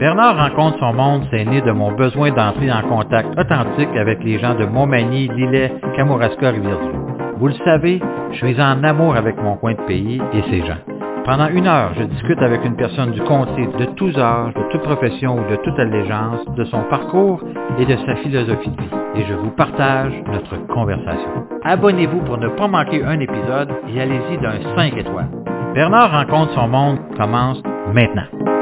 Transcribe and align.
Bernard 0.00 0.38
rencontre 0.38 0.78
son 0.78 0.94
monde, 0.94 1.26
c'est 1.30 1.44
né 1.44 1.60
de 1.60 1.72
mon 1.72 1.92
besoin 1.92 2.30
d'entrer 2.30 2.72
en 2.72 2.80
contact 2.80 3.38
authentique 3.38 3.94
avec 3.94 4.24
les 4.24 4.38
gens 4.38 4.54
de 4.54 4.64
Montmagny, 4.64 5.28
Lillet, 5.28 5.74
Kamouraska, 5.94 6.52
Rivière-du-Loup. 6.52 7.36
Vous 7.36 7.48
le 7.48 7.54
savez, 7.66 8.00
je 8.32 8.36
suis 8.38 8.58
en 8.62 8.82
amour 8.82 9.14
avec 9.14 9.36
mon 9.42 9.56
coin 9.56 9.74
de 9.74 9.82
pays 9.82 10.18
et 10.32 10.42
ses 10.50 10.64
gens. 10.64 10.78
Pendant 11.26 11.48
une 11.48 11.66
heure, 11.66 11.92
je 11.98 12.04
discute 12.04 12.38
avec 12.40 12.64
une 12.64 12.76
personne 12.76 13.10
du 13.10 13.20
comté 13.20 13.68
de 13.78 13.84
tous 13.96 14.16
âges, 14.18 14.54
de 14.54 14.62
toute 14.70 14.80
profession 14.80 15.34
ou 15.34 15.50
de 15.50 15.56
toute 15.56 15.78
allégeance, 15.78 16.46
de 16.56 16.64
son 16.64 16.80
parcours 16.84 17.42
et 17.78 17.84
de 17.84 17.96
sa 18.06 18.16
philosophie 18.16 18.70
de 18.70 18.80
vie. 18.80 18.88
Et 19.16 19.24
je 19.28 19.34
vous 19.34 19.50
partage 19.50 20.14
notre 20.32 20.66
conversation. 20.68 21.44
Abonnez-vous 21.62 22.20
pour 22.20 22.38
ne 22.38 22.48
pas 22.48 22.68
manquer 22.68 23.04
un 23.04 23.20
épisode 23.20 23.68
et 23.94 24.00
allez-y 24.00 24.38
d'un 24.38 24.74
5 24.74 24.96
étoiles. 24.96 25.28
Bernard 25.74 26.10
rencontre 26.10 26.54
son 26.54 26.68
monde 26.68 26.98
commence 27.18 27.62
maintenant. 27.92 28.59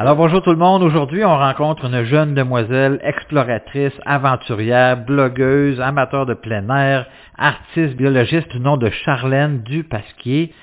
Alors 0.00 0.14
bonjour 0.14 0.40
tout 0.42 0.52
le 0.52 0.56
monde. 0.56 0.84
Aujourd'hui, 0.84 1.24
on 1.24 1.36
rencontre 1.36 1.84
une 1.86 2.04
jeune 2.04 2.32
demoiselle 2.32 3.00
exploratrice, 3.02 3.92
aventurière, 4.06 5.04
blogueuse, 5.04 5.80
amateur 5.80 6.24
de 6.24 6.34
plein 6.34 6.68
air, 6.68 7.06
artiste, 7.36 7.96
biologiste 7.96 8.48
du 8.52 8.60
nom 8.60 8.76
de 8.76 8.90
Charlène 8.90 9.62
Dupasquier, 9.62 10.54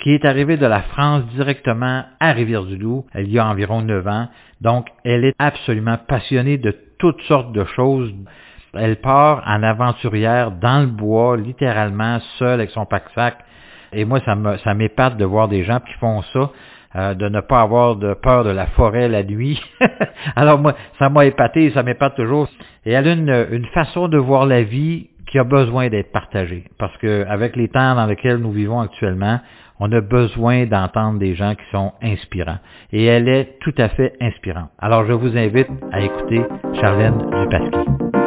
qui 0.00 0.10
est 0.10 0.24
arrivée 0.24 0.56
de 0.56 0.66
la 0.66 0.82
France 0.82 1.24
directement 1.36 2.02
à 2.18 2.32
Rivière-du-Loup 2.32 3.06
il 3.14 3.30
y 3.30 3.38
a 3.38 3.46
environ 3.46 3.80
9 3.80 4.08
ans. 4.08 4.28
Donc, 4.60 4.88
elle 5.04 5.24
est 5.24 5.36
absolument 5.38 5.98
passionnée 6.08 6.58
de 6.58 6.76
toutes 6.98 7.22
sortes 7.28 7.52
de 7.52 7.64
choses. 7.76 8.12
Elle 8.74 8.96
part 8.96 9.44
en 9.46 9.62
aventurière 9.62 10.50
dans 10.50 10.80
le 10.80 10.88
bois, 10.88 11.36
littéralement, 11.36 12.18
seule 12.40 12.58
avec 12.58 12.70
son 12.70 12.86
pack-sac. 12.86 13.36
Et 13.92 14.04
moi, 14.04 14.18
ça 14.24 14.74
m'épate 14.74 15.16
de 15.16 15.24
voir 15.24 15.46
des 15.46 15.62
gens 15.62 15.78
qui 15.78 15.92
font 16.00 16.22
ça. 16.32 16.50
Euh, 16.96 17.14
de 17.14 17.28
ne 17.28 17.40
pas 17.40 17.60
avoir 17.60 17.94
de 17.94 18.14
peur 18.14 18.42
de 18.42 18.50
la 18.50 18.66
forêt 18.66 19.08
la 19.08 19.22
nuit. 19.22 19.62
Alors 20.36 20.58
moi, 20.58 20.74
ça 20.98 21.08
m'a 21.08 21.24
épaté, 21.24 21.70
ça 21.70 21.84
m'épate 21.84 22.16
toujours. 22.16 22.48
Et 22.84 22.90
elle 22.90 23.06
a 23.06 23.12
une, 23.12 23.66
façon 23.66 24.08
de 24.08 24.18
voir 24.18 24.44
la 24.44 24.62
vie 24.62 25.08
qui 25.30 25.38
a 25.38 25.44
besoin 25.44 25.88
d'être 25.88 26.10
partagée. 26.10 26.64
Parce 26.78 26.96
que 26.96 27.24
avec 27.28 27.54
les 27.54 27.68
temps 27.68 27.94
dans 27.94 28.06
lesquels 28.06 28.38
nous 28.38 28.50
vivons 28.50 28.80
actuellement, 28.80 29.38
on 29.78 29.92
a 29.92 30.00
besoin 30.00 30.66
d'entendre 30.66 31.20
des 31.20 31.36
gens 31.36 31.54
qui 31.54 31.64
sont 31.70 31.92
inspirants. 32.02 32.58
Et 32.92 33.04
elle 33.04 33.28
est 33.28 33.58
tout 33.60 33.74
à 33.78 33.88
fait 33.90 34.14
inspirante. 34.20 34.70
Alors 34.80 35.06
je 35.06 35.12
vous 35.12 35.36
invite 35.36 35.68
à 35.92 36.00
écouter 36.00 36.42
Charlène 36.74 37.18
Dupasquier. 37.18 38.19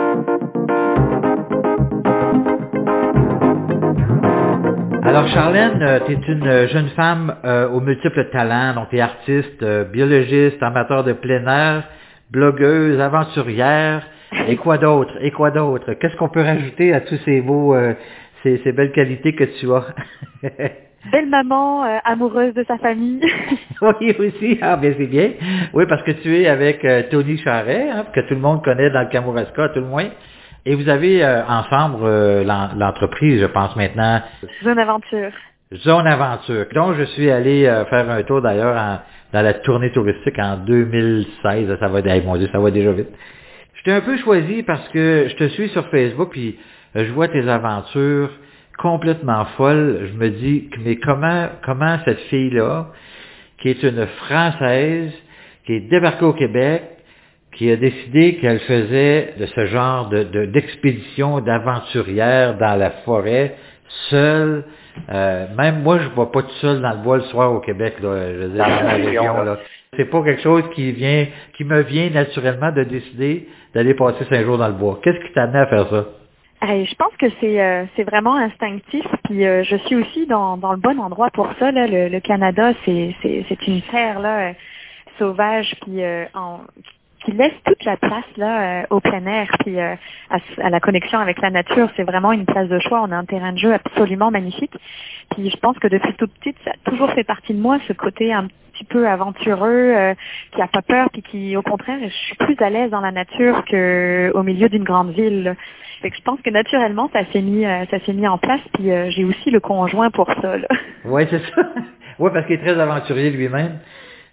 Alors 5.14 5.28
Charlène, 5.28 5.80
euh, 5.84 6.00
tu 6.08 6.14
es 6.14 6.16
une 6.16 6.68
jeune 6.70 6.88
femme 6.96 7.36
euh, 7.46 7.70
aux 7.70 7.82
multiples 7.82 8.32
talents, 8.32 8.74
donc 8.74 8.90
tu 8.90 8.98
es 8.98 9.00
artiste, 9.00 9.62
euh, 9.62 9.84
biologiste, 9.84 10.58
amateur 10.64 11.04
de 11.04 11.14
plein 11.14 11.46
air, 11.46 11.84
blogueuse, 12.32 13.00
aventurière, 13.00 14.08
et 14.48 14.56
quoi 14.56 14.80
d'autre, 14.80 15.14
et 15.22 15.30
quoi 15.30 15.52
d'autre? 15.52 15.94
Qu'est-ce 15.94 16.16
qu'on 16.16 16.30
peut 16.30 16.42
rajouter 16.42 16.96
à 16.96 17.02
tous 17.02 17.18
ces 17.26 17.42
beaux, 17.42 17.76
ces, 18.42 18.60
ces, 18.64 18.72
belles 18.72 18.92
qualités 18.92 19.36
que 19.36 19.44
tu 19.44 19.72
as? 19.72 19.86
Belle 21.12 21.30
maman, 21.30 21.84
amoureuse 22.06 22.56
de 22.56 22.64
sa 22.64 22.80
famille. 22.80 23.22
oui, 23.82 24.16
aussi, 24.18 24.58
ah 24.64 24.78
bien 24.78 24.94
c'est 24.98 25.06
bien. 25.06 25.30
Oui, 25.74 25.84
parce 25.88 26.02
que 26.02 26.12
tu 26.12 26.36
es 26.36 26.48
avec 26.48 26.84
Tony 27.12 27.38
Charret, 27.38 27.88
hein, 27.92 28.06
que 28.16 28.22
tout 28.22 28.34
le 28.34 28.40
monde 28.40 28.64
connaît 28.64 28.90
dans 28.90 29.02
le 29.02 29.10
Kamouraska, 29.10 29.70
tout 29.70 29.82
le 29.82 29.86
moins. 29.86 30.08
Et 30.66 30.76
vous 30.76 30.88
avez 30.88 31.24
euh, 31.24 31.46
ensemble 31.46 31.98
euh, 32.04 32.44
l'entreprise, 32.76 33.42
je 33.42 33.46
pense 33.48 33.76
maintenant. 33.76 34.22
Zone 34.64 34.80
Aventure. 34.80 35.32
Zone 35.76 36.08
Aventure. 36.08 36.66
Donc, 36.74 36.96
je 36.96 37.04
suis 37.04 37.30
allé 37.30 37.66
euh, 37.66 37.84
faire 37.86 38.10
un 38.10 38.24
tour 38.24 38.42
d'ailleurs 38.42 38.76
dans 39.34 39.42
la 39.42 39.54
tournée 39.56 39.92
touristique 39.92 40.40
en 40.40 40.58
2016. 40.58 41.78
Ça 41.80 41.88
va, 41.90 42.02
mon 42.22 42.38
Dieu, 42.38 42.48
ça 42.52 42.60
va 42.60 42.72
déjà 42.72 42.94
vite. 42.94 43.10
Je 43.76 43.84
t'ai 43.84 43.92
un 43.92 44.02
peu 44.02 44.16
choisi 44.18 44.64
parce 44.64 44.88
que 44.90 45.28
je 45.30 45.36
te 45.36 45.50
suis 45.50 45.68
sur 45.70 45.86
Facebook 45.88 46.30
puis 46.32 46.58
je 46.96 47.12
vois 47.12 47.28
tes 47.28 47.50
aventures 47.50 48.30
complètement 48.78 49.44
folles. 49.58 50.12
Je 50.14 50.18
me 50.18 50.30
dis, 50.30 50.70
mais 50.86 50.96
comment, 50.96 51.50
comment 51.66 51.98
cette 52.06 52.20
fille-là, 52.30 52.88
qui 53.62 53.70
est 53.70 53.84
une 53.84 54.08
Française, 54.26 55.12
qui 55.66 55.74
est 55.74 55.90
débarquée 55.90 56.26
au 56.26 56.34
Québec, 56.34 56.84
qui 57.56 57.70
a 57.72 57.76
décidé 57.76 58.36
qu'elle 58.38 58.60
faisait 58.60 59.34
de 59.40 59.46
ce 59.46 59.66
genre 59.68 60.10
de, 60.10 60.46
d'expédition 60.46 61.40
d'aventurière 61.40 62.58
dans 62.58 62.76
la 62.76 62.92
forêt, 63.06 63.56
seule. 64.10 64.66
Euh, 65.12 65.46
même 65.58 65.82
moi, 65.82 66.00
je 66.00 66.04
ne 66.06 66.10
vais 66.10 66.32
pas 66.32 66.42
tout 66.42 66.56
seul 66.62 66.82
dans 66.82 66.92
le 66.92 67.04
bois 67.04 67.18
le 67.18 67.24
soir 67.24 67.52
au 67.52 67.60
Québec, 67.60 67.96
là, 68.02 68.32
je 68.32 68.38
veux 68.38 68.50
dire, 68.50 68.66
dans 68.66 68.86
la 68.86 68.94
région. 68.94 69.44
Là. 69.44 69.58
C'est 69.96 70.06
pas 70.06 70.24
quelque 70.24 70.42
chose 70.42 70.64
qui 70.74 70.92
vient, 70.92 71.28
qui 71.56 71.64
me 71.64 71.82
vient 71.82 72.10
naturellement 72.10 72.72
de 72.72 72.84
décider 72.84 73.48
d'aller 73.76 73.94
passer 73.94 74.26
cinq 74.26 74.46
jours 74.46 74.58
dans 74.58 74.68
le 74.68 74.74
bois. 74.74 75.00
Qu'est-ce 75.04 75.20
qui 75.26 75.34
t'a 75.34 75.44
amené 75.44 75.60
à 75.60 75.68
faire 75.68 75.90
ça? 75.90 76.06
je 76.66 76.96
pense 76.96 77.12
que 77.20 77.26
c'est 77.42 77.62
euh, 77.62 77.84
c'est 77.96 78.04
vraiment 78.04 78.38
instinctif. 78.38 79.06
Puis 79.26 79.46
euh, 79.46 79.64
je 79.64 79.76
suis 79.76 79.96
aussi 79.98 80.26
dans, 80.28 80.56
dans 80.56 80.72
le 80.72 80.78
bon 80.78 80.98
endroit 80.98 81.30
pour 81.34 81.50
ça. 81.60 81.72
Là. 81.72 81.88
Le, 81.88 82.08
le 82.08 82.20
Canada, 82.22 82.72
c'est 82.86 83.14
c'est 83.22 83.68
une 83.68 83.82
terre 83.92 84.20
là 84.20 84.54
sauvage 85.20 85.76
puis 85.82 86.02
en, 86.34 86.62
qui 87.24 87.32
laisse 87.32 87.54
toute 87.66 87.84
la 87.86 87.98
place 87.98 88.26
là 88.38 88.82
euh, 88.82 88.84
au 88.90 89.00
plein 89.00 89.26
air 89.26 89.48
puis 89.60 89.80
euh, 89.80 89.96
à, 90.30 90.70
la 90.70 90.80
connexion 90.80 91.20
avec 91.20 91.42
la 91.42 91.50
nature. 91.50 91.90
C'est 91.96 92.04
vraiment 92.04 92.32
une 92.32 92.46
place 92.46 92.68
de 92.68 92.80
choix. 92.80 93.02
On 93.02 93.12
a 93.12 93.16
un 93.16 93.26
terrain 93.26 93.54
de 93.54 93.58
jeu 93.58 93.74
absolument 93.74 94.32
magnifique. 94.32 94.74
Puis 95.32 95.50
je 95.50 95.58
pense 95.58 95.78
que 95.80 95.88
depuis 95.88 96.14
toute 96.16 96.34
petite, 96.34 96.58
ça 96.64 96.72
a 96.72 96.90
toujours 96.90 97.12
fait 97.14 97.24
partie 97.24 97.54
de 97.54 97.60
moi, 97.60 97.80
ce 97.88 97.94
côté 97.94 98.34
un 98.34 98.48
petit 98.74 98.84
peu 98.86 99.08
aventureux, 99.08 99.94
euh, 99.96 100.14
qui 100.52 100.62
a 100.62 100.68
pas 100.68 100.82
peur, 100.82 101.10
puis 101.12 101.22
qui, 101.22 101.56
au 101.56 101.62
contraire, 101.62 102.00
je 102.02 102.10
suis 102.10 102.36
plus 102.36 102.56
à 102.60 102.70
l'aise 102.70 102.90
dans 102.90 103.02
la 103.02 103.12
nature 103.12 103.64
qu'au 103.66 104.44
milieu 104.44 104.68
d'une 104.68 104.84
grande 104.84 105.12
ville. 105.12 105.56
Fait 106.02 106.10
que 106.10 106.18
je 106.18 106.22
pense 106.24 106.42
que 106.42 106.50
naturellement, 106.50 107.10
ça 107.14 107.22
s'est 107.32 107.42
mis, 107.42 107.64
ça 107.64 108.00
s'est 108.06 108.14
mis 108.14 108.28
en 108.28 108.38
place. 108.38 108.60
Puis 108.74 108.90
j'ai 109.12 109.24
aussi 109.24 109.52
le 109.52 109.60
conjoint 109.60 110.10
pour 110.10 110.28
ça. 110.42 110.56
Oui, 111.06 111.28
c'est 111.30 111.40
ça. 111.40 111.62
Oui, 112.20 112.32
parce 112.34 112.46
qu'il 112.46 112.56
est 112.56 112.60
très 112.60 112.80
aventurier 112.80 113.30
lui-même. 113.30 113.80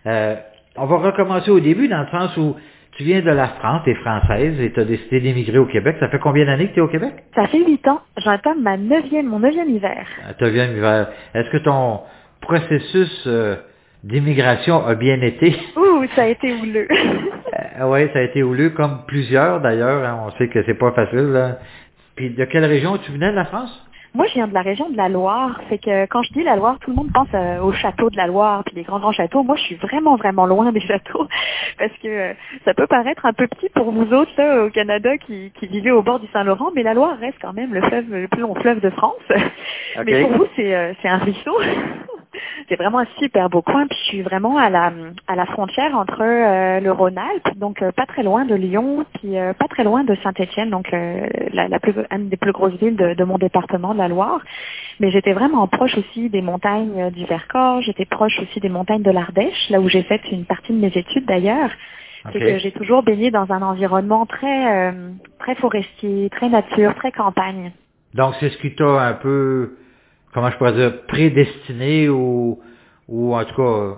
on 0.05 0.87
va 0.87 0.97
recommencer 0.97 1.51
au 1.51 1.61
début, 1.61 1.89
dans 1.89 2.01
le 2.01 2.09
sens 2.09 2.37
où 2.37 2.57
tu 2.97 3.05
viens 3.05 3.21
de 3.21 3.31
la 3.31 3.49
France, 3.49 3.83
tu 3.85 3.91
es 3.91 3.95
française 3.95 4.61
et 4.61 4.73
tu 4.73 4.81
as 4.81 4.85
décidé 4.85 5.21
d'émigrer 5.21 5.59
au 5.59 5.67
Québec. 5.67 5.97
Ça 6.01 6.09
fait 6.09 6.19
combien 6.19 6.45
d'années 6.45 6.69
que 6.69 6.75
tu 6.75 6.81
es 6.81 6.83
au 6.83 6.89
Québec? 6.89 7.13
Ça 7.35 7.47
fait 7.47 7.65
huit 7.65 7.87
ans. 7.89 8.01
J'entame 8.19 8.63
ma 8.63 8.77
neuvième, 8.77 9.27
mon 9.27 9.39
neuvième 9.39 9.71
hiver. 9.71 10.07
Ah, 10.27 10.33
neuvième 10.41 10.77
hiver. 10.77 11.09
Est-ce 11.35 11.51
que 11.51 11.59
ton 11.59 12.01
processus 12.41 13.25
euh, 13.27 13.57
d'immigration 14.03 14.85
a 14.85 14.95
bien 14.95 15.21
été? 15.21 15.57
Ouh, 15.77 16.05
ça 16.17 16.23
a 16.23 16.27
été 16.27 16.53
houleux. 16.53 16.89
euh, 17.81 17.85
oui, 17.85 18.09
ça 18.13 18.19
a 18.19 18.23
été 18.23 18.43
houleux, 18.43 18.71
comme 18.71 19.03
plusieurs 19.07 19.61
d'ailleurs. 19.61 20.05
Hein. 20.05 20.25
On 20.27 20.31
sait 20.39 20.49
que 20.49 20.63
c'est 20.65 20.79
pas 20.79 20.93
facile. 20.93 21.33
Là. 21.33 21.59
Puis 22.17 22.31
de 22.31 22.45
quelle 22.45 22.65
région 22.65 22.99
tu 22.99 23.13
venais 23.13 23.31
de 23.31 23.37
la 23.37 23.45
France? 23.47 23.87
Moi, 24.13 24.27
je 24.27 24.35
viens 24.35 24.49
de 24.49 24.55
la 24.55 24.63
région 24.63 24.91
de 24.91 24.97
la 24.97 25.09
Loire. 25.09 25.61
C'est 25.69 25.79
que 25.79 26.07
quand 26.07 26.23
je 26.23 26.33
dis 26.33 26.43
la 26.43 26.57
Loire, 26.57 26.79
tout 26.81 26.91
le 26.91 26.97
monde 26.97 27.13
pense 27.13 27.29
euh, 27.35 27.61
au 27.61 27.73
château 27.73 28.11
de 28.11 28.17
la 28.17 28.27
Loire, 28.27 28.65
puis 28.65 28.75
les 28.75 28.83
grands 28.83 28.99
grands 28.99 29.13
châteaux. 29.13 29.45
Moi, 29.45 29.57
je 29.57 29.63
suis 29.63 29.75
vraiment 29.77 30.17
vraiment 30.17 30.47
loin 30.47 30.73
des 30.73 30.81
châteaux 30.81 31.29
parce 31.79 31.93
que 32.03 32.09
euh, 32.09 32.33
ça 32.65 32.75
peut 32.75 32.89
paraître 32.89 33.25
un 33.25 33.33
peu 33.33 33.47
petit 33.47 33.69
pour 33.69 33.93
vous 33.93 34.13
autres 34.13 34.33
là, 34.37 34.65
au 34.65 34.71
Canada 34.71 35.17
qui, 35.19 35.53
qui 35.59 35.67
vivez 35.67 35.93
au 35.93 36.03
bord 36.03 36.19
du 36.19 36.27
Saint-Laurent, 36.33 36.71
mais 36.75 36.83
la 36.83 36.95
Loire 36.95 37.17
reste 37.19 37.39
quand 37.41 37.53
même 37.53 37.73
le 37.73 37.83
fleuve 37.83 38.11
le 38.11 38.29
plus 38.29 38.41
long 38.41 38.55
fleuve 38.57 38.81
de 38.81 38.91
France. 38.91 39.15
Mais 40.05 40.23
pour 40.23 40.33
vous, 40.33 40.47
c'est 40.57 40.75
euh, 40.75 40.93
c'est 41.03 41.09
un 41.09 41.19
ruisseau. 41.19 41.57
C'est 42.69 42.77
vraiment 42.77 43.01
un 43.01 43.07
super 43.19 43.49
beau 43.49 43.63
coin. 43.63 43.87
Puis 43.87 43.99
je 43.99 44.05
suis 44.05 44.23
vraiment 44.23 44.59
à 44.59 44.71
la 44.71 44.93
à 45.27 45.37
la 45.37 45.47
frontière 45.47 45.95
entre 45.97 46.21
le 46.81 46.91
Rhône-Alpes, 46.91 47.57
donc 47.57 47.83
pas 47.93 48.07
très 48.07 48.23
loin 48.23 48.45
de 48.45 48.55
Lyon, 48.55 49.05
puis 49.15 49.35
pas 49.59 49.69
très 49.69 49.85
loin 49.85 50.05
de 50.05 50.15
Saint-Étienne, 50.23 50.71
donc 50.71 50.91
la, 50.91 51.69
la 51.69 51.79
plus, 51.81 51.95
une 52.11 52.29
des 52.29 52.37
plus 52.37 52.53
grosses 52.53 52.75
villes 52.75 52.97
de, 52.97 53.15
de 53.15 53.25
mon 53.25 53.39
département 53.39 53.93
la 53.93 54.09
Loire. 54.09 54.41
Mais 54.99 55.11
j'étais 55.11 55.33
vraiment 55.33 55.67
proche 55.67 55.97
aussi 55.97 56.29
des 56.29 56.43
montagnes 56.43 57.11
du 57.11 57.25
Vercors, 57.25 57.81
j'étais 57.83 58.05
proche 58.05 58.39
aussi 58.41 58.61
des 58.61 58.69
montagnes 58.69 59.03
de 59.03 59.11
l'Ardèche, 59.11 59.71
là 59.71 59.81
où 59.81 59.89
j'ai 59.89 60.03
fait 60.03 60.21
une 60.31 60.45
partie 60.45 60.73
de 60.73 60.79
mes 60.79 60.93
études 60.95 61.27
d'ailleurs. 61.27 61.71
C'est 62.33 62.39
que 62.39 62.59
j'ai 62.59 62.73
toujours 62.73 63.03
baigné 63.03 63.31
dans 63.31 63.51
un 63.51 63.63
environnement 63.63 64.27
très 64.27 64.91
euh, 64.91 65.11
très 65.39 65.55
forestier, 65.55 66.29
très 66.31 66.51
nature, 66.51 66.95
très 66.97 67.13
campagne. 67.13 67.73
Donc 68.13 68.35
c'est 68.41 68.51
ce 68.51 68.59
qui 68.59 68.75
t'a 68.75 68.85
un 68.85 69.15
peu, 69.15 69.77
comment 70.33 70.51
je 70.51 70.57
pourrais 70.57 70.73
dire, 70.73 71.03
prédestiné 71.07 72.09
ou 72.09 72.59
ou 73.09 73.35
en 73.35 73.45
tout 73.45 73.57
cas 73.57 73.63
euh, 73.63 73.95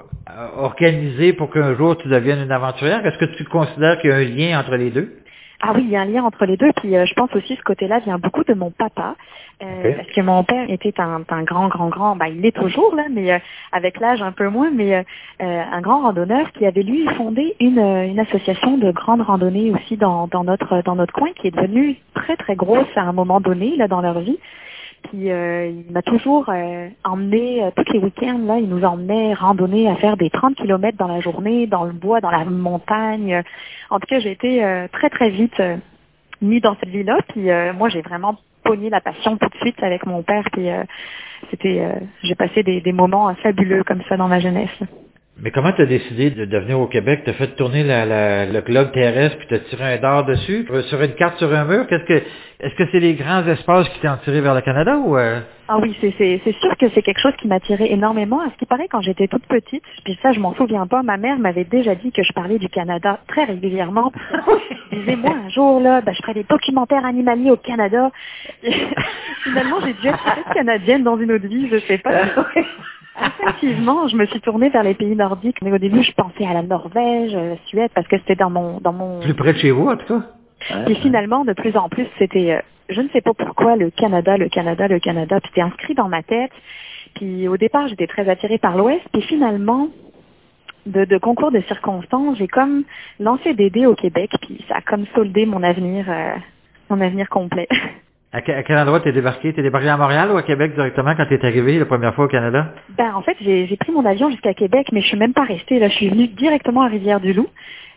organisé 0.57 1.35
pour 1.35 1.51
qu'un 1.51 1.75
jour 1.75 1.97
tu 1.99 2.09
deviennes 2.09 2.43
une 2.43 2.53
aventurière? 2.53 3.05
Est-ce 3.05 3.19
que 3.19 3.37
tu 3.37 3.45
considères 3.45 4.01
qu'il 4.01 4.11
y 4.11 4.13
a 4.13 4.17
un 4.17 4.25
lien 4.25 4.59
entre 4.61 4.77
les 4.77 4.91
deux? 4.91 5.19
Ah 5.65 5.73
oui, 5.77 5.83
il 5.85 5.91
y 5.91 5.97
a 5.97 6.01
un 6.01 6.07
lien 6.07 6.25
entre 6.25 6.45
les 6.45 6.57
deux. 6.57 6.73
Puis 6.77 6.97
euh, 6.97 7.07
je 7.07 7.15
pense 7.15 7.33
aussi 7.37 7.55
ce 7.55 7.63
côté-là 7.63 8.01
vient 8.01 8.19
beaucoup 8.19 8.43
de 8.43 8.53
mon 8.53 8.73
papa, 8.73 9.15
euh, 9.63 9.93
parce 9.97 10.09
que 10.09 10.21
mon 10.21 10.43
père 10.43 10.69
était 10.69 11.01
un, 11.01 11.23
un 11.29 11.43
grand, 11.45 11.69
grand, 11.69 11.89
grand. 11.89 12.17
Bah, 12.17 12.29
il 12.29 12.45
est 12.45 12.57
toujours 12.57 12.97
là, 12.97 13.05
mais 13.09 13.33
euh, 13.33 13.39
avec 13.71 14.01
l'âge 14.01 14.23
un 14.23 14.33
peu 14.33 14.49
moins. 14.49 14.71
Mais 14.73 15.05
un 15.39 15.81
grand 15.81 16.03
randonneur 16.03 16.51
qui 16.53 16.67
avait 16.67 16.83
lui 16.83 17.07
fondé 17.17 17.55
une, 17.61 17.79
une 17.79 18.19
association 18.19 18.77
de 18.77 18.91
grandes 18.91 19.23
randonnées 19.23 19.71
aussi 19.71 19.97
dans, 19.97 20.27
dans 20.27 20.43
notre 20.43 20.83
dans 20.83 20.97
notre 20.97 21.13
coin, 21.13 21.29
qui 21.37 21.47
est 21.47 21.55
devenue 21.55 21.97
très 22.15 22.37
très 22.37 22.57
grosse 22.57 22.89
à 22.97 23.03
un 23.03 23.13
moment 23.13 23.41
donné 23.41 23.77
là 23.77 23.87
dans 23.87 24.01
leur 24.01 24.19
vie. 24.19 24.39
Puis 25.05 25.31
euh, 25.31 25.67
il 25.67 25.93
m'a 25.93 26.03
toujours 26.03 26.49
euh, 26.49 26.89
emmené, 27.05 27.65
euh, 27.65 27.71
tous 27.75 27.93
les 27.93 27.99
week-ends, 27.99 28.41
là, 28.45 28.59
il 28.59 28.69
nous 28.69 28.85
emmenait 28.85 29.35
randonner 29.35 29.89
à 29.89 29.97
faire 29.97 30.17
des 30.17 30.31
30 30.31 30.57
kilomètres 30.57 30.99
dans 30.99 31.09
la 31.09 31.21
journée, 31.21 31.67
dans 31.67 31.85
le 31.85 31.93
bois, 31.93 32.21
dans 32.21 32.31
la 32.31 32.45
montagne. 32.45 33.43
En 33.91 33.99
tout 33.99 34.07
cas, 34.07 34.21
j'ai 34.21 34.33
été 34.33 34.65
euh, 34.65 34.89
très 34.93 35.11
très 35.11 35.31
vite 35.31 35.59
euh, 35.61 35.77
mis 36.41 36.61
dans 36.61 36.77
cette 36.81 36.89
vie-là. 36.89 37.19
Puis 37.29 37.51
euh, 37.51 37.73
moi, 37.73 37.89
j'ai 37.89 38.03
vraiment 38.03 38.37
pogné 38.65 38.91
la 38.91 39.01
passion 39.01 39.37
tout 39.37 39.49
de 39.49 39.57
suite 39.57 39.83
avec 39.83 40.07
mon 40.07 40.23
père. 40.23 40.45
Puis 40.53 40.69
c'était, 41.51 41.85
j'ai 42.23 42.37
passé 42.37 42.63
des, 42.63 42.81
des 42.81 42.93
moments 42.93 43.35
fabuleux 43.43 43.83
comme 43.83 44.03
ça 44.09 44.17
dans 44.17 44.29
ma 44.29 44.39
jeunesse. 44.39 44.71
Mais 45.41 45.51
comment 45.51 45.73
tu 45.73 45.83
as 45.83 45.87
décidé 45.87 46.31
de, 46.31 46.45
de 46.45 46.59
venir 46.59 46.79
au 46.79 46.87
Québec? 46.87 47.23
Tu 47.25 47.31
as 47.31 47.33
fait 47.33 47.57
tourner 47.57 47.83
la, 47.83 48.05
la- 48.05 48.47
le 48.47 48.61
globe 48.61 48.93
terrestre 48.93 49.39
puis 49.39 49.47
tu 49.49 49.55
as 49.55 49.59
tiré 49.61 49.95
un 49.95 49.97
dard 49.99 50.25
dessus? 50.27 50.67
Euh, 50.71 50.83
Sur 50.83 51.01
une 51.03 51.15
carte 51.15 51.39
sur 51.39 51.53
un 51.53 51.65
mur? 51.65 51.87
Qu'est-ce 51.89 52.05
que 52.05 52.23
est-ce 52.61 52.75
que 52.77 52.85
c'est 52.93 53.01
les 53.01 53.15
grands 53.15 53.45
espaces 53.49 53.89
qui 53.89 54.01
t'ont 54.01 54.17
tiré 54.25 54.41
vers 54.41 54.55
le 54.55 54.61
Canada 54.61 54.97
ou 54.99 55.17
euh? 55.17 55.41
Ah 55.69 55.79
oui, 55.81 55.97
c'est 56.01 56.13
sûr 56.61 56.77
que 56.79 56.89
c'est 56.91 57.03
quelque 57.03 57.21
chose 57.21 57.33
qui 57.41 57.49
m'a 57.49 57.59
tiré 57.61 57.87
énormément. 57.91 58.41
À 58.41 58.51
ce 58.51 58.57
qui 58.59 58.67
paraît, 58.67 58.89
quand 58.89 59.01
j'étais 59.01 59.27
toute 59.27 59.47
petite, 59.47 59.83
puis 60.05 60.19
ça, 60.23 60.33
je 60.33 60.39
m'en 60.39 60.55
souviens 60.55 60.87
pas, 60.87 61.03
ma 61.03 61.17
mère 61.17 61.39
m'avait 61.39 61.65
déjà 61.65 61.95
dit 61.95 62.13
que 62.13 62.23
je 62.23 62.33
parlais 62.35 62.59
du 62.59 62.69
Canada 62.69 63.19
très 63.27 63.45
régulièrement. 63.45 64.13
Elle 64.93 64.99
disait, 65.01 65.17
moi, 65.17 65.35
un 65.47 65.49
jour, 65.49 65.81
là, 65.81 66.03
ben, 66.03 66.13
je 66.15 66.21
ferai 66.23 66.35
des 66.35 66.45
documentaires 66.45 67.05
animaliers 67.07 67.51
au 67.51 67.57
Canada. 67.57 68.11
Finalement, 69.45 69.79
j'ai 69.85 69.95
dû 69.95 70.07
être 70.09 70.53
canadienne 70.55 71.03
dans 71.05 71.19
une 71.19 71.33
autre 71.33 71.47
vie, 71.49 71.69
je 71.71 71.79
sais 71.79 71.99
pas. 71.99 72.13
Effectivement, 73.21 74.09
je 74.09 74.17
me 74.17 74.27
suis 74.27 74.41
tournée 74.41 74.71
vers 74.71 74.83
les 74.83 74.95
pays 74.95 75.15
nordiques, 75.15 75.61
mais 75.63 75.73
au 75.73 75.79
début, 75.79 76.03
je 76.03 76.13
pensais 76.13 76.47
à 76.47 76.55
la 76.55 76.63
Norvège, 76.63 77.35
euh, 77.35 77.51
la 77.51 77.57
Suède, 77.67 77.91
parce 77.95 78.07
que 78.09 78.17
c'était 78.19 78.37
dans 78.37 78.51
mon 78.51 78.81
dans 78.81 78.93
mon 78.93 79.21
Plus 79.21 79.35
près 79.35 79.53
de 79.53 79.59
chez 79.59 79.71
vous, 79.71 79.89
en 79.89 79.97
tout 79.97 80.07
cas? 80.07 80.23
puis 80.87 80.95
finalement, 80.97 81.45
de 81.45 81.53
plus 81.53 81.77
en 81.77 81.89
plus, 81.89 82.07
c'était, 82.19 82.53
euh, 82.53 82.61
je 82.89 83.01
ne 83.01 83.09
sais 83.09 83.21
pas 83.21 83.35
pourquoi, 83.35 83.77
le 83.77 83.91
Canada, 83.91 84.37
le 84.37 84.49
Canada, 84.49 84.89
le 84.89 84.99
Canada. 85.01 85.41
Puis 85.41 85.51
c'était 85.51 85.63
inscrit 85.63 85.95
dans 85.95 86.09
ma 86.09 86.23
tête. 86.23 86.53
Puis 87.15 87.49
au 87.49 87.57
départ, 87.57 87.89
j'étais 87.89 88.07
très 88.07 88.29
attirée 88.29 88.59
par 88.59 88.77
l'Ouest. 88.77 89.03
Puis 89.13 89.23
finalement, 89.23 89.89
de, 90.87 91.05
de 91.05 91.19
concours 91.19 91.51
de 91.51 91.61
circonstances, 91.63 92.39
j'ai 92.39 92.49
comme 92.49 92.85
lancé 93.21 93.55
des 93.55 93.71
dés 93.71 93.87
au 93.87 93.95
Québec. 93.95 94.31
Puis 94.41 94.65
ça 94.69 94.77
a 94.77 94.81
comme 94.81 95.05
soldé 95.15 95.47
mon 95.47 95.63
avenir, 95.63 96.07
euh, 96.09 96.35
mon 96.91 97.01
avenir 97.01 97.29
complet. 97.29 97.69
À, 98.35 98.41
que- 98.41 98.53
à 98.53 98.63
quel 98.63 98.79
endroit 98.79 99.01
t'es 99.01 99.13
débarqué? 99.13 99.53
T'es 99.53 99.63
débarqué 99.63 99.89
à 99.89 99.97
Montréal 99.99 100.31
ou 100.33 100.37
à 100.39 100.43
Québec 100.43 100.75
directement 100.75 101.15
quand 101.15 101.27
t'es 101.29 101.45
arrivé 101.45 101.79
la 101.79 101.85
première 101.85 102.15
fois 102.15 102.25
au 102.25 102.29
Canada? 102.29 102.73
ben 102.97 103.15
en 103.15 103.21
fait, 103.23 103.37
j'ai 103.41 103.77
pris 103.77 103.93
mon 103.93 104.05
avion 104.07 104.31
jusqu'à 104.31 104.55
Québec, 104.55 104.89
mais 104.93 105.01
je 105.03 105.09
suis 105.09 105.19
même 105.19 105.35
pas 105.35 105.45
restée. 105.45 105.79
Là, 105.79 105.89
je 105.89 105.95
suis 105.95 106.09
venue 106.09 106.29
directement 106.29 106.83
à 106.83 106.89
Rivière-du-Loup. 106.89 107.49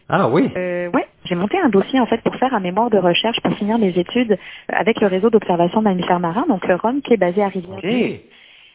Ah 0.09 0.29
oui? 0.29 0.51
Euh, 0.55 0.89
ouais, 0.91 1.07
j'ai 1.23 1.35
monté 1.35 1.57
un 1.57 1.69
dossier 1.69 1.99
en 1.99 2.05
fait 2.05 2.21
pour 2.21 2.35
faire 2.35 2.53
un 2.53 2.59
mémoire 2.59 2.89
de 2.89 2.97
recherche 2.97 3.39
pour 3.41 3.53
finir 3.55 3.79
mes 3.79 3.97
études 3.97 4.37
avec 4.69 4.99
le 5.01 5.07
réseau 5.07 5.29
d'observation 5.29 5.79
de 5.79 5.85
mammifères 5.85 6.19
marins, 6.19 6.45
donc 6.47 6.67
le 6.67 6.75
ROM 6.75 7.01
qui 7.01 7.13
est 7.13 7.17
basé 7.17 7.41
à 7.41 7.47
Rivière. 7.47 7.77
OK. 7.77 8.19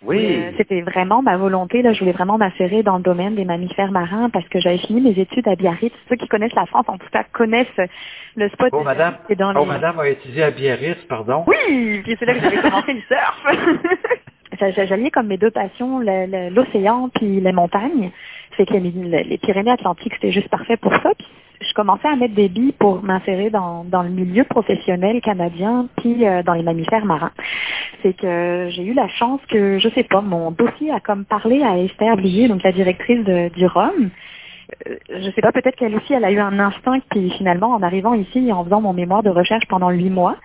Oui. 0.02 0.36
Euh, 0.36 0.52
C'était 0.56 0.80
vraiment 0.80 1.20
ma 1.22 1.36
volonté. 1.36 1.82
Là, 1.82 1.92
je 1.92 2.00
voulais 2.00 2.12
vraiment 2.12 2.38
m'insérer 2.38 2.82
dans 2.82 2.96
le 2.96 3.02
domaine 3.02 3.34
des 3.34 3.44
mammifères 3.44 3.92
marins 3.92 4.30
parce 4.30 4.48
que 4.48 4.58
j'avais 4.60 4.78
fini 4.78 5.00
mes 5.00 5.20
études 5.20 5.46
à 5.46 5.56
Biarritz. 5.56 5.92
Ceux 6.08 6.16
qui 6.16 6.26
connaissent 6.28 6.54
la 6.54 6.66
France, 6.66 6.86
en 6.88 6.96
tout 6.98 7.08
cas, 7.12 7.24
connaissent 7.32 7.66
le 8.36 8.48
spot. 8.48 8.70
Oh, 8.72 8.82
madame. 8.82 9.16
C'est 9.28 9.36
dans 9.36 9.54
Oh, 9.54 9.60
les- 9.60 9.66
madame 9.66 9.98
a 10.00 10.08
étudié 10.08 10.42
à 10.44 10.50
Biarritz, 10.50 11.02
pardon. 11.08 11.44
Oui, 11.46 12.00
puis 12.02 12.16
c'est 12.18 12.24
là 12.24 12.34
que 12.34 12.40
j'avais 12.40 12.56
commencé 12.62 12.92
le 12.94 13.00
surf. 13.08 14.76
J'alliais 14.88 15.10
comme 15.10 15.26
mes 15.28 15.38
deux 15.38 15.50
passions, 15.50 16.00
l'océan 16.00 17.08
puis 17.14 17.40
les 17.40 17.52
montagnes. 17.52 18.10
Fait 18.52 18.66
que 18.66 18.74
les, 18.74 18.90
les 19.24 19.38
Pyrénées 19.38 19.70
Atlantiques, 19.70 20.12
c'était 20.14 20.32
juste 20.32 20.48
parfait 20.48 20.76
pour 20.76 20.92
ça. 20.92 21.12
Puis 21.16 21.26
je 21.60 21.72
commençais 21.74 22.08
à 22.08 22.16
mettre 22.16 22.34
des 22.34 22.48
billes 22.48 22.72
pour 22.72 23.02
m'insérer 23.02 23.50
dans, 23.50 23.84
dans 23.84 24.02
le 24.02 24.08
milieu 24.08 24.44
professionnel 24.44 25.20
canadien 25.20 25.88
puis 25.96 26.26
euh, 26.26 26.42
dans 26.42 26.54
les 26.54 26.62
mammifères 26.62 27.04
marins. 27.04 27.32
C'est 28.02 28.16
que 28.16 28.68
j'ai 28.70 28.84
eu 28.84 28.94
la 28.94 29.08
chance 29.08 29.40
que, 29.48 29.78
je 29.78 29.88
sais 29.90 30.04
pas, 30.04 30.20
mon 30.20 30.50
dossier 30.50 30.90
a 30.90 31.00
comme 31.00 31.24
parlé 31.24 31.62
à 31.62 31.78
Esther 31.78 32.16
Blier, 32.16 32.48
donc 32.48 32.62
la 32.62 32.72
directrice 32.72 33.24
du 33.24 33.66
ROM. 33.66 34.10
Euh, 34.88 34.96
je 35.10 35.30
sais 35.30 35.42
pas, 35.42 35.52
peut-être 35.52 35.76
qu'elle 35.76 35.94
aussi, 35.94 36.12
elle 36.14 36.24
a 36.24 36.32
eu 36.32 36.38
un 36.38 36.58
instinct, 36.58 37.00
puis 37.10 37.30
finalement, 37.30 37.72
en 37.72 37.82
arrivant 37.82 38.14
ici 38.14 38.48
et 38.48 38.52
en 38.52 38.64
faisant 38.64 38.80
mon 38.80 38.92
mémoire 38.92 39.22
de 39.22 39.30
recherche 39.30 39.66
pendant 39.68 39.90
huit 39.90 40.10
mois, 40.10 40.36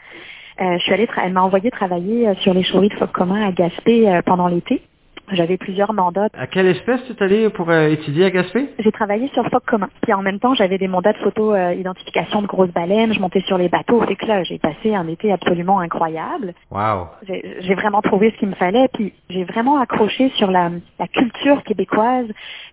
euh, 0.62 0.78
je 0.78 0.84
suis 0.84 0.94
allée, 0.94 1.08
elle 1.22 1.34
m'a 1.34 1.44
envoyé 1.44 1.70
travailler 1.70 2.30
euh, 2.30 2.36
sur 2.36 2.54
les 2.54 2.64
chauries 2.64 2.90
de 2.90 2.94
phoques 2.94 3.12
communs 3.12 3.46
à 3.46 3.52
Gaspé 3.52 4.10
euh, 4.10 4.22
pendant 4.26 4.48
l'été. 4.48 4.82
J'avais 5.32 5.58
plusieurs 5.58 5.94
mandats. 5.94 6.28
À 6.38 6.48
quelle 6.48 6.68
espèce 6.68 7.02
tu 7.06 7.14
es 7.14 7.24
allé 7.24 7.50
pour 7.50 7.70
euh, 7.70 7.88
étudier 7.90 8.26
à 8.26 8.32
Gaspé? 8.32 8.70
J'ai 8.80 8.92
travaillé 8.92 9.28
sur 9.30 9.48
phoques 9.50 9.66
communs. 9.66 9.90
Puis 10.02 10.14
en 10.14 10.22
même 10.22 10.40
temps, 10.40 10.54
j'avais 10.54 10.78
des 10.78 10.88
mandats 10.88 11.14
de 11.14 11.18
photo 11.18 11.54
euh, 11.54 11.74
identification 11.74 12.42
de 12.42 12.48
grosses 12.48 12.72
baleines. 12.72 13.14
Je 13.14 13.20
montais 13.20 13.42
sur 13.42 13.58
les 13.58 13.70
bateaux. 13.70 14.02
Fait 14.02 14.16
que 14.16 14.26
là, 14.26 14.44
j'ai 14.44 14.60
passé 14.60 14.94
un 14.94 15.08
été 15.08 15.32
absolument 15.32 15.80
incroyable. 15.80 16.54
Wow. 16.72 17.08
J'ai 17.28 17.58
j'ai 17.62 17.76
vraiment 17.76 18.02
trouvé 18.02 18.32
ce 18.32 18.38
qu'il 18.38 18.50
me 18.50 18.56
fallait, 18.56 18.88
puis 18.94 19.14
j'ai 19.30 19.44
vraiment 19.44 19.80
accroché 19.80 20.30
sur 20.36 20.52
la, 20.52 20.72
la 21.00 21.08
culture 21.08 21.64
québécoise, 21.64 22.28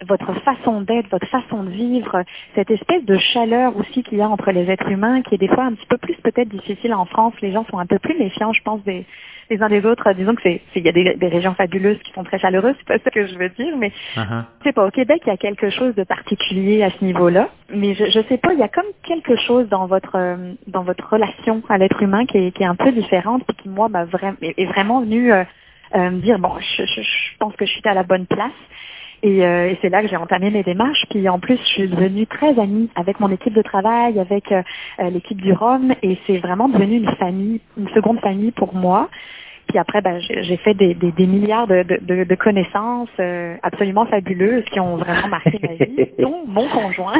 votre 0.06 0.32
façon 0.40 0.82
d'être, 0.82 1.08
votre 1.10 1.26
façon 1.28 1.64
de 1.64 1.70
vivre, 1.70 2.22
cette 2.54 2.70
espèce 2.70 3.04
de 3.04 3.16
chaleur 3.16 3.76
aussi 3.76 4.02
qu'il 4.02 4.18
y 4.18 4.22
a 4.22 4.28
entre 4.28 4.50
les 4.50 4.70
êtres 4.70 4.88
humains, 4.88 5.22
qui 5.22 5.34
est 5.34 5.38
des 5.38 5.48
fois 5.48 5.64
un 5.64 5.72
petit 5.74 5.86
peu 5.86 5.98
plus 5.98 6.16
peut-être 6.16 6.48
difficile 6.48 6.94
en 6.94 7.04
France. 7.04 7.34
Les 7.40 7.52
gens 7.52 7.64
sont 7.70 7.78
un 7.78 7.86
peu 7.86 7.98
plus 7.98 8.18
méfiants, 8.18 8.52
je 8.52 8.62
pense, 8.62 8.82
des, 8.84 9.06
les 9.52 9.62
uns 9.62 9.68
des 9.68 9.84
autres. 9.86 10.12
Disons 10.14 10.34
que 10.34 10.42
c'est, 10.42 10.60
c'est- 10.72 10.80
il 10.80 10.86
y 10.86 10.88
a 10.88 10.92
des, 10.92 11.14
des 11.14 11.28
régions 11.28 11.54
fabuleuses 11.54 11.98
qui 12.04 12.12
sont 12.12 12.24
très 12.24 12.38
chaleureuses, 12.38 12.74
c'est 12.78 12.86
pas 12.88 12.98
ça 13.02 13.10
que 13.10 13.26
je 13.26 13.36
veux 13.36 13.48
dire, 13.50 13.76
mais 13.78 13.92
Uh-huh. 14.16 14.42
je 14.60 14.64
sais 14.64 14.72
pas, 14.72 14.86
au 14.86 14.90
Québec, 14.90 15.22
il 15.26 15.30
y 15.30 15.32
a 15.32 15.36
quelque 15.36 15.70
chose 15.70 15.94
de 15.94 16.04
particulier 16.04 16.82
à 16.82 16.90
ce 16.90 17.04
niveau-là, 17.04 17.48
mais 17.74 17.94
je, 17.94 18.04
je 18.06 18.20
sais 18.28 18.38
pas, 18.38 18.52
il 18.52 18.58
y 18.58 18.62
a 18.62 18.68
comme 18.68 18.90
quelque 19.04 19.36
chose 19.36 19.68
dans 19.68 19.86
votre 19.86 20.16
euh, 20.16 20.52
dans 20.66 20.82
votre 20.82 21.08
relation 21.08 21.62
à 21.68 21.78
l'être 21.78 22.02
humain 22.02 22.24
qui 22.26 22.38
est, 22.38 22.50
qui 22.52 22.62
est 22.62 22.66
un 22.66 22.74
peu 22.74 22.92
différente, 22.92 23.42
puis 23.46 23.56
qui 23.62 23.68
moi 23.68 23.88
m'a 23.88 24.04
vraiment 24.04 24.36
est 24.42 24.66
vraiment 24.66 25.00
venu 25.02 25.32
euh, 25.32 25.44
euh, 25.94 26.10
me 26.10 26.20
dire 26.20 26.38
bon, 26.38 26.52
je, 26.60 26.84
je, 26.84 27.02
je 27.02 27.36
pense 27.38 27.54
que 27.56 27.66
je 27.66 27.72
suis 27.72 27.82
à 27.84 27.94
la 27.94 28.02
bonne 28.02 28.26
place. 28.26 28.50
Et, 29.24 29.46
euh, 29.46 29.68
et 29.70 29.78
c'est 29.80 29.88
là 29.88 30.02
que 30.02 30.08
j'ai 30.08 30.16
entamé 30.16 30.50
mes 30.50 30.64
démarches. 30.64 31.04
Puis 31.10 31.28
en 31.28 31.38
plus, 31.38 31.56
je 31.56 31.62
suis 31.74 31.88
devenue 31.88 32.26
très 32.26 32.58
amie 32.58 32.90
avec 32.96 33.20
mon 33.20 33.28
équipe 33.30 33.54
de 33.54 33.62
travail, 33.62 34.18
avec 34.18 34.50
euh, 34.50 34.62
l'équipe 35.10 35.40
du 35.40 35.52
Rhum, 35.52 35.94
et 36.02 36.18
c'est 36.26 36.38
vraiment 36.38 36.68
devenu 36.68 36.96
une 36.96 37.14
famille, 37.16 37.60
une 37.78 37.88
seconde 37.90 38.18
famille 38.18 38.50
pour 38.50 38.74
moi. 38.74 39.08
Puis 39.72 39.78
après, 39.78 40.02
ben, 40.02 40.20
j'ai 40.20 40.58
fait 40.58 40.74
des, 40.74 40.92
des, 40.92 41.12
des 41.12 41.26
milliards 41.26 41.66
de, 41.66 41.82
de, 41.82 41.98
de- 42.02 42.24
de 42.24 42.34
connaissances 42.34 43.08
euh, 43.18 43.56
absolument 43.62 44.04
fabuleuses 44.04 44.64
qui 44.70 44.78
ont 44.80 44.96
vraiment 44.98 45.28
marqué 45.28 45.58
ma 45.62 45.72
vie, 45.82 46.08
dont 46.18 46.42
mon 46.46 46.68
conjoint. 46.68 47.14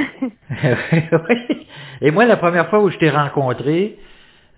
Et 2.02 2.10
moi, 2.10 2.26
la 2.26 2.36
première 2.36 2.68
fois 2.68 2.80
où 2.82 2.90
je 2.90 2.98
t'ai 2.98 3.08
rencontré, 3.08 3.96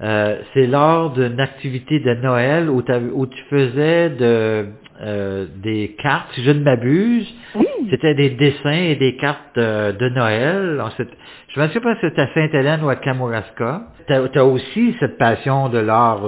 euh, 0.01 0.39
c'est 0.53 0.67
lors 0.67 1.11
d'une 1.13 1.39
activité 1.39 2.01
de 2.01 2.15
Noël 2.15 2.69
où, 2.69 2.83
tu 2.83 3.43
faisais 3.49 4.11
de, 4.11 4.67
euh, 5.01 5.47
des 5.63 5.95
cartes, 6.03 6.33
si 6.35 6.43
je 6.43 6.51
ne 6.51 6.65
m'abuse. 6.65 7.33
Oui, 7.55 7.67
C'était 7.91 8.15
des 8.17 8.31
dessins 8.31 8.73
et 8.73 8.97
des 8.97 9.15
cartes 9.15 9.55
de, 9.57 9.93
de 9.93 10.09
Noël. 10.09 10.83
Je 10.99 11.61
me 11.61 11.67
souviens 11.69 11.81
pas 11.81 11.95
si 11.95 12.01
c'était 12.09 12.23
à 12.23 12.35
Sainte-Hélène 12.35 12.83
ou 12.83 12.89
à 12.89 12.97
Kamouraska. 12.97 13.83
Tu 14.09 14.13
as, 14.13 14.45
aussi 14.45 14.97
cette 14.99 15.17
passion 15.17 15.69
de 15.69 15.79
l'art. 15.79 16.23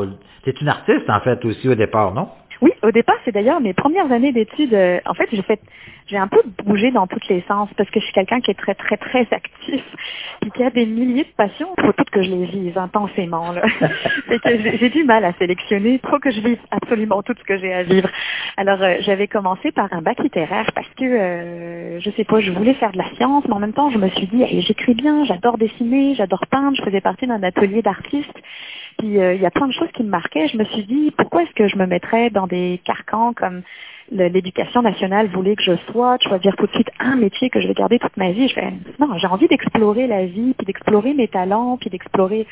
Es 0.47 0.55
une 0.61 0.69
artiste, 0.69 1.09
en 1.11 1.21
fait, 1.21 1.45
aussi 1.45 1.69
au 1.69 1.75
départ, 1.75 2.15
non? 2.15 2.29
Oui, 2.63 2.71
au 2.83 2.91
départ, 2.91 3.17
c'est 3.25 3.33
d'ailleurs 3.33 3.61
mes 3.61 3.75
premières 3.75 4.11
années 4.13 4.33
d'études. 4.33 4.73
euh, 4.73 4.99
en 5.05 5.15
fait, 5.15 5.29
j'ai 5.33 5.43
fait, 5.43 5.61
j'ai 6.07 6.17
un 6.17 6.29
peu 6.29 6.41
bougé 6.65 6.91
dans 6.91 7.07
tous 7.07 7.21
les 7.29 7.43
sens 7.49 7.69
parce 7.77 7.91
que 7.91 8.01
je 8.01 8.05
suis 8.05 8.15
quelqu'un 8.15 8.41
qui 8.41 8.51
est 8.51 8.55
très, 8.59 8.75
très, 8.75 8.97
très 8.97 9.27
actif, 9.31 9.83
puis 10.57 10.63
qui 10.63 10.65
a 10.65 10.71
des 10.71 10.87
milliers 10.87 11.25
de 11.25 11.35
passions. 11.37 11.69
Il 11.79 11.85
faut 11.85 11.93
toutes 11.93 12.11
que 12.11 12.23
je 12.23 12.31
les 12.31 12.47
vive 12.47 12.79
intensément. 12.79 13.53
Là. 13.53 13.63
Fait 14.29 14.39
que 14.39 14.77
j'ai 14.79 14.91
du 14.91 15.05
mal 15.05 15.25
à 15.25 15.33
sélectionner. 15.35 16.01
Il 16.03 16.11
faut 16.11 16.19
que 16.19 16.31
je 16.31 16.41
vive 16.41 16.59
absolument 16.71 17.23
tout 17.23 17.35
ce 17.39 17.45
que 17.45 17.59
j'ai 17.59 17.73
à 17.73 17.83
vivre. 17.83 18.09
Alors, 18.57 18.83
euh, 18.83 18.97
j'avais 19.01 19.29
commencé 19.29 19.73
par 19.73 19.93
un 19.93 20.03
bac 20.03 20.19
littéraire 20.21 20.71
parce 20.75 20.89
que, 20.99 21.05
euh, 21.05 22.01
je 22.01 22.11
sais 22.11 22.25
pas, 22.25 22.41
je 22.41 22.51
voulais 22.53 22.75
faire 22.75 22.93
de 22.93 22.99
la 22.99 23.09
science, 23.17 23.45
mais 23.47 23.55
en 23.55 23.61
même 23.61 23.73
temps, 23.73 23.91
je 23.91 23.99
me 23.99 24.09
suis 24.11 24.27
dit, 24.27 24.43
Hey, 24.43 24.63
j'écris 24.63 24.95
bien, 24.95 25.25
j'adore 25.25 25.59
dessiner, 25.59 26.15
j'adore 26.15 26.47
peindre. 26.47 26.77
Je 26.77 26.83
faisais 26.83 27.01
partie 27.01 27.27
d'un 27.27 27.43
atelier 27.43 27.83
d'artistes. 27.83 28.41
Puis 28.99 29.19
euh, 29.19 29.35
il 29.35 29.43
y 29.43 29.47
a 29.47 29.51
plein 29.51 29.69
de 29.69 29.73
choses 29.73 29.91
qui 29.95 30.03
me 30.03 30.09
marquaient. 30.09 30.49
Je 30.49 30.57
me 30.57 30.65
suis 30.65 30.85
dit, 30.85 31.13
pourquoi 31.17 31.43
est-ce 31.43 31.53
que 31.53 31.69
je 31.69 31.77
me 31.77 31.87
mettrais 31.87 32.31
dans 32.31 32.47
des 32.47 32.81
carcans 32.85 33.33
comme 33.35 33.63
l'éducation 34.11 34.83
nationale 34.83 35.29
voulait 35.29 35.57
que 35.57 35.63
je 35.63 35.77
sois, 35.91 36.19
de 36.19 36.23
choisir 36.23 36.55
tout 36.57 36.67
de 36.67 36.73
suite 36.73 36.91
un 37.01 37.17
métier 37.17 37.51
que 37.51 37.61
je 37.61 37.69
vais 37.69 37.75
garder 37.75 37.99
toute 37.99 38.17
ma 38.17 38.31
vie. 38.31 38.49
Je 38.49 38.55
fais, 38.55 38.73
non, 38.99 39.17
j'ai 39.19 39.27
envie 39.27 39.49
d'explorer 39.49 40.07
la 40.07 40.27
vie, 40.27 40.55
puis 40.57 40.67
d'explorer 40.67 41.15
mes 41.15 41.29
talents, 41.29 41.77
puis 41.81 41.91
d'explorer 41.91 42.47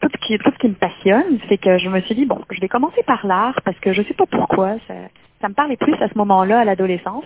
tout 0.00 0.08
ce 0.12 0.26
qui 0.26 0.38
tout 0.38 0.50
ce 0.50 0.58
qui 0.58 0.68
me 0.68 0.74
passionne. 0.74 1.38
C'est 1.48 1.58
que 1.58 1.78
je 1.78 1.88
me 1.88 2.00
suis 2.02 2.14
dit, 2.14 2.26
bon, 2.26 2.40
je 2.50 2.60
vais 2.60 2.68
commencer 2.68 3.02
par 3.02 3.26
l'art 3.26 3.60
parce 3.64 3.78
que 3.80 3.92
je 3.92 4.02
sais 4.02 4.14
pas 4.14 4.26
pourquoi. 4.26 4.76
Ça, 4.86 4.94
ça 5.40 5.48
me 5.48 5.54
parlait 5.54 5.76
plus 5.76 5.94
à 5.94 6.08
ce 6.08 6.16
moment-là, 6.18 6.60
à 6.60 6.64
l'adolescence. 6.64 7.24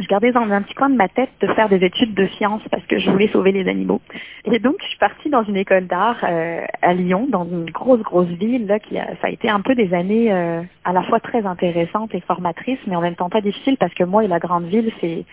Je 0.00 0.06
gardais 0.06 0.32
dans 0.32 0.40
un 0.40 0.62
petit 0.62 0.74
coin 0.74 0.88
de 0.88 0.96
ma 0.96 1.08
tête 1.08 1.30
de 1.40 1.46
faire 1.48 1.68
des 1.68 1.84
études 1.84 2.14
de 2.14 2.26
sciences 2.38 2.62
parce 2.70 2.84
que 2.86 2.98
je 2.98 3.10
voulais 3.10 3.28
sauver 3.28 3.52
les 3.52 3.68
animaux. 3.68 4.00
Et 4.46 4.58
donc, 4.58 4.76
je 4.80 4.86
suis 4.86 4.98
partie 4.98 5.28
dans 5.28 5.44
une 5.44 5.56
école 5.56 5.86
d'art 5.86 6.16
euh, 6.24 6.64
à 6.80 6.94
Lyon, 6.94 7.26
dans 7.28 7.44
une 7.44 7.70
grosse, 7.70 8.00
grosse 8.00 8.28
ville. 8.28 8.66
Là, 8.66 8.78
qui 8.78 8.98
a, 8.98 9.06
ça 9.20 9.28
a 9.28 9.30
été 9.30 9.50
un 9.50 9.60
peu 9.60 9.74
des 9.74 9.92
années 9.92 10.32
euh, 10.32 10.62
à 10.84 10.92
la 10.92 11.02
fois 11.02 11.20
très 11.20 11.44
intéressantes 11.44 12.14
et 12.14 12.20
formatrices, 12.20 12.80
mais 12.86 12.96
en 12.96 13.02
même 13.02 13.16
temps 13.16 13.28
pas 13.28 13.42
difficiles 13.42 13.76
parce 13.76 13.94
que 13.94 14.04
moi 14.04 14.24
et 14.24 14.28
la 14.28 14.38
grande 14.38 14.64
ville, 14.64 14.90
c'est 15.00 15.24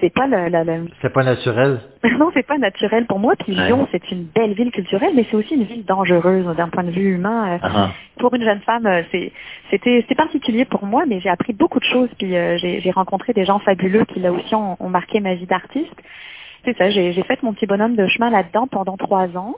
c'est 0.00 0.12
pas 0.12 0.26
le, 0.26 0.48
le, 0.48 0.64
le- 0.64 0.88
C'est 1.02 1.12
pas 1.12 1.22
naturel. 1.22 1.80
non, 2.18 2.30
c'est 2.34 2.46
pas 2.46 2.58
naturel 2.58 3.06
pour 3.06 3.18
moi. 3.18 3.34
Puis 3.38 3.56
Ouais. 3.56 3.66
Lyon, 3.66 3.88
c'est 3.92 4.10
une 4.10 4.24
belle 4.24 4.54
ville 4.54 4.70
culturelle, 4.70 5.12
mais 5.14 5.26
c'est 5.30 5.36
aussi 5.36 5.54
une 5.54 5.64
ville 5.64 5.84
dangereuse 5.84 6.46
d'un 6.56 6.68
point 6.68 6.84
de 6.84 6.90
vue 6.90 7.14
humain. 7.14 7.54
Euh, 7.54 7.58
Ah, 7.62 7.90
Pour 8.18 8.34
une 8.34 8.42
jeune 8.44 8.60
femme, 8.60 8.86
euh, 8.86 9.02
c'est 9.12 9.32
c'était 9.70 10.00
c'était 10.02 10.14
particulier 10.14 10.64
pour 10.64 10.84
moi, 10.84 11.04
mais 11.06 11.20
j'ai 11.20 11.28
appris 11.30 11.52
beaucoup 11.52 11.78
de 11.80 11.84
choses. 11.84 12.08
Puis 12.18 12.36
euh, 12.36 12.56
j'ai 12.58 12.90
rencontré 12.90 13.32
des 13.32 13.44
gens 13.44 13.58
fabuleux 13.60 14.04
qui 14.04 14.20
là 14.20 14.32
aussi 14.32 14.54
ont, 14.54 14.76
ont 14.80 14.88
marqué 14.88 15.20
ma 15.20 15.34
vie 15.34 15.46
d'artiste. 15.46 15.94
C'est 16.64 16.76
ça, 16.78 16.88
j'ai 16.90 17.12
j'ai 17.12 17.22
fait 17.24 17.42
mon 17.42 17.52
petit 17.52 17.66
bonhomme 17.66 17.94
de 17.96 18.06
chemin 18.06 18.30
là-dedans 18.30 18.66
pendant 18.66 18.96
trois 18.96 19.28
ans. 19.36 19.56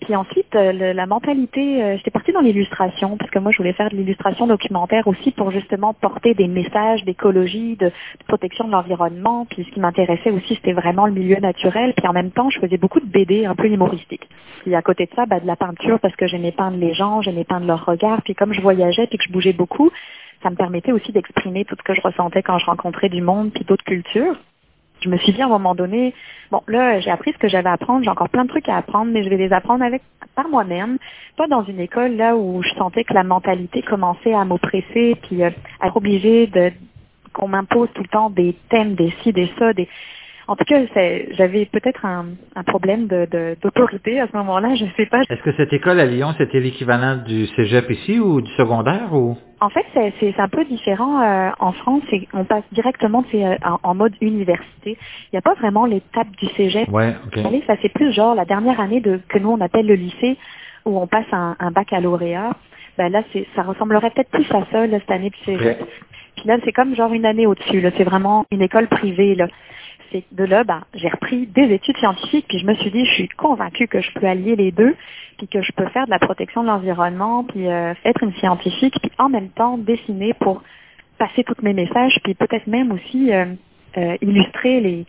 Puis 0.00 0.14
ensuite, 0.14 0.54
euh, 0.54 0.92
la 0.92 1.06
mentalité, 1.06 1.82
euh, 1.82 1.96
j'étais 1.96 2.10
partie 2.10 2.32
dans 2.32 2.40
l'illustration, 2.40 3.16
parce 3.16 3.30
que 3.30 3.38
moi, 3.38 3.50
je 3.50 3.58
voulais 3.58 3.72
faire 3.72 3.90
de 3.90 3.96
l'illustration 3.96 4.46
documentaire 4.46 5.06
aussi 5.06 5.30
pour 5.32 5.50
justement 5.50 5.94
porter 5.94 6.34
des 6.34 6.48
messages 6.48 7.04
d'écologie, 7.04 7.76
de, 7.76 7.86
de 7.86 8.24
protection 8.28 8.66
de 8.66 8.72
l'environnement. 8.72 9.46
Puis 9.48 9.64
ce 9.64 9.70
qui 9.70 9.80
m'intéressait 9.80 10.30
aussi, 10.30 10.54
c'était 10.54 10.74
vraiment 10.74 11.06
le 11.06 11.12
milieu 11.12 11.36
naturel. 11.36 11.94
Puis 11.96 12.06
en 12.06 12.12
même 12.12 12.30
temps, 12.30 12.50
je 12.50 12.60
faisais 12.60 12.76
beaucoup 12.76 13.00
de 13.00 13.06
BD 13.06 13.46
un 13.46 13.54
peu 13.54 13.68
humoristiques. 13.68 14.28
Puis 14.62 14.74
à 14.74 14.82
côté 14.82 15.06
de 15.06 15.10
ça, 15.16 15.26
bah, 15.26 15.40
de 15.40 15.46
la 15.46 15.56
peinture, 15.56 15.98
parce 15.98 16.14
que 16.14 16.26
j'aimais 16.26 16.52
peindre 16.52 16.76
les 16.76 16.92
gens, 16.92 17.22
j'aimais 17.22 17.44
peindre 17.44 17.66
leurs 17.66 17.84
regards. 17.84 18.22
Puis 18.22 18.34
comme 18.34 18.52
je 18.52 18.60
voyageais, 18.60 19.06
puis 19.06 19.18
que 19.18 19.24
je 19.24 19.32
bougeais 19.32 19.54
beaucoup, 19.54 19.90
ça 20.42 20.50
me 20.50 20.56
permettait 20.56 20.92
aussi 20.92 21.12
d'exprimer 21.12 21.64
tout 21.64 21.74
ce 21.78 21.82
que 21.82 21.94
je 21.94 22.02
ressentais 22.02 22.42
quand 22.42 22.58
je 22.58 22.66
rencontrais 22.66 23.08
du 23.08 23.22
monde, 23.22 23.50
puis 23.52 23.64
d'autres 23.64 23.84
cultures 23.84 24.36
je 25.00 25.08
me 25.08 25.18
suis 25.18 25.32
dit 25.32 25.42
à 25.42 25.46
un 25.46 25.50
moment 25.50 25.74
donné, 25.74 26.14
bon 26.50 26.62
là 26.68 27.00
j'ai 27.00 27.10
appris 27.10 27.32
ce 27.32 27.38
que 27.38 27.48
j'avais 27.48 27.68
à 27.68 27.72
apprendre, 27.72 28.04
j'ai 28.04 28.10
encore 28.10 28.28
plein 28.28 28.44
de 28.44 28.48
trucs 28.48 28.68
à 28.68 28.76
apprendre, 28.76 29.10
mais 29.12 29.22
je 29.24 29.28
vais 29.28 29.36
les 29.36 29.52
apprendre 29.52 29.84
avec 29.84 30.02
par 30.34 30.48
moi-même, 30.48 30.98
pas 31.36 31.48
dans 31.48 31.64
une 31.64 31.80
école 31.80 32.16
là 32.16 32.36
où 32.36 32.62
je 32.62 32.74
sentais 32.74 33.04
que 33.04 33.14
la 33.14 33.24
mentalité 33.24 33.82
commençait 33.82 34.34
à 34.34 34.44
m'oppresser, 34.44 35.16
puis 35.22 35.42
euh, 35.42 35.50
à 35.80 35.88
être 35.88 35.96
obligée 35.96 36.46
de 36.46 36.72
qu'on 37.32 37.48
m'impose 37.48 37.90
tout 37.94 38.02
le 38.02 38.08
temps 38.08 38.30
des 38.30 38.56
thèmes, 38.70 38.94
des 38.94 39.12
ci, 39.22 39.32
des 39.32 39.50
ça, 39.58 39.72
des 39.74 39.88
en 40.48 40.56
tout 40.56 40.64
cas, 40.64 40.80
j'avais 41.32 41.64
peut-être 41.66 42.04
un, 42.04 42.26
un 42.54 42.62
problème 42.62 43.06
de- 43.06 43.26
de- 43.30 43.56
d'autorité 43.62 44.20
à 44.20 44.28
ce 44.28 44.36
moment-là, 44.36 44.74
je 44.74 44.84
sais 44.96 45.06
pas. 45.06 45.22
Est-ce 45.28 45.42
que 45.42 45.52
cette 45.56 45.72
école 45.72 45.98
à 46.00 46.06
Lyon, 46.06 46.34
c'était 46.38 46.60
l'équivalent 46.60 47.16
du 47.16 47.46
cégep 47.48 47.90
ici 47.90 48.18
ou 48.20 48.40
du 48.40 48.50
secondaire 48.52 49.12
ou? 49.12 49.36
En 49.60 49.70
fait, 49.70 49.84
c'est 50.20 50.38
un 50.38 50.48
peu 50.48 50.64
différent 50.66 51.22
euh, 51.22 51.50
en 51.58 51.72
France. 51.72 52.02
On 52.34 52.44
passe 52.44 52.64
directement 52.72 53.24
euh, 53.34 53.54
en, 53.64 53.78
en 53.82 53.94
mode 53.94 54.12
université. 54.20 54.96
Il 55.32 55.34
n'y 55.34 55.38
a 55.38 55.42
pas 55.42 55.54
vraiment 55.54 55.86
l'étape 55.86 56.30
du 56.38 56.46
cégep. 56.56 56.88
Ouais, 56.90 57.14
ça 57.66 57.74
c'est 57.80 57.88
plus 57.92 58.12
genre 58.12 58.34
la 58.34 58.44
dernière 58.44 58.78
année 58.80 59.00
de 59.00 59.18
que 59.28 59.38
nous 59.38 59.50
on 59.50 59.60
appelle 59.60 59.86
le 59.86 59.94
lycée 59.94 60.36
où 60.84 60.98
on 61.00 61.06
passe 61.06 61.26
un, 61.32 61.56
un 61.58 61.70
baccalauréat. 61.70 62.50
Ben 62.98 63.10
là, 63.10 63.22
ça 63.54 63.62
ressemblerait 63.62 64.10
peut-être 64.10 64.30
plus 64.30 64.50
à 64.54 64.64
ça 64.70 64.86
là, 64.86 64.98
cette 65.00 65.10
année 65.10 65.30
de 65.30 65.36
cégep. 65.44 65.78
Puis 66.36 66.46
là, 66.46 66.58
c'est 66.64 66.72
comme 66.72 66.94
genre 66.94 67.12
une 67.12 67.24
année 67.26 67.46
au-dessus. 67.46 67.82
C'est 67.96 68.04
vraiment 68.04 68.44
une 68.50 68.60
école 68.62 68.88
privée. 68.88 69.34
Là. 69.34 69.48
C'est 70.12 70.24
de 70.32 70.44
là, 70.44 70.64
ben, 70.64 70.82
j'ai 70.94 71.08
repris 71.08 71.46
des 71.46 71.72
études 71.72 71.96
scientifiques. 71.98 72.46
Puis 72.48 72.58
je 72.58 72.66
me 72.66 72.74
suis 72.74 72.90
dit, 72.90 73.04
je 73.04 73.12
suis 73.12 73.28
convaincue 73.28 73.88
que 73.88 74.00
je 74.00 74.12
peux 74.12 74.26
allier 74.26 74.56
les 74.56 74.72
deux, 74.72 74.94
puis 75.38 75.48
que 75.48 75.62
je 75.62 75.72
peux 75.72 75.86
faire 75.88 76.06
de 76.06 76.10
la 76.10 76.18
protection 76.18 76.62
de 76.62 76.68
l'environnement, 76.68 77.44
puis 77.44 77.68
euh, 77.68 77.94
être 78.04 78.22
une 78.22 78.34
scientifique, 78.34 78.94
puis 79.00 79.10
en 79.18 79.28
même 79.28 79.50
temps 79.50 79.78
dessiner 79.78 80.34
pour 80.34 80.62
passer 81.18 81.44
tous 81.44 81.62
mes 81.62 81.72
messages, 81.72 82.18
puis 82.24 82.34
peut-être 82.34 82.66
même 82.66 82.92
aussi 82.92 83.32
euh, 83.32 83.46
euh, 83.96 84.16
illustrer 84.20 84.80
les 84.80 85.06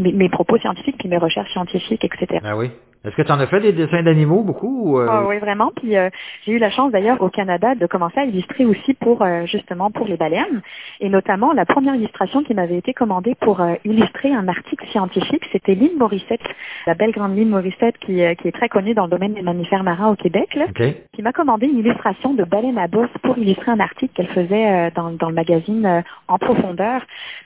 mes, 0.00 0.12
mes 0.12 0.28
propos 0.28 0.58
scientifiques, 0.58 0.96
puis 0.98 1.08
mes 1.08 1.18
recherches 1.18 1.50
scientifiques, 1.52 2.04
etc. 2.04 2.40
Ah 2.44 2.56
oui. 2.56 2.70
Est-ce 3.02 3.16
que 3.16 3.22
tu 3.22 3.32
en 3.32 3.40
as 3.40 3.46
fait 3.46 3.60
des 3.60 3.72
dessins 3.72 4.02
d'animaux 4.02 4.42
beaucoup 4.42 4.90
ou, 4.90 4.98
euh, 4.98 5.06
Ah 5.08 5.24
oui, 5.26 5.38
vraiment. 5.38 5.72
Puis 5.74 5.96
euh, 5.96 6.10
j'ai 6.44 6.52
eu 6.52 6.58
la 6.58 6.68
chance 6.68 6.92
d'ailleurs 6.92 7.22
au 7.22 7.30
Canada 7.30 7.74
de 7.74 7.86
commencer 7.86 8.20
à 8.20 8.24
illustrer 8.24 8.66
aussi 8.66 8.92
pour 8.92 9.22
euh, 9.22 9.46
justement 9.46 9.90
pour 9.90 10.06
les 10.06 10.18
baleines. 10.18 10.60
Et 11.00 11.08
notamment 11.08 11.54
la 11.54 11.64
première 11.64 11.94
illustration 11.94 12.42
qui 12.42 12.52
m'avait 12.52 12.76
été 12.76 12.92
commandée 12.92 13.34
pour 13.40 13.62
euh, 13.62 13.74
illustrer 13.86 14.34
un 14.34 14.48
article 14.48 14.86
scientifique, 14.88 15.42
c'était 15.50 15.74
Lynn 15.74 15.96
Morissette, 15.96 16.42
la 16.86 16.94
belle 16.94 17.12
grande 17.12 17.34
Lynn 17.36 17.48
Morissette 17.48 17.96
qui, 17.98 18.22
euh, 18.22 18.34
qui 18.34 18.48
est 18.48 18.52
très 18.52 18.68
connue 18.68 18.92
dans 18.92 19.04
le 19.04 19.10
domaine 19.10 19.32
des 19.32 19.40
mammifères 19.40 19.82
marins 19.82 20.10
au 20.10 20.16
Québec. 20.16 20.54
Là 20.54 20.66
OK. 20.68 20.82
qui 21.14 21.22
m'a 21.22 21.32
commandé 21.32 21.68
une 21.68 21.78
illustration 21.78 22.34
de 22.34 22.44
baleine 22.44 22.76
à 22.76 22.86
bosse 22.86 23.08
pour 23.22 23.38
illustrer 23.38 23.70
un 23.70 23.80
article 23.80 24.12
qu'elle 24.12 24.28
faisait 24.28 24.70
euh, 24.70 24.90
dans, 24.94 25.10
dans 25.12 25.30
le 25.30 25.34
magazine 25.34 25.86
euh, 25.86 26.02
En 26.28 26.36
profondeur. 26.36 27.00